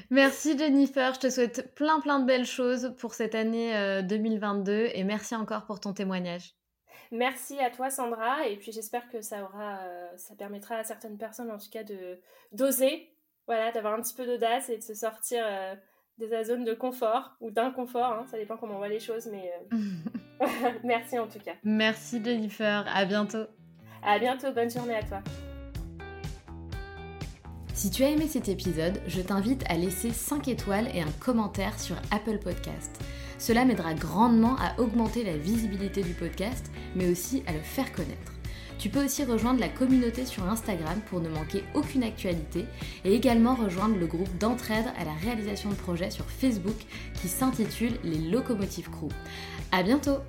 Merci 0.10 0.58
Jennifer, 0.58 1.14
je 1.16 1.20
te 1.20 1.30
souhaite 1.30 1.74
plein 1.76 2.00
plein 2.00 2.20
de 2.20 2.26
belles 2.26 2.46
choses 2.46 2.94
pour 3.00 3.14
cette 3.14 3.34
année 3.34 4.02
2022 4.04 4.72
euh, 4.72 4.90
et 4.94 5.04
merci 5.04 5.36
encore 5.36 5.66
pour 5.66 5.80
ton 5.80 5.94
témoignage. 5.94 6.54
Merci 7.12 7.60
à 7.60 7.70
toi 7.70 7.90
Sandra 7.90 8.48
et 8.48 8.58
puis 8.58 8.72
j'espère 8.72 9.10
que 9.10 9.22
ça 9.22 9.44
aura, 9.44 9.80
euh, 9.84 10.08
ça 10.18 10.36
permettra 10.36 10.76
à 10.76 10.84
certaines 10.84 11.18
personnes 11.18 11.52
en 11.52 11.58
tout 11.58 11.70
cas 11.72 11.84
de 11.84 12.20
d'oser, 12.52 13.10
voilà, 13.48 13.72
d'avoir 13.72 13.94
un 13.94 14.02
petit 14.02 14.14
peu 14.14 14.26
d'audace 14.26 14.70
et 14.70 14.78
de 14.78 14.84
se 14.84 14.94
sortir 14.94 15.44
euh, 15.46 15.76
de 16.18 16.28
sa 16.28 16.44
zone 16.44 16.64
de 16.64 16.74
confort 16.74 17.36
ou 17.42 17.52
d'inconfort, 17.52 18.14
hein, 18.14 18.26
ça 18.30 18.38
dépend 18.38 18.58
comment 18.58 18.76
on 18.76 18.78
voit 18.78 18.90
les 18.90 19.00
choses, 19.00 19.28
mais 19.32 19.52
merci 20.84 21.18
en 21.18 21.28
tout 21.28 21.40
cas. 21.40 21.54
Merci 21.64 22.24
Jennifer, 22.24 22.86
à 22.94 23.06
bientôt. 23.06 23.46
À 24.04 24.20
bientôt, 24.20 24.52
bonne 24.52 24.70
journée 24.70 24.96
à 24.96 25.04
toi. 25.04 25.22
Si 27.76 27.90
tu 27.90 28.06
as 28.06 28.10
aimé 28.10 28.26
cet 28.30 28.48
épisode, 28.48 29.02
je 29.06 29.20
t'invite 29.20 29.66
à 29.68 29.76
laisser 29.76 30.12
5 30.12 30.48
étoiles 30.48 30.88
et 30.96 31.02
un 31.02 31.12
commentaire 31.20 31.78
sur 31.78 31.98
Apple 32.10 32.40
Podcast. 32.40 32.90
Cela 33.38 33.66
m'aidera 33.66 33.94
grandement 33.94 34.56
à 34.56 34.80
augmenter 34.80 35.26
la 35.26 35.36
visibilité 35.36 36.02
du 36.02 36.14
podcast, 36.14 36.72
mais 36.96 37.10
aussi 37.12 37.44
à 37.48 37.52
le 37.52 37.60
faire 37.60 37.92
connaître. 37.92 38.32
Tu 38.80 38.88
peux 38.88 39.04
aussi 39.04 39.26
rejoindre 39.26 39.60
la 39.60 39.68
communauté 39.68 40.26
sur 40.26 40.48
Instagram 40.50 41.02
pour 41.10 41.20
ne 41.20 41.28
manquer 41.28 41.66
aucune 41.74 42.04
actualité 42.04 42.66
et 43.04 43.14
également 43.14 43.56
rejoindre 43.56 43.98
le 43.98 44.08
groupe 44.08 44.38
d'entraide 44.38 44.86
à 44.98 45.04
la 45.04 45.14
réalisation 45.14 45.70
de 45.70 45.76
projets 45.76 46.12
sur 46.12 46.26
Facebook 46.30 46.78
qui 47.22 47.28
s'intitule 47.28 48.00
Les 48.06 48.20
Locomotives 48.20 48.90
Crew. 48.90 49.10
À 49.74 49.84
bientôt! 49.84 50.20